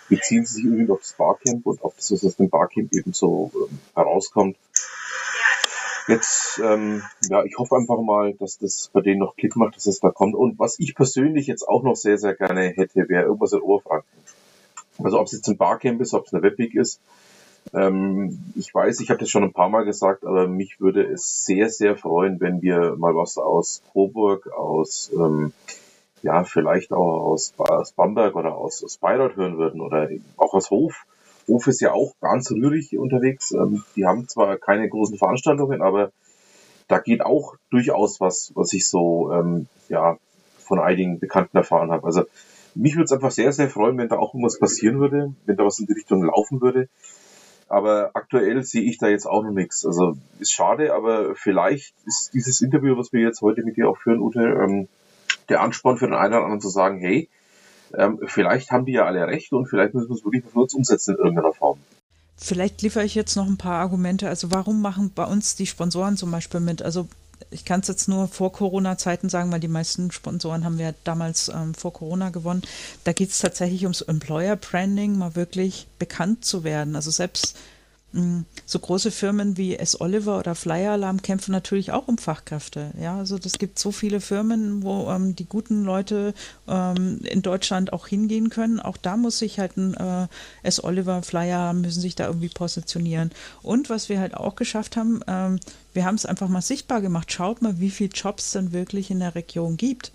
beziehen 0.08 0.44
sie 0.44 0.54
sich 0.54 0.64
irgendwie 0.64 0.90
auf 0.90 1.00
das 1.00 1.14
Barcamp 1.14 1.66
und 1.66 1.82
auf 1.82 1.94
das, 1.96 2.12
was 2.12 2.24
aus 2.24 2.36
dem 2.36 2.48
Barcamp 2.50 2.92
eben 2.92 3.12
so 3.12 3.50
ähm, 3.54 3.78
herauskommt. 3.94 4.56
Jetzt, 6.08 6.58
ähm, 6.64 7.02
ja, 7.28 7.44
ich 7.44 7.58
hoffe 7.58 7.76
einfach 7.76 8.00
mal, 8.00 8.32
dass 8.32 8.56
das 8.58 8.90
bei 8.94 9.02
denen 9.02 9.20
noch 9.20 9.36
Klick 9.36 9.56
macht, 9.56 9.76
dass 9.76 9.86
es 9.86 10.00
da 10.00 10.10
kommt. 10.10 10.34
Und 10.34 10.58
was 10.58 10.78
ich 10.78 10.94
persönlich 10.94 11.46
jetzt 11.46 11.68
auch 11.68 11.82
noch 11.82 11.96
sehr, 11.96 12.16
sehr 12.16 12.34
gerne 12.34 12.68
hätte, 12.68 13.08
wäre 13.10 13.24
irgendwas 13.24 13.52
in 13.52 13.60
Oberfranken. 13.60 14.08
Also 15.04 15.20
ob 15.20 15.26
es 15.26 15.32
jetzt 15.32 15.48
ein 15.48 15.58
Barcamp 15.58 16.00
ist, 16.00 16.14
ob 16.14 16.26
es 16.26 16.32
eine 16.32 16.42
Webweek 16.42 16.74
ist. 16.74 16.98
Ähm, 17.74 18.38
ich 18.56 18.74
weiß, 18.74 19.00
ich 19.00 19.10
habe 19.10 19.20
das 19.20 19.28
schon 19.28 19.44
ein 19.44 19.52
paar 19.52 19.68
Mal 19.68 19.84
gesagt, 19.84 20.24
aber 20.24 20.48
mich 20.48 20.80
würde 20.80 21.02
es 21.02 21.44
sehr, 21.44 21.68
sehr 21.68 21.96
freuen, 21.96 22.40
wenn 22.40 22.62
wir 22.62 22.96
mal 22.96 23.14
was 23.14 23.36
aus 23.36 23.82
Coburg, 23.92 24.50
aus 24.52 25.10
ähm, 25.14 25.52
ja, 26.22 26.44
vielleicht 26.44 26.92
auch 26.92 27.26
aus, 27.26 27.52
aus 27.58 27.92
Bamberg 27.92 28.34
oder 28.34 28.56
aus, 28.56 28.82
aus 28.82 28.96
Bayreuth 28.96 29.36
hören 29.36 29.58
würden 29.58 29.82
oder 29.82 30.08
auch 30.38 30.54
aus 30.54 30.70
Hof 30.70 31.04
Hof 31.48 31.66
ist 31.66 31.80
ja 31.80 31.92
auch 31.92 32.14
ganz 32.20 32.50
rührig 32.50 32.96
unterwegs. 32.96 33.52
Ähm, 33.52 33.84
die 33.96 34.06
haben 34.06 34.28
zwar 34.28 34.56
keine 34.58 34.88
großen 34.88 35.18
Veranstaltungen, 35.18 35.82
aber 35.82 36.12
da 36.86 36.98
geht 36.98 37.22
auch 37.22 37.56
durchaus 37.70 38.20
was, 38.20 38.52
was 38.54 38.72
ich 38.72 38.86
so 38.86 39.32
ähm, 39.32 39.66
ja 39.88 40.18
von 40.58 40.78
einigen 40.78 41.18
Bekannten 41.18 41.56
erfahren 41.56 41.90
habe. 41.90 42.06
Also 42.06 42.24
mich 42.74 42.94
würde 42.94 43.04
es 43.04 43.12
einfach 43.12 43.30
sehr, 43.30 43.52
sehr 43.52 43.68
freuen, 43.68 43.98
wenn 43.98 44.08
da 44.08 44.18
auch 44.18 44.34
irgendwas 44.34 44.58
passieren 44.58 45.00
würde, 45.00 45.34
wenn 45.46 45.56
da 45.56 45.64
was 45.64 45.80
in 45.80 45.86
die 45.86 45.94
Richtung 45.94 46.22
laufen 46.22 46.60
würde. 46.60 46.88
Aber 47.68 48.10
aktuell 48.14 48.62
sehe 48.62 48.82
ich 48.82 48.98
da 48.98 49.08
jetzt 49.08 49.26
auch 49.26 49.42
noch 49.42 49.50
nichts. 49.50 49.84
Also 49.84 50.16
ist 50.38 50.52
schade, 50.52 50.94
aber 50.94 51.34
vielleicht 51.34 51.94
ist 52.06 52.32
dieses 52.32 52.60
Interview, 52.60 52.96
was 52.96 53.12
wir 53.12 53.20
jetzt 53.20 53.42
heute 53.42 53.62
mit 53.62 53.76
dir 53.76 53.88
auch 53.88 53.98
führen, 53.98 54.20
Ute, 54.20 54.40
ähm, 54.40 54.88
der 55.48 55.60
Ansporn 55.60 55.98
für 55.98 56.06
den 56.06 56.14
einen 56.14 56.34
oder 56.34 56.44
anderen 56.44 56.60
zu 56.60 56.68
sagen, 56.68 56.98
hey, 57.00 57.28
ähm, 57.96 58.20
vielleicht 58.26 58.70
haben 58.70 58.84
die 58.84 58.92
ja 58.92 59.04
alle 59.04 59.26
recht 59.26 59.52
und 59.52 59.66
vielleicht 59.66 59.94
müssen 59.94 60.08
wir 60.08 60.16
es 60.16 60.24
wirklich 60.24 60.44
für 60.44 60.60
uns 60.60 60.74
umsetzen 60.74 61.14
in 61.14 61.18
irgendeiner 61.18 61.52
Form. 61.52 61.78
Vielleicht 62.36 62.82
liefere 62.82 63.04
ich 63.04 63.14
jetzt 63.14 63.36
noch 63.36 63.46
ein 63.46 63.56
paar 63.56 63.80
Argumente. 63.80 64.28
Also 64.28 64.52
warum 64.52 64.80
machen 64.80 65.10
bei 65.14 65.24
uns 65.24 65.56
die 65.56 65.66
Sponsoren 65.66 66.16
zum 66.16 66.30
Beispiel 66.30 66.60
mit? 66.60 66.82
Also 66.82 67.08
ich 67.50 67.64
kann 67.64 67.80
es 67.80 67.88
jetzt 67.88 68.08
nur 68.08 68.28
vor 68.28 68.52
Corona-Zeiten 68.52 69.28
sagen, 69.28 69.50
weil 69.50 69.60
die 69.60 69.68
meisten 69.68 70.10
Sponsoren 70.10 70.64
haben 70.64 70.78
wir 70.78 70.94
damals 71.04 71.48
ähm, 71.48 71.74
vor 71.74 71.92
Corona 71.92 72.30
gewonnen. 72.30 72.62
Da 73.04 73.12
geht 73.12 73.30
es 73.30 73.38
tatsächlich 73.38 73.82
ums 73.84 74.02
Employer 74.02 74.56
Branding, 74.56 75.18
mal 75.18 75.34
wirklich 75.34 75.86
bekannt 75.98 76.44
zu 76.44 76.64
werden. 76.64 76.94
Also 76.94 77.10
selbst 77.10 77.56
so 78.64 78.78
große 78.78 79.10
Firmen 79.10 79.58
wie 79.58 79.76
S. 79.76 80.00
Oliver 80.00 80.38
oder 80.38 80.54
Flyer 80.54 80.92
Alarm 80.92 81.20
kämpfen 81.20 81.52
natürlich 81.52 81.92
auch 81.92 82.08
um 82.08 82.16
Fachkräfte. 82.16 82.92
Ja, 83.00 83.18
also 83.18 83.38
das 83.38 83.58
gibt 83.58 83.78
so 83.78 83.92
viele 83.92 84.20
Firmen, 84.20 84.82
wo 84.82 85.10
ähm, 85.10 85.36
die 85.36 85.44
guten 85.44 85.84
Leute 85.84 86.32
ähm, 86.66 87.20
in 87.24 87.42
Deutschland 87.42 87.92
auch 87.92 88.06
hingehen 88.06 88.48
können. 88.48 88.80
Auch 88.80 88.96
da 88.96 89.18
muss 89.18 89.38
sich 89.38 89.58
halt 89.58 89.76
ein 89.76 89.92
äh, 89.94 90.26
S. 90.62 90.82
Oliver, 90.82 91.22
Flyer 91.22 91.74
müssen 91.74 92.00
sich 92.00 92.14
da 92.14 92.26
irgendwie 92.26 92.48
positionieren. 92.48 93.30
Und 93.62 93.90
was 93.90 94.08
wir 94.08 94.20
halt 94.20 94.34
auch 94.34 94.56
geschafft 94.56 94.96
haben, 94.96 95.20
ähm, 95.26 95.60
wir 95.92 96.06
haben 96.06 96.14
es 96.14 96.24
einfach 96.24 96.48
mal 96.48 96.62
sichtbar 96.62 97.02
gemacht. 97.02 97.30
Schaut 97.30 97.60
mal, 97.60 97.78
wie 97.78 97.90
viele 97.90 98.10
Jobs 98.10 98.52
denn 98.52 98.72
wirklich 98.72 99.10
in 99.10 99.20
der 99.20 99.34
Region 99.34 99.76
gibt. 99.76 100.12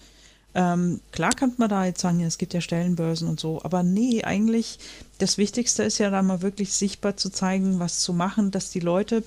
Ähm, 0.55 0.99
klar 1.11 1.31
kann 1.31 1.53
man 1.57 1.69
da 1.69 1.85
jetzt 1.85 2.01
sagen, 2.01 2.21
es 2.21 2.37
gibt 2.37 2.53
ja 2.53 2.61
Stellenbörsen 2.61 3.27
und 3.27 3.39
so, 3.39 3.61
aber 3.63 3.81
nee, 3.81 4.23
eigentlich 4.23 4.77
das 5.17 5.37
Wichtigste 5.37 5.83
ist 5.83 5.97
ja 5.97 6.09
da 6.09 6.21
mal 6.21 6.41
wirklich 6.41 6.73
sichtbar 6.73 7.17
zu 7.17 7.29
zeigen, 7.29 7.79
was 7.79 7.99
zu 7.99 8.13
machen, 8.13 8.51
dass 8.51 8.69
die 8.69 8.79
Leute 8.79 9.23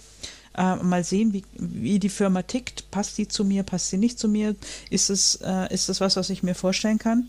äh, 0.56 0.76
mal 0.76 1.02
sehen, 1.04 1.32
wie, 1.32 1.44
wie 1.54 1.98
die 1.98 2.08
Firma 2.08 2.42
tickt. 2.42 2.90
Passt 2.90 3.18
die 3.18 3.28
zu 3.28 3.44
mir, 3.44 3.62
passt 3.62 3.90
sie 3.90 3.98
nicht 3.98 4.18
zu 4.18 4.28
mir? 4.28 4.54
Ist 4.90 5.10
es, 5.10 5.36
äh, 5.42 5.72
ist 5.72 5.88
es 5.88 6.00
was, 6.00 6.16
was 6.16 6.30
ich 6.30 6.42
mir 6.42 6.54
vorstellen 6.54 6.98
kann? 6.98 7.28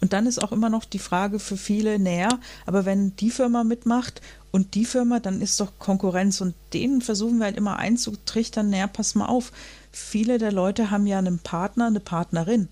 Und 0.00 0.12
dann 0.12 0.26
ist 0.26 0.42
auch 0.42 0.52
immer 0.52 0.68
noch 0.68 0.84
die 0.84 0.98
Frage 0.98 1.38
für 1.38 1.56
viele 1.56 1.98
näher, 1.98 2.38
aber 2.66 2.84
wenn 2.84 3.16
die 3.16 3.30
Firma 3.30 3.64
mitmacht 3.64 4.20
und 4.50 4.74
die 4.74 4.84
Firma, 4.84 5.20
dann 5.20 5.40
ist 5.40 5.60
doch 5.60 5.78
Konkurrenz 5.78 6.40
und 6.40 6.54
denen 6.72 7.00
versuchen 7.00 7.38
wir 7.38 7.46
halt 7.46 7.56
immer 7.56 7.76
einzutrichtern, 7.78 8.70
naja, 8.70 8.86
pass 8.86 9.14
mal 9.14 9.26
auf. 9.26 9.52
Viele 9.92 10.38
der 10.38 10.52
Leute 10.52 10.90
haben 10.90 11.06
ja 11.06 11.18
einen 11.18 11.38
Partner, 11.38 11.86
eine 11.86 12.00
Partnerin 12.00 12.68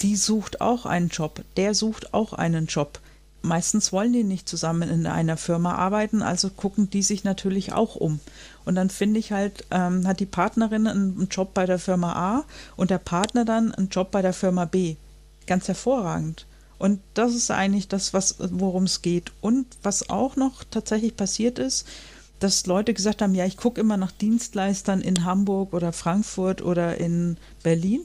die 0.00 0.16
sucht 0.16 0.60
auch 0.60 0.86
einen 0.86 1.08
Job, 1.08 1.42
der 1.56 1.74
sucht 1.74 2.14
auch 2.14 2.32
einen 2.32 2.66
Job. 2.66 3.00
Meistens 3.42 3.92
wollen 3.92 4.12
die 4.12 4.24
nicht 4.24 4.48
zusammen 4.48 4.88
in 4.88 5.06
einer 5.06 5.36
Firma 5.36 5.74
arbeiten, 5.74 6.22
also 6.22 6.48
gucken 6.48 6.88
die 6.88 7.02
sich 7.02 7.24
natürlich 7.24 7.72
auch 7.72 7.94
um. 7.94 8.20
Und 8.64 8.74
dann 8.74 8.88
finde 8.88 9.20
ich 9.20 9.32
halt, 9.32 9.66
ähm, 9.70 10.06
hat 10.06 10.20
die 10.20 10.26
Partnerin 10.26 10.86
einen 10.86 11.28
Job 11.30 11.52
bei 11.52 11.66
der 11.66 11.78
Firma 11.78 12.12
A 12.14 12.44
und 12.76 12.90
der 12.90 12.98
Partner 12.98 13.44
dann 13.44 13.74
einen 13.74 13.90
Job 13.90 14.10
bei 14.10 14.22
der 14.22 14.32
Firma 14.32 14.64
B. 14.64 14.96
Ganz 15.46 15.68
hervorragend. 15.68 16.46
Und 16.78 17.00
das 17.12 17.34
ist 17.34 17.50
eigentlich 17.50 17.88
das, 17.88 18.14
was, 18.14 18.36
worum 18.38 18.84
es 18.84 19.02
geht. 19.02 19.32
Und 19.40 19.66
was 19.82 20.08
auch 20.10 20.36
noch 20.36 20.64
tatsächlich 20.64 21.16
passiert 21.16 21.58
ist, 21.58 21.86
dass 22.40 22.66
Leute 22.66 22.94
gesagt 22.94 23.22
haben, 23.22 23.34
ja, 23.34 23.46
ich 23.46 23.56
gucke 23.56 23.80
immer 23.80 23.96
nach 23.96 24.10
Dienstleistern 24.10 25.00
in 25.00 25.24
Hamburg 25.24 25.72
oder 25.72 25.92
Frankfurt 25.92 26.62
oder 26.62 26.98
in 26.98 27.36
Berlin. 27.62 28.02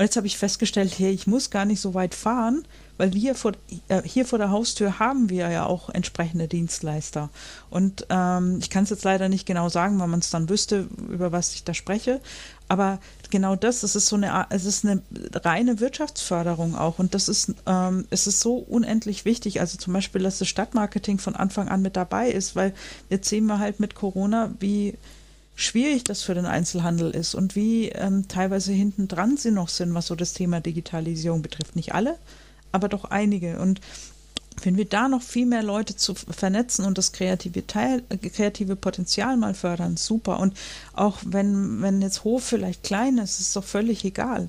Und 0.00 0.04
jetzt 0.04 0.16
habe 0.16 0.26
ich 0.26 0.38
festgestellt, 0.38 0.98
hey, 0.98 1.10
ich 1.10 1.26
muss 1.26 1.50
gar 1.50 1.66
nicht 1.66 1.78
so 1.78 1.92
weit 1.92 2.14
fahren, 2.14 2.64
weil 2.96 3.12
wir 3.12 3.34
vor, 3.34 3.52
äh, 3.88 4.00
hier 4.02 4.24
vor 4.24 4.38
der 4.38 4.50
Haustür 4.50 4.98
haben 4.98 5.28
wir 5.28 5.50
ja 5.50 5.66
auch 5.66 5.90
entsprechende 5.90 6.48
Dienstleister. 6.48 7.28
Und 7.68 8.06
ähm, 8.08 8.56
ich 8.60 8.70
kann 8.70 8.84
es 8.84 8.88
jetzt 8.88 9.04
leider 9.04 9.28
nicht 9.28 9.44
genau 9.44 9.68
sagen, 9.68 10.00
weil 10.00 10.06
man 10.06 10.20
es 10.20 10.30
dann 10.30 10.48
wüsste, 10.48 10.88
über 11.10 11.32
was 11.32 11.52
ich 11.52 11.64
da 11.64 11.74
spreche. 11.74 12.22
Aber 12.66 12.98
genau 13.28 13.56
das, 13.56 13.82
es 13.82 13.94
ist 13.94 14.06
so 14.06 14.16
eine, 14.16 14.46
es 14.48 14.64
ist 14.64 14.86
eine 14.86 15.02
reine 15.34 15.80
Wirtschaftsförderung 15.80 16.76
auch. 16.76 16.98
Und 16.98 17.12
das 17.12 17.28
ist, 17.28 17.52
ähm, 17.66 18.06
es 18.08 18.26
ist 18.26 18.40
so 18.40 18.54
unendlich 18.54 19.26
wichtig. 19.26 19.60
Also 19.60 19.76
zum 19.76 19.92
Beispiel, 19.92 20.22
dass 20.22 20.38
das 20.38 20.48
Stadtmarketing 20.48 21.18
von 21.18 21.36
Anfang 21.36 21.68
an 21.68 21.82
mit 21.82 21.96
dabei 21.96 22.30
ist, 22.30 22.56
weil 22.56 22.72
jetzt 23.10 23.28
sehen 23.28 23.44
wir 23.44 23.58
halt 23.58 23.80
mit 23.80 23.94
Corona, 23.94 24.50
wie 24.60 24.96
schwierig 25.60 26.04
das 26.04 26.22
für 26.22 26.34
den 26.34 26.46
Einzelhandel 26.46 27.10
ist 27.10 27.34
und 27.34 27.54
wie 27.54 27.88
ähm, 27.90 28.28
teilweise 28.28 28.72
hinten 28.72 29.08
dran 29.08 29.36
sie 29.36 29.50
noch 29.50 29.68
sind, 29.68 29.94
was 29.94 30.06
so 30.06 30.14
das 30.14 30.32
Thema 30.32 30.60
Digitalisierung 30.60 31.42
betrifft. 31.42 31.76
Nicht 31.76 31.94
alle, 31.94 32.18
aber 32.72 32.88
doch 32.88 33.04
einige. 33.04 33.58
Und 33.58 33.80
wenn 34.62 34.76
wir 34.76 34.84
da 34.84 35.08
noch 35.08 35.22
viel 35.22 35.46
mehr 35.46 35.62
Leute 35.62 35.96
zu 35.96 36.14
vernetzen 36.14 36.84
und 36.84 36.98
das 36.98 37.12
kreative, 37.12 37.66
Teil, 37.66 38.02
kreative 38.34 38.76
Potenzial 38.76 39.36
mal 39.36 39.54
fördern, 39.54 39.96
super. 39.96 40.40
Und 40.40 40.56
auch 40.92 41.18
wenn, 41.24 41.80
wenn 41.82 42.02
jetzt 42.02 42.24
Hof 42.24 42.44
vielleicht 42.44 42.82
klein 42.82 43.18
ist, 43.18 43.40
ist 43.40 43.48
es 43.48 43.52
doch 43.54 43.64
völlig 43.64 44.04
egal. 44.04 44.48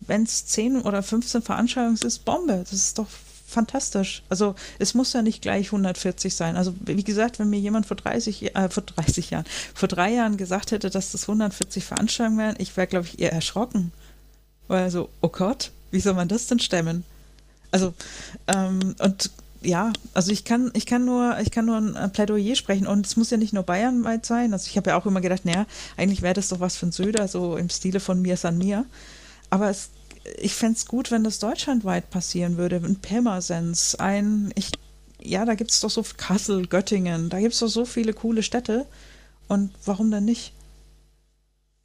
Wenn 0.00 0.24
es 0.24 0.46
10 0.46 0.82
oder 0.82 1.02
15 1.02 1.42
Veranstaltungen 1.42 1.96
ist, 1.96 2.24
Bombe. 2.24 2.58
Das 2.58 2.72
ist 2.72 2.98
doch 2.98 3.08
fantastisch. 3.56 4.22
Also 4.28 4.54
es 4.78 4.92
muss 4.92 5.14
ja 5.14 5.22
nicht 5.22 5.40
gleich 5.40 5.68
140 5.68 6.34
sein. 6.34 6.56
Also 6.56 6.74
wie 6.84 7.02
gesagt, 7.02 7.38
wenn 7.38 7.48
mir 7.48 7.58
jemand 7.58 7.86
vor 7.86 7.96
30, 7.96 8.54
äh, 8.54 8.68
vor 8.68 8.82
30 8.82 9.30
Jahren, 9.30 9.46
vor 9.74 9.88
drei 9.88 10.12
Jahren 10.12 10.36
gesagt 10.36 10.72
hätte, 10.72 10.90
dass 10.90 11.12
das 11.12 11.22
140 11.22 11.82
Veranstaltungen 11.82 12.38
wären, 12.38 12.56
ich 12.58 12.76
wäre, 12.76 12.86
glaube 12.86 13.06
ich, 13.06 13.18
eher 13.18 13.32
erschrocken. 13.32 13.92
Weil 14.68 14.90
so, 14.90 15.08
oh 15.22 15.30
Gott, 15.30 15.72
wie 15.90 16.00
soll 16.00 16.12
man 16.12 16.28
das 16.28 16.48
denn 16.48 16.58
stemmen? 16.58 17.04
Also, 17.70 17.94
ähm, 18.46 18.94
und 18.98 19.30
ja, 19.62 19.90
also 20.12 20.32
ich 20.32 20.44
kann, 20.44 20.70
ich 20.74 20.84
kann 20.84 21.06
nur, 21.06 21.38
ich 21.40 21.50
kann 21.50 21.64
nur 21.64 21.78
ein 21.78 22.12
Plädoyer 22.12 22.56
sprechen 22.56 22.86
und 22.86 23.06
es 23.06 23.16
muss 23.16 23.30
ja 23.30 23.38
nicht 23.38 23.54
nur 23.54 23.62
bayernweit 23.62 24.26
sein. 24.26 24.52
Also 24.52 24.66
ich 24.68 24.76
habe 24.76 24.90
ja 24.90 24.98
auch 24.98 25.06
immer 25.06 25.22
gedacht, 25.22 25.46
naja, 25.46 25.64
eigentlich 25.96 26.20
wäre 26.20 26.34
das 26.34 26.48
doch 26.48 26.60
was 26.60 26.76
für 26.76 26.86
ein 26.86 26.92
Söder, 26.92 27.26
so 27.26 27.56
im 27.56 27.70
Stile 27.70 28.00
von 28.00 28.20
mir 28.20 28.36
san 28.36 28.58
mir. 28.58 28.84
Aber 29.48 29.70
es 29.70 29.88
ich 30.38 30.54
fände 30.54 30.76
es 30.76 30.86
gut, 30.86 31.10
wenn 31.10 31.24
das 31.24 31.38
deutschlandweit 31.38 32.10
passieren 32.10 32.56
würde. 32.56 32.76
Ein 32.76 32.96
Pirmasens, 32.96 33.94
ein, 33.96 34.52
ich, 34.54 34.72
ja, 35.20 35.44
da 35.44 35.54
gibt 35.54 35.70
es 35.70 35.80
doch 35.80 35.90
so 35.90 36.04
Kassel, 36.16 36.66
Göttingen, 36.66 37.28
da 37.28 37.40
gibt 37.40 37.54
es 37.54 37.60
doch 37.60 37.68
so 37.68 37.84
viele 37.84 38.12
coole 38.12 38.42
Städte. 38.42 38.86
Und 39.48 39.70
warum 39.84 40.10
denn 40.10 40.24
nicht? 40.24 40.52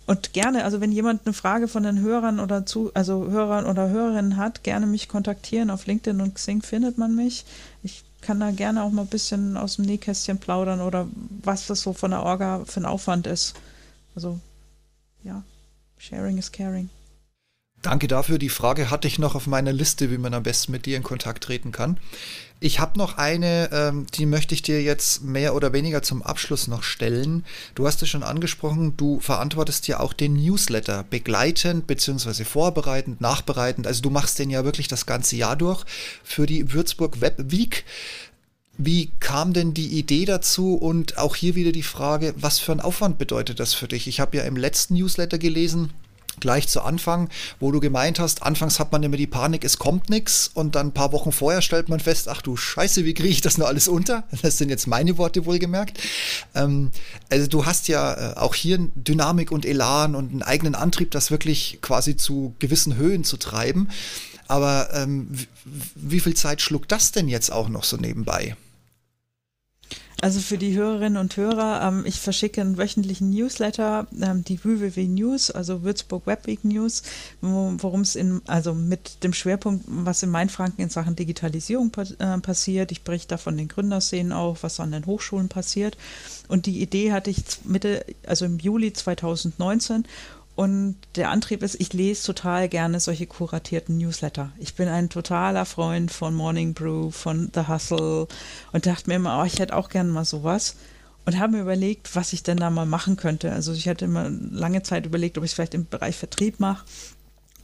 Und 0.08 0.34
gerne, 0.34 0.64
also 0.64 0.82
wenn 0.82 0.92
jemand 0.92 1.26
eine 1.26 1.34
Frage 1.34 1.68
von 1.68 1.84
den 1.84 2.00
Hörern 2.00 2.40
oder 2.40 2.66
zu, 2.66 2.92
also 2.94 3.30
Hörern 3.30 3.66
oder 3.66 3.90
Hörerinnen 3.90 4.38
hat, 4.38 4.64
gerne 4.64 4.88
mich 4.88 5.08
kontaktieren. 5.08 5.70
Auf 5.70 5.86
LinkedIn 5.86 6.22
und 6.22 6.36
Xing 6.36 6.62
findet 6.62 6.98
man 6.98 7.16
mich. 7.16 7.46
Ich 7.84 8.04
kann 8.22 8.40
da 8.40 8.52
gerne 8.52 8.84
auch 8.84 8.92
mal 8.92 9.04
ein 9.04 9.08
bisschen 9.08 9.58
aus 9.58 9.76
dem 9.76 9.86
Nähkästchen 9.86 10.38
plaudern 10.38 10.82
oder 10.82 11.08
was 11.44 11.68
das 11.68 11.82
so 11.82 11.94
von 11.94 12.12
der 12.12 12.24
Orga 12.24 12.64
für 12.66 12.82
ein 12.82 12.86
Aufwand 12.86 13.28
ist. 13.28 13.54
Also, 14.16 14.40
ja, 15.24 15.44
sharing 15.98 16.38
is 16.38 16.52
caring. 16.52 16.90
Danke 17.82 18.08
dafür. 18.08 18.38
Die 18.38 18.50
Frage 18.50 18.92
hatte 18.92 19.08
ich 19.08 19.18
noch 19.18 19.34
auf 19.34 19.48
meiner 19.48 19.74
Liste, 19.74 20.12
wie 20.12 20.20
man 20.20 20.36
am 20.36 20.44
besten 20.44 20.72
mit 20.72 20.86
dir 20.86 20.98
in 20.98 21.04
Kontakt 21.04 21.44
treten 21.44 21.72
kann. 21.72 21.98
Ich 22.60 22.80
habe 22.80 23.00
noch 23.00 23.18
eine, 23.18 23.72
ähm, 23.72 24.06
die 24.14 24.28
möchte 24.28 24.54
ich 24.54 24.62
dir 24.62 24.84
jetzt 24.84 25.24
mehr 25.24 25.56
oder 25.56 25.74
weniger 25.74 26.04
zum 26.04 26.22
Abschluss 26.22 26.68
noch 26.68 26.84
stellen. 26.84 27.44
Du 27.74 27.88
hast 27.88 28.04
es 28.04 28.10
schon 28.10 28.22
angesprochen, 28.22 28.96
du 28.98 29.20
verantwortest 29.20 29.88
ja 29.88 30.00
auch 30.00 30.14
den 30.14 30.34
Newsletter 30.34 31.04
begleitend 31.10 31.88
bzw. 31.88 32.44
vorbereitend, 32.44 33.20
nachbereitend. 33.20 33.88
Also 33.88 34.04
du 34.04 34.12
machst 34.12 34.38
den 34.38 34.52
ja 34.52 34.64
wirklich 34.64 34.88
das 34.88 35.08
ganze 35.08 35.36
Jahr 35.36 35.56
durch 35.56 35.84
für 36.24 36.46
die 36.46 36.72
Würzburg 36.74 37.20
Web 37.20 37.38
Week. 37.48 37.84
Wie 38.78 39.10
kam 39.20 39.54
denn 39.54 39.74
die 39.74 39.98
Idee 39.98 40.26
dazu 40.26 40.76
und 40.76 41.18
auch 41.18 41.36
hier 41.36 41.56
wieder 41.56 41.72
die 41.72 41.82
Frage, 41.82 42.36
was 42.38 42.60
für 42.60 42.74
ein 42.74 42.80
Aufwand 42.80 43.18
bedeutet 43.18 43.60
das 43.60 43.74
für 43.74 43.88
dich? 43.88 44.08
Ich 44.08 44.20
habe 44.20 44.38
ja 44.38 44.44
im 44.44 44.56
letzten 44.56 44.94
Newsletter 44.94 45.40
gelesen, 45.40 45.92
gleich 46.40 46.68
zu 46.68 46.82
Anfang, 46.82 47.30
wo 47.60 47.72
du 47.72 47.80
gemeint 47.80 48.20
hast, 48.20 48.44
anfangs 48.44 48.80
hat 48.80 48.92
man 48.92 49.04
immer 49.04 49.18
die 49.18 49.28
Panik, 49.28 49.64
es 49.64 49.78
kommt 49.78 50.10
nichts 50.10 50.50
und 50.54 50.76
dann 50.76 50.88
ein 50.88 50.94
paar 50.94 51.12
Wochen 51.12 51.32
vorher 51.32 51.62
stellt 51.62 51.90
man 51.90 52.00
fest, 52.00 52.28
ach 52.30 52.42
du 52.42 52.58
Scheiße, 52.58 53.06
wie 53.06 53.14
kriege 53.14 53.30
ich 53.30 53.42
das 53.42 53.58
nur 53.58 53.68
alles 53.68 53.88
unter? 53.88 54.24
Das 54.42 54.58
sind 54.58 54.70
jetzt 54.70 54.88
meine 54.88 55.18
Worte 55.18 55.46
wohlgemerkt. 55.46 56.00
Ähm, 56.56 56.92
also 57.30 57.48
du 57.48 57.66
hast 57.66 57.88
ja 57.88 58.32
äh, 58.32 58.38
auch 58.38 58.56
hier 58.56 58.80
Dynamik 58.96 59.52
und 59.52 59.66
Elan 59.66 60.16
und 60.16 60.32
einen 60.32 60.42
eigenen 60.42 60.74
Antrieb, 60.74 61.12
das 61.12 61.30
wirklich 61.30 61.80
quasi 61.82 62.18
zu 62.18 62.56
gewissen 62.60 62.96
Höhen 62.96 63.24
zu 63.24 63.38
treiben. 63.38 63.90
Aber 64.48 64.90
ähm, 64.94 65.30
wie 65.96 66.20
viel 66.20 66.34
Zeit 66.34 66.62
schluckt 66.62 66.92
das 66.92 67.12
denn 67.12 67.28
jetzt 67.28 67.52
auch 67.52 67.70
noch 67.70 67.84
so 67.84 67.98
nebenbei? 67.98 68.56
Also 70.20 70.40
für 70.40 70.58
die 70.58 70.78
Hörerinnen 70.78 71.18
und 71.18 71.36
Hörer, 71.38 71.82
ähm, 71.88 72.04
ich 72.06 72.20
verschicke 72.20 72.62
einen 72.62 72.78
wöchentlichen 72.78 73.32
Newsletter, 73.32 74.08
ähm, 74.22 74.44
die 74.44 74.64
WWW 74.64 75.08
News, 75.08 75.50
also 75.50 75.84
Würzburg 75.84 76.28
Web 76.28 76.46
Week 76.48 76.64
News, 76.64 77.04
worum 77.42 78.02
es 78.02 78.16
in, 78.16 78.42
also 78.46 78.74
mit 78.74 79.24
dem 79.24 79.34
Schwerpunkt, 79.34 79.86
was 79.88 80.22
in 80.22 80.30
Mainfranken 80.30 80.84
in 80.84 80.90
Sachen 80.90 81.16
Digitalisierung 81.16 81.90
pa 81.90 82.04
äh, 82.04 82.38
passiert. 82.40 82.92
Ich 82.92 83.04
berichte 83.04 83.30
da 83.30 83.38
von 83.38 83.58
den 83.58 83.68
Gründerszenen 83.68 84.32
auch, 84.32 84.58
was 84.62 84.80
an 84.80 84.92
den 84.92 85.06
Hochschulen 85.06 85.50
passiert. 85.50 85.98
Und 86.48 86.66
die 86.66 86.82
Idee 86.82 87.14
hatte 87.14 87.30
ich 87.30 87.44
Mitte, 87.64 88.06
also 88.28 88.46
im 88.46 88.60
Juli 88.60 88.94
2019 88.94 90.06
Und 90.62 90.96
der 91.16 91.32
Antrieb 91.32 91.64
ist, 91.64 91.82
ich 91.82 91.92
lese 91.92 92.24
total 92.24 92.70
gerne 92.70 93.00
solche 93.00 93.26
kuratierten 93.26 93.98
Newsletter. 93.98 94.52
Ich 94.60 94.76
bin 94.76 94.88
ein 94.88 95.10
totaler 95.10 95.66
Freund 95.66 96.12
von 96.12 96.36
Morning 96.36 96.76
Brew, 96.76 97.10
von 97.10 97.50
The 97.52 97.68
Hustle 97.68 98.28
und 98.72 98.86
dachte 98.86 99.10
mir 99.10 99.16
immer, 99.16 99.42
oh, 99.42 99.44
ich 99.44 99.58
hätte 99.58 99.76
auch 99.76 99.90
gerne 99.90 100.12
mal 100.12 100.24
sowas. 100.24 100.76
Und 101.26 101.40
habe 101.40 101.54
mir 101.54 101.62
überlegt, 101.64 102.16
was 102.16 102.32
ich 102.34 102.44
denn 102.44 102.58
da 102.58 102.70
mal 102.70 102.86
machen 102.86 103.18
könnte. 103.18 103.52
Also 103.52 103.74
ich 103.74 103.90
hatte 103.90 104.06
immer 104.06 104.30
lange 104.30 104.84
Zeit 104.84 105.08
überlegt, 105.08 105.40
ob 105.40 105.44
ich 105.44 105.50
es 105.50 105.56
vielleicht 105.56 105.74
im 105.74 105.88
Bereich 105.88 106.16
Vertrieb 106.16 106.60
mache. 106.60 106.86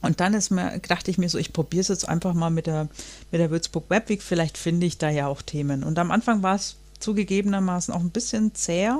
Und 0.02 0.18
dann 0.18 0.34
ist 0.34 0.50
mir, 0.50 0.80
dachte 0.80 1.12
ich 1.12 1.18
mir 1.18 1.28
so, 1.28 1.38
ich 1.38 1.52
probiere 1.52 1.82
es 1.82 1.88
jetzt 1.88 2.08
einfach 2.08 2.34
mal 2.34 2.50
mit 2.50 2.66
der, 2.66 2.88
mit 3.30 3.40
der 3.40 3.52
Würzburg 3.52 3.88
Webweek. 3.90 4.22
Vielleicht 4.22 4.58
finde 4.58 4.86
ich 4.86 4.98
da 4.98 5.08
ja 5.08 5.28
auch 5.28 5.42
Themen. 5.42 5.84
Und 5.84 6.00
am 6.00 6.10
Anfang 6.10 6.42
war 6.42 6.56
es 6.56 6.74
zugegebenermaßen 6.98 7.94
auch 7.94 8.00
ein 8.00 8.10
bisschen 8.10 8.56
zäh. 8.56 8.90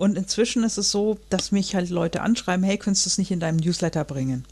Und 0.00 0.16
inzwischen 0.16 0.64
ist 0.64 0.78
es 0.78 0.90
so, 0.90 1.18
dass 1.28 1.52
mich 1.52 1.74
halt 1.74 1.90
Leute 1.90 2.22
anschreiben, 2.22 2.64
hey, 2.64 2.78
könntest 2.78 3.04
du 3.04 3.10
es 3.10 3.18
nicht 3.18 3.32
in 3.32 3.38
deinem 3.38 3.58
Newsletter 3.58 4.02
bringen? 4.02 4.46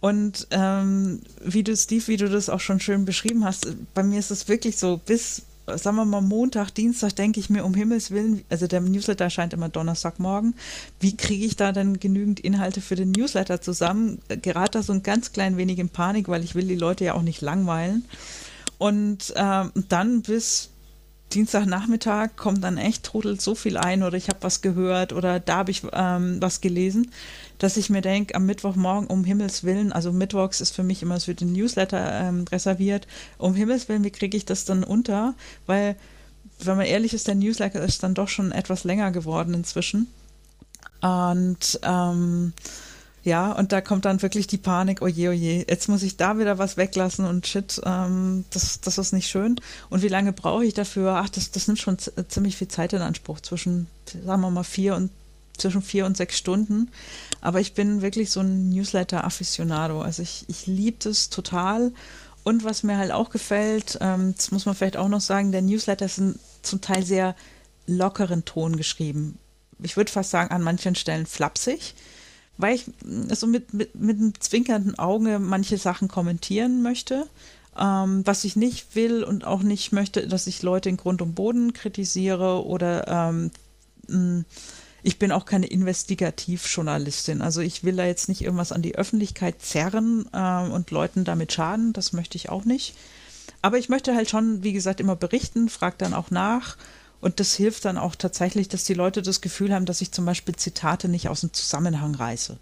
Und 0.00 0.46
ähm, 0.50 1.20
wie 1.44 1.62
du, 1.62 1.76
Steve, 1.76 2.06
wie 2.06 2.16
du 2.16 2.26
das 2.26 2.48
auch 2.48 2.58
schon 2.58 2.80
schön 2.80 3.04
beschrieben 3.04 3.44
hast, 3.44 3.66
bei 3.92 4.02
mir 4.02 4.18
ist 4.18 4.30
es 4.30 4.48
wirklich 4.48 4.78
so, 4.78 4.98
bis, 5.04 5.42
sagen 5.66 5.96
wir 5.96 6.06
mal, 6.06 6.22
Montag, 6.22 6.70
Dienstag 6.70 7.16
denke 7.16 7.38
ich 7.38 7.50
mir, 7.50 7.66
um 7.66 7.74
Himmels 7.74 8.12
Willen, 8.12 8.44
also 8.48 8.66
der 8.66 8.80
Newsletter 8.80 9.24
erscheint 9.24 9.52
immer 9.52 9.68
Donnerstagmorgen, 9.68 10.54
wie 11.00 11.18
kriege 11.18 11.44
ich 11.44 11.56
da 11.56 11.72
denn 11.72 12.00
genügend 12.00 12.40
Inhalte 12.40 12.80
für 12.80 12.96
den 12.96 13.10
Newsletter 13.10 13.60
zusammen? 13.60 14.22
Gerate 14.40 14.78
da 14.78 14.82
so 14.82 14.94
ein 14.94 15.02
ganz 15.02 15.32
klein 15.32 15.58
wenig 15.58 15.80
in 15.80 15.90
Panik, 15.90 16.28
weil 16.28 16.44
ich 16.44 16.54
will 16.54 16.66
die 16.66 16.76
Leute 16.76 17.04
ja 17.04 17.12
auch 17.12 17.20
nicht 17.20 17.42
langweilen. 17.42 18.06
Und 18.78 19.34
ähm, 19.36 19.70
dann 19.90 20.22
bis 20.22 20.71
Dienstagnachmittag 21.34 22.36
kommt 22.36 22.62
dann 22.62 22.78
echt, 22.78 23.04
trudelt 23.04 23.40
so 23.40 23.54
viel 23.54 23.76
ein 23.76 24.02
oder 24.02 24.16
ich 24.16 24.28
habe 24.28 24.38
was 24.42 24.60
gehört 24.60 25.12
oder 25.12 25.40
da 25.40 25.58
habe 25.58 25.70
ich 25.70 25.82
ähm, 25.92 26.36
was 26.40 26.60
gelesen, 26.60 27.10
dass 27.58 27.76
ich 27.76 27.90
mir 27.90 28.00
denke, 28.02 28.34
am 28.34 28.46
Mittwochmorgen, 28.46 29.06
um 29.06 29.24
Himmels 29.24 29.64
Willen, 29.64 29.92
also 29.92 30.12
Mittwochs 30.12 30.60
ist 30.60 30.74
für 30.74 30.82
mich 30.82 31.02
immer 31.02 31.20
so 31.20 31.32
den 31.32 31.52
Newsletter 31.52 32.20
ähm, 32.20 32.44
reserviert, 32.50 33.06
um 33.38 33.54
Himmels 33.54 33.88
Willen, 33.88 34.04
wie 34.04 34.10
kriege 34.10 34.36
ich 34.36 34.44
das 34.44 34.64
dann 34.64 34.84
unter? 34.84 35.34
Weil, 35.66 35.96
wenn 36.60 36.76
man 36.76 36.86
ehrlich 36.86 37.14
ist, 37.14 37.28
der 37.28 37.34
Newsletter 37.34 37.82
ist 37.82 38.02
dann 38.02 38.14
doch 38.14 38.28
schon 38.28 38.52
etwas 38.52 38.84
länger 38.84 39.10
geworden 39.10 39.54
inzwischen. 39.54 40.08
Und 41.00 41.80
ähm, 41.82 42.52
ja, 43.24 43.52
und 43.52 43.70
da 43.70 43.80
kommt 43.80 44.04
dann 44.04 44.20
wirklich 44.20 44.48
die 44.48 44.58
Panik, 44.58 45.00
oje, 45.00 45.30
oje, 45.30 45.64
jetzt 45.68 45.88
muss 45.88 46.02
ich 46.02 46.16
da 46.16 46.38
wieder 46.38 46.58
was 46.58 46.76
weglassen 46.76 47.24
und 47.24 47.46
shit, 47.46 47.80
ähm, 47.84 48.44
das, 48.50 48.80
das 48.80 48.98
ist 48.98 49.12
nicht 49.12 49.28
schön. 49.28 49.60
Und 49.90 50.02
wie 50.02 50.08
lange 50.08 50.32
brauche 50.32 50.64
ich 50.64 50.74
dafür? 50.74 51.14
Ach, 51.14 51.28
das, 51.28 51.52
das 51.52 51.68
nimmt 51.68 51.78
schon 51.78 51.98
ziemlich 52.28 52.56
viel 52.56 52.68
Zeit 52.68 52.92
in 52.92 53.00
Anspruch, 53.00 53.40
zwischen, 53.40 53.86
sagen 54.24 54.42
wir 54.42 54.50
mal, 54.50 54.64
vier 54.64 54.96
und 54.96 55.10
zwischen 55.56 55.82
vier 55.82 56.06
und 56.06 56.16
sechs 56.16 56.36
Stunden. 56.36 56.90
Aber 57.40 57.60
ich 57.60 57.74
bin 57.74 58.02
wirklich 58.02 58.30
so 58.30 58.40
ein 58.40 58.70
Newsletter-Afficionado. 58.70 60.02
Also 60.02 60.22
ich, 60.22 60.44
ich 60.48 60.66
liebe 60.66 60.96
das 61.00 61.30
total. 61.30 61.92
Und 62.42 62.64
was 62.64 62.82
mir 62.82 62.98
halt 62.98 63.12
auch 63.12 63.30
gefällt, 63.30 63.98
ähm, 64.00 64.34
das 64.36 64.50
muss 64.50 64.66
man 64.66 64.74
vielleicht 64.74 64.96
auch 64.96 65.08
noch 65.08 65.20
sagen, 65.20 65.52
der 65.52 65.62
Newsletter 65.62 66.06
ist 66.06 66.18
ein, 66.18 66.38
zum 66.62 66.80
Teil 66.80 67.04
sehr 67.04 67.36
lockeren 67.86 68.44
Ton 68.44 68.76
geschrieben. 68.76 69.38
Ich 69.80 69.96
würde 69.96 70.10
fast 70.10 70.30
sagen, 70.30 70.50
an 70.50 70.62
manchen 70.62 70.96
Stellen 70.96 71.26
flapsig 71.26 71.94
weil 72.62 72.76
ich 72.76 72.86
mm, 72.86 73.32
so 73.34 73.46
mit, 73.46 73.74
mit, 73.74 73.94
mit 73.94 74.16
einem 74.16 74.32
zwinkernden 74.40 74.98
Auge 74.98 75.38
manche 75.38 75.76
Sachen 75.76 76.08
kommentieren 76.08 76.82
möchte. 76.82 77.26
Ähm, 77.78 78.22
was 78.26 78.44
ich 78.44 78.56
nicht 78.56 78.94
will 78.94 79.24
und 79.24 79.44
auch 79.44 79.62
nicht 79.62 79.92
möchte, 79.92 80.26
dass 80.28 80.46
ich 80.46 80.62
Leute 80.62 80.88
in 80.88 80.98
Grund 80.98 81.22
und 81.22 81.34
Boden 81.34 81.72
kritisiere 81.72 82.66
oder 82.66 83.08
ähm, 83.08 84.44
ich 85.02 85.18
bin 85.18 85.32
auch 85.32 85.44
keine 85.44 85.66
Investigativjournalistin. 85.66 87.42
Also 87.42 87.60
ich 87.60 87.82
will 87.82 87.96
da 87.96 88.04
jetzt 88.04 88.28
nicht 88.28 88.42
irgendwas 88.42 88.72
an 88.72 88.82
die 88.82 88.96
Öffentlichkeit 88.96 89.62
zerren 89.62 90.26
äh, 90.32 90.68
und 90.68 90.90
Leuten 90.90 91.24
damit 91.24 91.52
schaden. 91.52 91.92
Das 91.92 92.12
möchte 92.12 92.36
ich 92.36 92.50
auch 92.50 92.64
nicht. 92.64 92.94
Aber 93.62 93.78
ich 93.78 93.88
möchte 93.88 94.14
halt 94.14 94.28
schon, 94.28 94.62
wie 94.62 94.72
gesagt, 94.72 95.00
immer 95.00 95.16
berichten, 95.16 95.68
frage 95.68 95.96
dann 95.98 96.14
auch 96.14 96.30
nach 96.30 96.76
und 97.22 97.38
das 97.40 97.54
hilft 97.54 97.84
dann 97.86 97.96
auch 97.96 98.16
tatsächlich, 98.16 98.68
dass 98.68 98.84
die 98.84 98.94
Leute 98.94 99.22
das 99.22 99.40
Gefühl 99.40 99.72
haben, 99.72 99.86
dass 99.86 100.00
ich 100.00 100.10
zum 100.10 100.26
Beispiel 100.26 100.56
Zitate 100.56 101.08
nicht 101.08 101.28
aus 101.28 101.40
dem 101.40 101.52
Zusammenhang 101.52 102.16
reiße. 102.16 102.58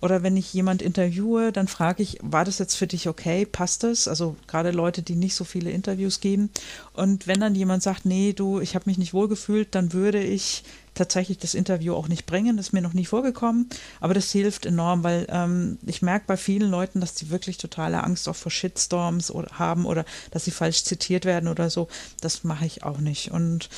Oder 0.00 0.22
wenn 0.22 0.36
ich 0.36 0.52
jemand 0.52 0.82
interviewe, 0.82 1.50
dann 1.52 1.66
frage 1.66 2.02
ich, 2.02 2.18
war 2.20 2.44
das 2.44 2.58
jetzt 2.58 2.76
für 2.76 2.86
dich 2.86 3.08
okay? 3.08 3.46
Passt 3.46 3.82
das? 3.82 4.06
Also 4.06 4.36
gerade 4.46 4.70
Leute, 4.70 5.02
die 5.02 5.16
nicht 5.16 5.34
so 5.34 5.42
viele 5.42 5.70
Interviews 5.70 6.20
geben. 6.20 6.50
Und 6.92 7.26
wenn 7.26 7.40
dann 7.40 7.54
jemand 7.54 7.82
sagt, 7.82 8.04
nee, 8.04 8.34
du, 8.34 8.60
ich 8.60 8.74
habe 8.74 8.84
mich 8.86 8.98
nicht 8.98 9.14
wohlgefühlt, 9.14 9.74
dann 9.74 9.92
würde 9.92 10.22
ich 10.22 10.62
tatsächlich 10.98 11.38
das 11.38 11.54
Interview 11.54 11.94
auch 11.94 12.08
nicht 12.08 12.26
bringen. 12.26 12.56
Das 12.56 12.68
ist 12.68 12.72
mir 12.72 12.82
noch 12.82 12.92
nie 12.92 13.06
vorgekommen. 13.06 13.68
Aber 14.00 14.14
das 14.14 14.30
hilft 14.30 14.66
enorm, 14.66 15.02
weil 15.04 15.26
ähm, 15.30 15.78
ich 15.86 16.02
merke 16.02 16.26
bei 16.26 16.36
vielen 16.36 16.70
Leuten, 16.70 17.00
dass 17.00 17.14
die 17.14 17.30
wirklich 17.30 17.56
totale 17.56 18.04
Angst 18.04 18.28
auch 18.28 18.36
vor 18.36 18.52
Shitstorms 18.52 19.30
oder, 19.30 19.58
haben 19.58 19.86
oder 19.86 20.04
dass 20.30 20.44
sie 20.44 20.50
falsch 20.50 20.84
zitiert 20.84 21.24
werden 21.24 21.48
oder 21.48 21.70
so. 21.70 21.88
Das 22.20 22.44
mache 22.44 22.66
ich 22.66 22.82
auch 22.84 22.98
nicht. 22.98 23.30
Und 23.30 23.70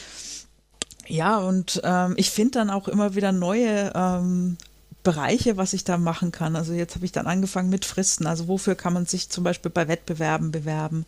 ja, 1.07 1.39
und 1.39 1.81
ähm, 1.85 2.15
ich 2.17 2.31
finde 2.31 2.59
dann 2.59 2.71
auch 2.71 2.89
immer 2.89 3.15
wieder 3.15 3.33
neue 3.33 3.93
ähm, 3.95 4.57
Bereiche, 5.03 5.57
was 5.57 5.73
ich 5.73 5.85
da 5.85 5.97
machen 5.97 6.31
kann. 6.31 6.57
Also 6.57 6.73
jetzt 6.73 6.95
habe 6.95 7.05
ich 7.05 7.13
dann 7.13 7.27
angefangen 7.27 7.71
mit 7.71 7.85
Fristen. 7.85 8.27
Also 8.27 8.49
wofür 8.49 8.75
kann 8.75 8.93
man 8.93 9.07
sich 9.07 9.31
zum 9.31 9.45
Beispiel 9.45 9.71
bei 9.71 9.89
Wettbewerben 9.89 10.51
bewerben? 10.51 11.07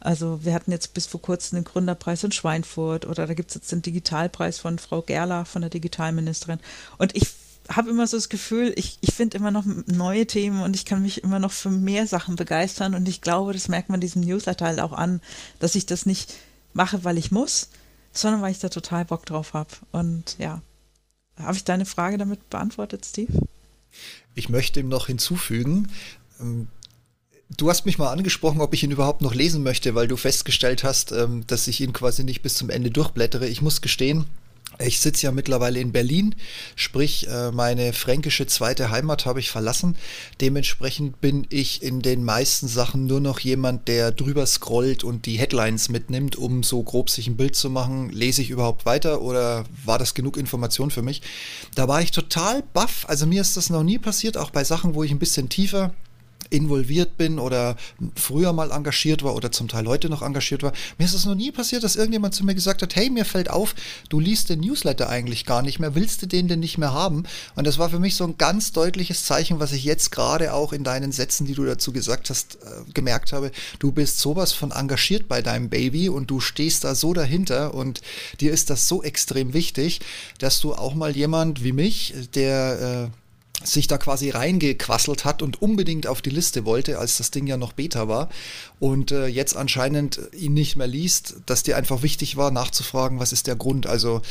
Also 0.00 0.44
wir 0.44 0.54
hatten 0.54 0.72
jetzt 0.72 0.94
bis 0.94 1.06
vor 1.06 1.20
kurzem 1.20 1.56
den 1.56 1.64
Gründerpreis 1.64 2.24
in 2.24 2.32
Schweinfurt 2.32 3.06
oder 3.06 3.26
da 3.26 3.34
gibt 3.34 3.50
es 3.50 3.54
jetzt 3.56 3.72
den 3.72 3.82
Digitalpreis 3.82 4.58
von 4.58 4.78
Frau 4.78 5.02
Gerlach, 5.02 5.46
von 5.46 5.60
der 5.60 5.70
Digitalministerin. 5.70 6.58
Und 6.98 7.14
ich 7.14 7.28
habe 7.68 7.90
immer 7.90 8.06
so 8.06 8.16
das 8.16 8.28
Gefühl, 8.28 8.72
ich, 8.76 8.98
ich 9.00 9.14
finde 9.14 9.36
immer 9.36 9.50
noch 9.50 9.64
neue 9.86 10.26
Themen 10.26 10.62
und 10.62 10.74
ich 10.74 10.84
kann 10.84 11.02
mich 11.02 11.22
immer 11.22 11.38
noch 11.38 11.52
für 11.52 11.70
mehr 11.70 12.06
Sachen 12.06 12.36
begeistern. 12.36 12.94
Und 12.94 13.08
ich 13.08 13.20
glaube, 13.20 13.52
das 13.52 13.68
merkt 13.68 13.90
man 13.90 14.00
diesem 14.00 14.22
Newsletter 14.22 14.66
halt 14.66 14.80
auch 14.80 14.92
an, 14.92 15.20
dass 15.58 15.74
ich 15.74 15.86
das 15.86 16.06
nicht 16.06 16.34
mache, 16.72 17.04
weil 17.04 17.18
ich 17.18 17.30
muss, 17.30 17.68
sondern 18.12 18.42
weil 18.42 18.52
ich 18.52 18.58
da 18.58 18.68
total 18.68 19.04
Bock 19.04 19.26
drauf 19.26 19.54
habe. 19.54 19.70
Und 19.92 20.36
ja, 20.38 20.62
habe 21.36 21.56
ich 21.56 21.64
deine 21.64 21.86
Frage 21.86 22.18
damit 22.18 22.50
beantwortet, 22.50 23.04
Steve? 23.04 23.32
Ich 24.34 24.48
möchte 24.48 24.80
ihm 24.80 24.88
noch 24.88 25.06
hinzufügen, 25.06 25.88
ähm, 26.40 26.68
Du 27.56 27.68
hast 27.68 27.84
mich 27.84 27.98
mal 27.98 28.12
angesprochen, 28.12 28.60
ob 28.60 28.74
ich 28.74 28.84
ihn 28.84 28.92
überhaupt 28.92 29.22
noch 29.22 29.34
lesen 29.34 29.62
möchte, 29.62 29.94
weil 29.94 30.06
du 30.06 30.16
festgestellt 30.16 30.84
hast, 30.84 31.12
ähm, 31.12 31.44
dass 31.46 31.66
ich 31.66 31.80
ihn 31.80 31.92
quasi 31.92 32.22
nicht 32.24 32.42
bis 32.42 32.54
zum 32.54 32.70
Ende 32.70 32.90
durchblättere. 32.90 33.48
Ich 33.48 33.60
muss 33.60 33.80
gestehen, 33.80 34.26
ich 34.78 35.00
sitze 35.00 35.26
ja 35.26 35.32
mittlerweile 35.32 35.80
in 35.80 35.92
Berlin, 35.92 36.34
sprich 36.76 37.28
äh, 37.28 37.50
meine 37.50 37.92
fränkische 37.92 38.46
zweite 38.46 38.90
Heimat 38.90 39.26
habe 39.26 39.40
ich 39.40 39.50
verlassen. 39.50 39.96
Dementsprechend 40.40 41.20
bin 41.20 41.46
ich 41.50 41.82
in 41.82 42.00
den 42.00 42.24
meisten 42.24 42.68
Sachen 42.68 43.06
nur 43.06 43.20
noch 43.20 43.40
jemand, 43.40 43.88
der 43.88 44.12
drüber 44.12 44.46
scrollt 44.46 45.04
und 45.04 45.26
die 45.26 45.38
Headlines 45.38 45.88
mitnimmt, 45.88 46.36
um 46.36 46.62
so 46.62 46.82
grob 46.82 47.10
sich 47.10 47.26
ein 47.26 47.36
Bild 47.36 47.56
zu 47.56 47.68
machen. 47.68 48.10
Lese 48.10 48.42
ich 48.42 48.50
überhaupt 48.50 48.86
weiter 48.86 49.20
oder 49.20 49.64
war 49.84 49.98
das 49.98 50.14
genug 50.14 50.36
Information 50.36 50.90
für 50.90 51.02
mich? 51.02 51.20
Da 51.74 51.88
war 51.88 52.00
ich 52.00 52.12
total 52.12 52.62
baff. 52.72 53.04
Also 53.08 53.26
mir 53.26 53.42
ist 53.42 53.56
das 53.56 53.70
noch 53.70 53.82
nie 53.82 53.98
passiert, 53.98 54.38
auch 54.38 54.50
bei 54.50 54.64
Sachen, 54.64 54.94
wo 54.94 55.02
ich 55.02 55.10
ein 55.10 55.18
bisschen 55.18 55.48
tiefer 55.48 55.92
involviert 56.50 57.16
bin 57.16 57.38
oder 57.38 57.76
früher 58.16 58.52
mal 58.52 58.70
engagiert 58.70 59.22
war 59.22 59.34
oder 59.34 59.52
zum 59.52 59.68
Teil 59.68 59.86
heute 59.86 60.10
noch 60.10 60.22
engagiert 60.22 60.62
war. 60.62 60.72
Mir 60.98 61.04
ist 61.04 61.14
es 61.14 61.24
noch 61.24 61.34
nie 61.34 61.52
passiert, 61.52 61.84
dass 61.84 61.96
irgendjemand 61.96 62.34
zu 62.34 62.44
mir 62.44 62.54
gesagt 62.54 62.82
hat, 62.82 62.96
hey, 62.96 63.08
mir 63.08 63.24
fällt 63.24 63.50
auf, 63.50 63.74
du 64.08 64.20
liest 64.20 64.50
den 64.50 64.60
Newsletter 64.60 65.08
eigentlich 65.08 65.46
gar 65.46 65.62
nicht 65.62 65.78
mehr, 65.78 65.94
willst 65.94 66.22
du 66.22 66.26
den 66.26 66.48
denn 66.48 66.60
nicht 66.60 66.78
mehr 66.78 66.92
haben? 66.92 67.24
Und 67.54 67.66
das 67.66 67.78
war 67.78 67.90
für 67.90 67.98
mich 67.98 68.16
so 68.16 68.24
ein 68.24 68.36
ganz 68.36 68.72
deutliches 68.72 69.24
Zeichen, 69.24 69.60
was 69.60 69.72
ich 69.72 69.84
jetzt 69.84 70.10
gerade 70.10 70.52
auch 70.52 70.72
in 70.72 70.84
deinen 70.84 71.12
Sätzen, 71.12 71.46
die 71.46 71.54
du 71.54 71.64
dazu 71.64 71.92
gesagt 71.92 72.30
hast, 72.30 72.56
äh, 72.56 72.92
gemerkt 72.92 73.32
habe. 73.32 73.52
Du 73.78 73.92
bist 73.92 74.18
sowas 74.18 74.52
von 74.52 74.72
engagiert 74.72 75.28
bei 75.28 75.42
deinem 75.42 75.68
Baby 75.68 76.08
und 76.08 76.30
du 76.30 76.40
stehst 76.40 76.84
da 76.84 76.94
so 76.94 77.14
dahinter 77.14 77.74
und 77.74 78.00
dir 78.40 78.52
ist 78.52 78.70
das 78.70 78.88
so 78.88 79.02
extrem 79.02 79.52
wichtig, 79.52 80.00
dass 80.38 80.60
du 80.60 80.74
auch 80.74 80.94
mal 80.94 81.16
jemand 81.16 81.62
wie 81.62 81.72
mich, 81.72 82.14
der 82.34 83.10
äh, 83.12 83.20
sich 83.62 83.86
da 83.86 83.98
quasi 83.98 84.30
reingequasselt 84.30 85.24
hat 85.24 85.42
und 85.42 85.60
unbedingt 85.60 86.06
auf 86.06 86.22
die 86.22 86.30
Liste 86.30 86.64
wollte, 86.64 86.98
als 86.98 87.18
das 87.18 87.30
Ding 87.30 87.46
ja 87.46 87.56
noch 87.56 87.72
Beta 87.72 88.08
war 88.08 88.28
und 88.78 89.12
äh, 89.12 89.26
jetzt 89.26 89.56
anscheinend 89.56 90.20
ihn 90.32 90.54
nicht 90.54 90.76
mehr 90.76 90.86
liest, 90.86 91.36
dass 91.46 91.62
dir 91.62 91.76
einfach 91.76 92.02
wichtig 92.02 92.36
war, 92.36 92.50
nachzufragen, 92.50 93.18
was 93.18 93.32
ist 93.32 93.46
der 93.46 93.56
Grund. 93.56 93.86
Also 93.86 94.22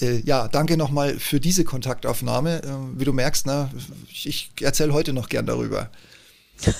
äh, 0.00 0.20
ja, 0.20 0.48
danke 0.48 0.76
nochmal 0.76 1.18
für 1.18 1.40
diese 1.40 1.64
Kontaktaufnahme. 1.64 2.62
Äh, 2.62 2.98
wie 2.98 3.04
du 3.04 3.12
merkst, 3.12 3.46
ne, 3.46 3.70
ich 4.08 4.50
erzähle 4.60 4.92
heute 4.92 5.12
noch 5.12 5.28
gern 5.28 5.46
darüber. 5.46 5.90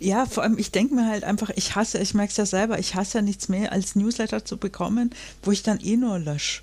ja, 0.00 0.26
vor 0.26 0.42
allem, 0.42 0.58
ich 0.58 0.70
denke 0.70 0.94
mir 0.94 1.08
halt 1.08 1.24
einfach, 1.24 1.50
ich 1.50 1.74
hasse, 1.74 1.98
ich 1.98 2.14
merke 2.14 2.30
es 2.30 2.36
ja 2.36 2.46
selber, 2.46 2.78
ich 2.78 2.94
hasse 2.94 3.18
ja 3.18 3.22
nichts 3.22 3.48
mehr, 3.48 3.72
als 3.72 3.96
Newsletter 3.96 4.44
zu 4.44 4.56
bekommen, 4.56 5.10
wo 5.42 5.50
ich 5.50 5.62
dann 5.62 5.80
eh 5.80 5.96
nur 5.96 6.18
lösche. 6.18 6.62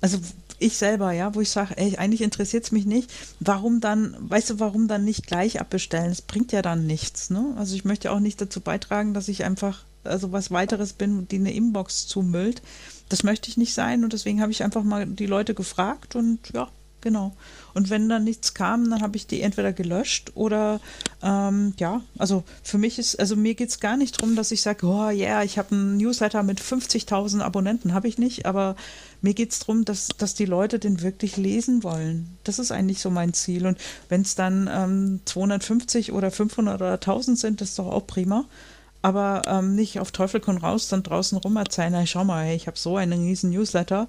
Also 0.00 0.18
ich 0.58 0.76
selber, 0.76 1.12
ja, 1.12 1.34
wo 1.34 1.40
ich 1.40 1.50
sage, 1.50 1.76
eigentlich 1.76 2.22
interessiert 2.22 2.64
es 2.64 2.72
mich 2.72 2.86
nicht, 2.86 3.10
warum 3.40 3.80
dann, 3.80 4.16
weißt 4.20 4.50
du, 4.50 4.60
warum 4.60 4.88
dann 4.88 5.04
nicht 5.04 5.26
gleich 5.26 5.60
abbestellen? 5.60 6.10
Es 6.10 6.22
bringt 6.22 6.52
ja 6.52 6.62
dann 6.62 6.86
nichts, 6.86 7.30
ne? 7.30 7.54
Also 7.56 7.74
ich 7.74 7.84
möchte 7.84 8.12
auch 8.12 8.20
nicht 8.20 8.40
dazu 8.40 8.60
beitragen, 8.60 9.14
dass 9.14 9.28
ich 9.28 9.44
einfach, 9.44 9.84
also 10.04 10.32
was 10.32 10.50
weiteres 10.50 10.92
bin, 10.92 11.26
die 11.28 11.36
eine 11.36 11.52
Inbox 11.52 12.06
zumüllt. 12.06 12.62
Das 13.08 13.22
möchte 13.22 13.48
ich 13.48 13.56
nicht 13.56 13.74
sein 13.74 14.04
und 14.04 14.12
deswegen 14.12 14.40
habe 14.40 14.52
ich 14.52 14.62
einfach 14.62 14.84
mal 14.84 15.06
die 15.06 15.26
Leute 15.26 15.54
gefragt 15.54 16.14
und 16.14 16.38
ja, 16.52 16.68
genau. 17.00 17.32
Und 17.74 17.90
wenn 17.90 18.08
dann 18.08 18.24
nichts 18.24 18.54
kam, 18.54 18.90
dann 18.90 19.00
habe 19.00 19.16
ich 19.16 19.26
die 19.26 19.42
entweder 19.42 19.72
gelöscht 19.72 20.32
oder 20.34 20.80
ähm, 21.22 21.74
ja, 21.78 22.02
also 22.18 22.42
für 22.62 22.78
mich 22.78 22.98
ist, 22.98 23.18
also 23.18 23.36
mir 23.36 23.54
geht 23.54 23.68
es 23.68 23.80
gar 23.80 23.96
nicht 23.96 24.20
darum, 24.20 24.36
dass 24.36 24.50
ich 24.50 24.62
sage, 24.62 24.86
oh 24.86 25.10
ja, 25.10 25.28
yeah, 25.28 25.42
ich 25.44 25.58
habe 25.58 25.74
einen 25.74 25.96
Newsletter 25.96 26.42
mit 26.42 26.60
50.000 26.60 27.40
Abonnenten, 27.40 27.94
habe 27.94 28.08
ich 28.08 28.18
nicht, 28.18 28.46
aber 28.46 28.76
mir 29.22 29.34
geht 29.34 29.52
es 29.52 29.60
darum, 29.60 29.84
dass, 29.84 30.08
dass 30.18 30.34
die 30.34 30.46
Leute 30.46 30.78
den 30.78 31.02
wirklich 31.02 31.36
lesen 31.36 31.82
wollen. 31.82 32.36
Das 32.44 32.58
ist 32.58 32.72
eigentlich 32.72 33.00
so 33.00 33.10
mein 33.10 33.34
Ziel. 33.34 33.66
Und 33.66 33.78
wenn 34.08 34.22
es 34.22 34.34
dann 34.34 34.68
ähm, 34.72 35.20
250 35.26 36.12
oder 36.12 36.30
500 36.30 36.80
oder 36.80 36.94
1000 36.94 37.38
sind, 37.38 37.60
ist 37.60 37.78
doch 37.78 37.86
auch 37.86 38.06
prima 38.06 38.46
aber 39.02 39.42
ähm, 39.46 39.74
nicht 39.74 39.98
auf 39.98 40.10
Teufel 40.12 40.40
komm 40.40 40.58
raus, 40.58 40.88
dann 40.88 41.02
draußen 41.02 41.38
rum 41.38 41.56
erzählen, 41.56 41.94
hey, 41.94 42.06
schau 42.06 42.24
mal, 42.24 42.44
hey, 42.44 42.56
ich 42.56 42.66
habe 42.66 42.78
so 42.78 42.96
einen 42.96 43.24
riesen 43.24 43.50
Newsletter 43.50 44.08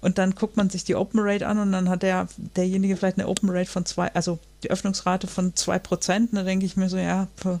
und 0.00 0.18
dann 0.18 0.34
guckt 0.34 0.56
man 0.56 0.70
sich 0.70 0.84
die 0.84 0.94
Open 0.94 1.20
Rate 1.20 1.46
an 1.46 1.58
und 1.58 1.72
dann 1.72 1.88
hat 1.88 2.02
der, 2.02 2.28
derjenige 2.56 2.96
vielleicht 2.96 3.18
eine 3.18 3.28
Open 3.28 3.50
Rate 3.50 3.70
von 3.70 3.84
zwei, 3.84 4.12
also 4.14 4.38
die 4.62 4.70
Öffnungsrate 4.70 5.26
von 5.26 5.56
zwei 5.56 5.78
Prozent. 5.78 6.30
Da 6.32 6.42
denke 6.42 6.66
ich 6.66 6.76
mir 6.76 6.88
so, 6.88 6.96
ja, 6.96 7.26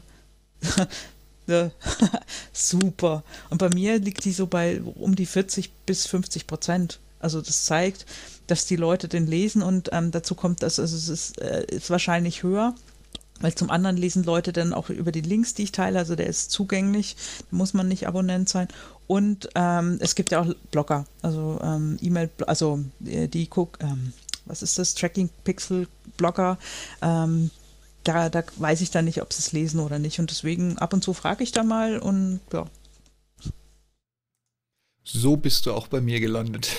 super. 2.52 3.24
Und 3.50 3.58
bei 3.58 3.68
mir 3.70 3.98
liegt 3.98 4.24
die 4.24 4.32
so 4.32 4.46
bei 4.46 4.80
um 4.80 5.16
die 5.16 5.26
40 5.26 5.70
bis 5.86 6.06
50 6.06 6.46
Prozent. 6.46 7.00
Also 7.20 7.40
das 7.40 7.64
zeigt, 7.64 8.06
dass 8.46 8.66
die 8.66 8.76
Leute 8.76 9.08
den 9.08 9.26
lesen 9.26 9.62
und 9.62 9.90
ähm, 9.92 10.10
dazu 10.10 10.34
kommt, 10.34 10.62
dass 10.62 10.78
also 10.78 10.96
es 10.96 11.08
ist, 11.08 11.40
äh, 11.40 11.64
ist 11.68 11.90
wahrscheinlich 11.90 12.42
höher. 12.42 12.74
Weil 13.40 13.54
zum 13.54 13.70
anderen 13.70 13.96
lesen 13.96 14.24
Leute 14.24 14.52
dann 14.52 14.72
auch 14.72 14.90
über 14.90 15.12
die 15.12 15.20
Links, 15.20 15.54
die 15.54 15.64
ich 15.64 15.72
teile, 15.72 15.98
also 15.98 16.16
der 16.16 16.26
ist 16.26 16.50
zugänglich, 16.50 17.16
da 17.50 17.56
muss 17.56 17.74
man 17.74 17.88
nicht 17.88 18.08
Abonnent 18.08 18.48
sein. 18.48 18.68
Und 19.06 19.48
ähm, 19.54 19.98
es 20.00 20.14
gibt 20.14 20.32
ja 20.32 20.40
auch 20.40 20.54
Blogger, 20.70 21.06
also 21.22 21.60
ähm, 21.62 21.98
E-Mail, 22.02 22.30
also 22.46 22.80
äh, 23.04 23.28
die 23.28 23.46
guck, 23.46 23.78
ähm, 23.80 24.12
was 24.44 24.62
ist 24.62 24.78
das, 24.78 24.94
Tracking 24.94 25.30
Pixel 25.44 25.86
Blogger. 26.16 26.58
Ähm, 27.00 27.50
da, 28.04 28.28
da 28.28 28.42
weiß 28.56 28.80
ich 28.80 28.90
dann 28.90 29.04
nicht, 29.04 29.22
ob 29.22 29.32
sie 29.32 29.40
es 29.40 29.52
lesen 29.52 29.80
oder 29.80 29.98
nicht. 29.98 30.18
Und 30.18 30.30
deswegen 30.30 30.78
ab 30.78 30.92
und 30.92 31.04
zu 31.04 31.12
frage 31.12 31.44
ich 31.44 31.52
da 31.52 31.62
mal 31.62 31.98
und 31.98 32.40
ja. 32.52 32.66
So 35.04 35.36
bist 35.36 35.66
du 35.66 35.72
auch 35.72 35.88
bei 35.88 36.00
mir 36.00 36.20
gelandet. 36.20 36.70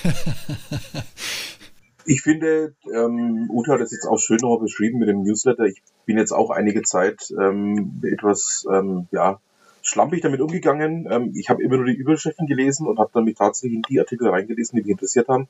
ich 2.06 2.22
finde, 2.22 2.76
ähm, 2.94 3.50
Uta 3.50 3.74
hat 3.74 3.82
es 3.82 3.92
jetzt 3.92 4.06
auch 4.06 4.20
schön 4.20 4.38
noch 4.42 4.60
beschrieben 4.60 5.00
mit 5.00 5.10
dem 5.10 5.24
Newsletter. 5.24 5.66
Ich 5.66 5.82
bin 6.10 6.18
jetzt 6.18 6.32
auch 6.32 6.50
einige 6.50 6.82
Zeit 6.82 7.32
ähm, 7.40 8.02
etwas, 8.04 8.66
ähm, 8.68 9.08
ja, 9.12 9.40
schlampig 9.84 10.22
damit 10.22 10.42
umgegangen. 10.42 11.08
Ähm, 11.08 11.34
ich 11.36 11.52
habe 11.52 11.62
immer 11.62 11.76
nur 11.78 11.86
die 11.86 11.94
Überschriften 11.94 12.48
gelesen 12.48 12.88
und 12.88 12.98
habe 12.98 13.12
dann 13.14 13.26
mich 13.26 13.36
tatsächlich 13.36 13.76
in 13.76 13.84
die 13.84 14.00
Artikel 14.00 14.28
reingelesen, 14.28 14.76
die 14.76 14.82
mich 14.82 14.90
interessiert 14.90 15.28
haben. 15.28 15.48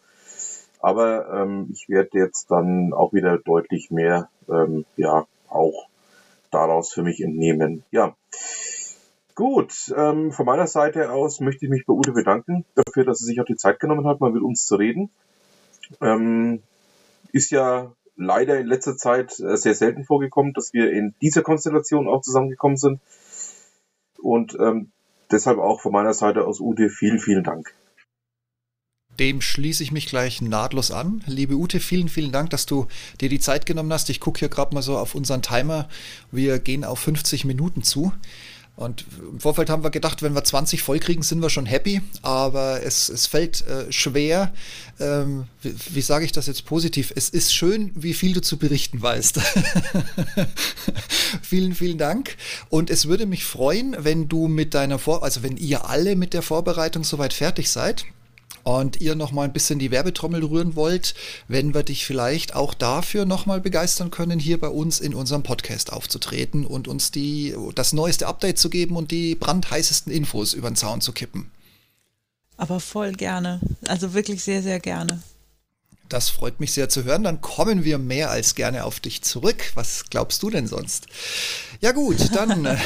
Aber 0.82 1.30
ähm, 1.34 1.70
ich 1.72 1.88
werde 1.88 2.10
jetzt 2.20 2.52
dann 2.52 2.92
auch 2.92 3.14
wieder 3.14 3.38
deutlich 3.38 3.90
mehr, 3.90 4.28
ähm, 4.50 4.84
ja, 4.98 5.28
auch 5.48 5.88
daraus 6.52 6.92
für 6.92 7.04
mich 7.04 7.22
entnehmen. 7.22 7.84
Ja. 7.92 8.18
Gut, 9.36 9.94
ähm, 9.96 10.34
von 10.34 10.46
meiner 10.46 10.68
Seite 10.68 11.10
aus 11.10 11.40
möchte 11.40 11.64
ich 11.64 11.72
mich 11.72 11.86
bei 11.86 11.94
Ute 11.94 12.12
bedanken 12.12 12.66
dafür, 12.76 13.06
dass 13.06 13.20
sie 13.20 13.28
sich 13.28 13.40
auch 13.40 13.46
die 13.46 13.56
Zeit 13.56 13.80
genommen 13.80 14.06
hat, 14.06 14.20
mal 14.20 14.34
mit 14.34 14.44
uns 14.44 14.66
zu 14.66 14.76
reden. 14.76 15.10
Ähm, 16.02 16.62
ist 17.32 17.50
ja 17.52 17.94
leider 18.20 18.60
in 18.60 18.68
letzter 18.68 18.98
Zeit 18.98 19.40
äh, 19.40 19.58
sehr 19.58 19.74
selten 19.74 20.04
vorgekommen, 20.04 20.54
dass 20.54 20.74
wir 20.74 20.92
in 20.92 21.16
dieser 21.22 21.42
Konstellation 21.42 22.08
auch 22.08 22.22
zusammengekommen 22.22 22.78
sind. 22.78 23.00
Und 24.22 24.58
ähm, 24.60 24.92
deshalb 25.32 25.58
auch 25.58 25.82
von 25.82 25.94
meiner 25.94 26.14
Seite 26.14 26.46
aus 26.46 26.60
Ute 26.60 26.90
vielen, 26.90 27.20
vielen 27.20 27.44
Dank. 27.44 27.74
Dem 29.20 29.42
schließe 29.42 29.84
ich 29.84 29.92
mich 29.92 30.08
gleich 30.08 30.42
nahtlos 30.42 30.92
an. 30.92 31.24
Liebe 31.26 31.56
Ute, 31.56 31.80
vielen, 31.80 32.08
vielen 32.08 32.32
Dank, 32.32 32.52
dass 32.52 32.66
du 32.66 32.88
dir 33.20 33.28
die 33.28 33.40
Zeit 33.40 33.66
genommen 33.66 33.92
hast. 33.92 34.10
Ich 34.10 34.20
gucke 34.20 34.40
hier 34.40 34.50
gerade 34.50 34.74
mal 34.74 34.82
so 34.82 34.98
auf 34.98 35.16
unseren 35.16 35.42
Timer. 35.42 35.90
Wir 36.32 36.60
gehen 36.60 36.86
auf 36.86 37.00
50 37.00 37.44
Minuten 37.44 37.84
zu. 37.84 38.14
Und 38.76 39.04
im 39.20 39.42
Vorfeld 39.42 39.70
haben 39.70 39.84
wir 39.84 39.90
gedacht, 39.90 40.22
wenn 40.22 40.34
wir 40.34 40.44
20 40.44 40.82
voll 40.82 41.00
kriegen, 41.00 41.22
sind 41.22 41.42
wir 41.42 41.50
schon 41.50 41.66
happy. 41.66 42.02
Aber 42.22 42.82
es, 42.82 43.10
es 43.10 43.28
fällt 43.28 43.68
äh, 43.68 43.92
schwer. 43.92 44.54
Ähm, 45.00 45.46
wie, 45.62 45.76
wie 45.90 46.02
sage 46.02 46.24
ich 46.24 46.32
das 46.32 46.48
jetzt 46.48 46.66
positiv? 46.66 47.12
Es 47.16 47.30
ist 47.30 47.54
schön, 47.54 47.92
wie 47.96 48.14
viel 48.14 48.32
du 48.32 48.42
zu 48.42 48.58
berichten 48.58 49.02
weißt. 49.02 49.40
vielen, 51.42 51.76
vielen 51.76 51.98
Dank. 51.98 52.38
Und 52.70 52.90
es 52.90 53.08
würde 53.08 53.26
mich 53.26 53.44
freuen, 53.44 53.98
wenn 54.00 54.30
du 54.30 54.48
mit 54.48 54.74
deiner 54.74 54.98
Vor, 54.98 55.24
also 55.24 55.44
wenn 55.44 55.58
ihr 55.58 55.90
alle 55.90 56.16
mit 56.16 56.34
der 56.34 56.42
Vorbereitung 56.42 57.04
soweit 57.04 57.34
fertig 57.34 57.70
seid 57.70 58.06
und 58.78 59.02
ihr 59.02 59.16
noch 59.16 59.32
mal 59.32 59.44
ein 59.44 59.54
bisschen 59.54 59.80
die 59.80 59.92
Werbetrommel 59.92 60.44
rühren 60.44 60.76
wollt, 60.76 61.16
wenn 61.48 61.74
wir 61.74 61.84
dich 61.84 62.06
vielleicht 62.06 62.56
auch 62.56 62.74
dafür 62.74 63.26
noch 63.26 63.46
mal 63.46 63.60
begeistern 63.60 64.12
können, 64.12 64.40
hier 64.40 64.60
bei 64.60 64.70
uns 64.70 65.00
in 65.00 65.14
unserem 65.14 65.44
Podcast 65.44 65.92
aufzutreten 65.92 66.66
und 66.66 66.88
uns 66.88 67.12
die, 67.12 67.56
das 67.76 67.94
neueste 67.94 68.28
Update 68.28 68.60
zu 68.60 68.70
geben 68.70 68.96
und 68.96 69.12
die 69.12 69.36
brandheißesten 69.36 70.12
Infos 70.14 70.54
über 70.54 70.70
den 70.70 70.76
Zaun 70.76 71.02
zu 71.02 71.12
kippen. 71.12 71.52
Aber 72.58 72.80
voll 72.80 73.14
gerne. 73.14 73.62
Also 73.88 74.14
wirklich 74.14 74.44
sehr, 74.44 74.62
sehr 74.62 74.80
gerne. 74.80 75.22
Das 76.10 76.30
freut 76.30 76.60
mich 76.60 76.74
sehr 76.74 76.90
zu 76.90 77.04
hören. 77.04 77.24
Dann 77.24 77.40
kommen 77.40 77.84
wir 77.84 78.00
mehr 78.00 78.32
als 78.32 78.56
gerne 78.56 78.84
auf 78.84 79.00
dich 79.00 79.22
zurück. 79.22 79.72
Was 79.76 80.10
glaubst 80.10 80.42
du 80.42 80.50
denn 80.50 80.66
sonst? 80.66 81.06
Ja 81.82 81.92
gut, 81.92 82.18
dann 82.34 82.66
äh, 82.66 82.78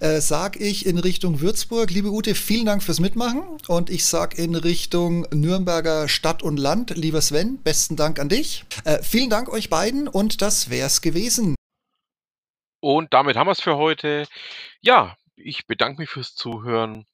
äh, 0.00 0.20
sag 0.20 0.60
ich 0.60 0.84
in 0.84 0.98
Richtung 0.98 1.40
Würzburg, 1.40 1.90
liebe 1.90 2.10
Ute, 2.10 2.34
vielen 2.34 2.66
Dank 2.66 2.82
fürs 2.82 3.00
Mitmachen. 3.00 3.42
Und 3.66 3.88
ich 3.88 4.04
sag 4.04 4.38
in 4.38 4.54
Richtung 4.54 5.26
Nürnberger 5.32 6.06
Stadt 6.06 6.42
und 6.42 6.58
Land, 6.58 6.90
lieber 6.90 7.22
Sven, 7.22 7.62
besten 7.62 7.96
Dank 7.96 8.20
an 8.20 8.28
dich. 8.28 8.66
Äh, 8.84 9.02
vielen 9.02 9.30
Dank 9.30 9.48
euch 9.48 9.70
beiden 9.70 10.06
und 10.06 10.42
das 10.42 10.68
wär's 10.68 11.00
gewesen. 11.00 11.54
Und 12.80 13.14
damit 13.14 13.36
haben 13.36 13.46
wir 13.46 13.52
es 13.52 13.60
für 13.62 13.78
heute. 13.78 14.26
Ja, 14.82 15.16
ich 15.34 15.66
bedanke 15.66 16.02
mich 16.02 16.10
fürs 16.10 16.34
Zuhören. 16.34 17.06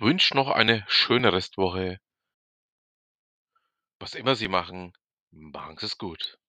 Wünsche 0.00 0.34
noch 0.34 0.50
eine 0.50 0.84
schöne 0.88 1.32
Restwoche. 1.32 2.00
Was 4.00 4.16
immer 4.16 4.34
Sie 4.34 4.48
machen, 4.48 4.92
machen 5.30 5.76
Sie 5.78 5.86
es 5.86 5.96
gut. 5.96 6.39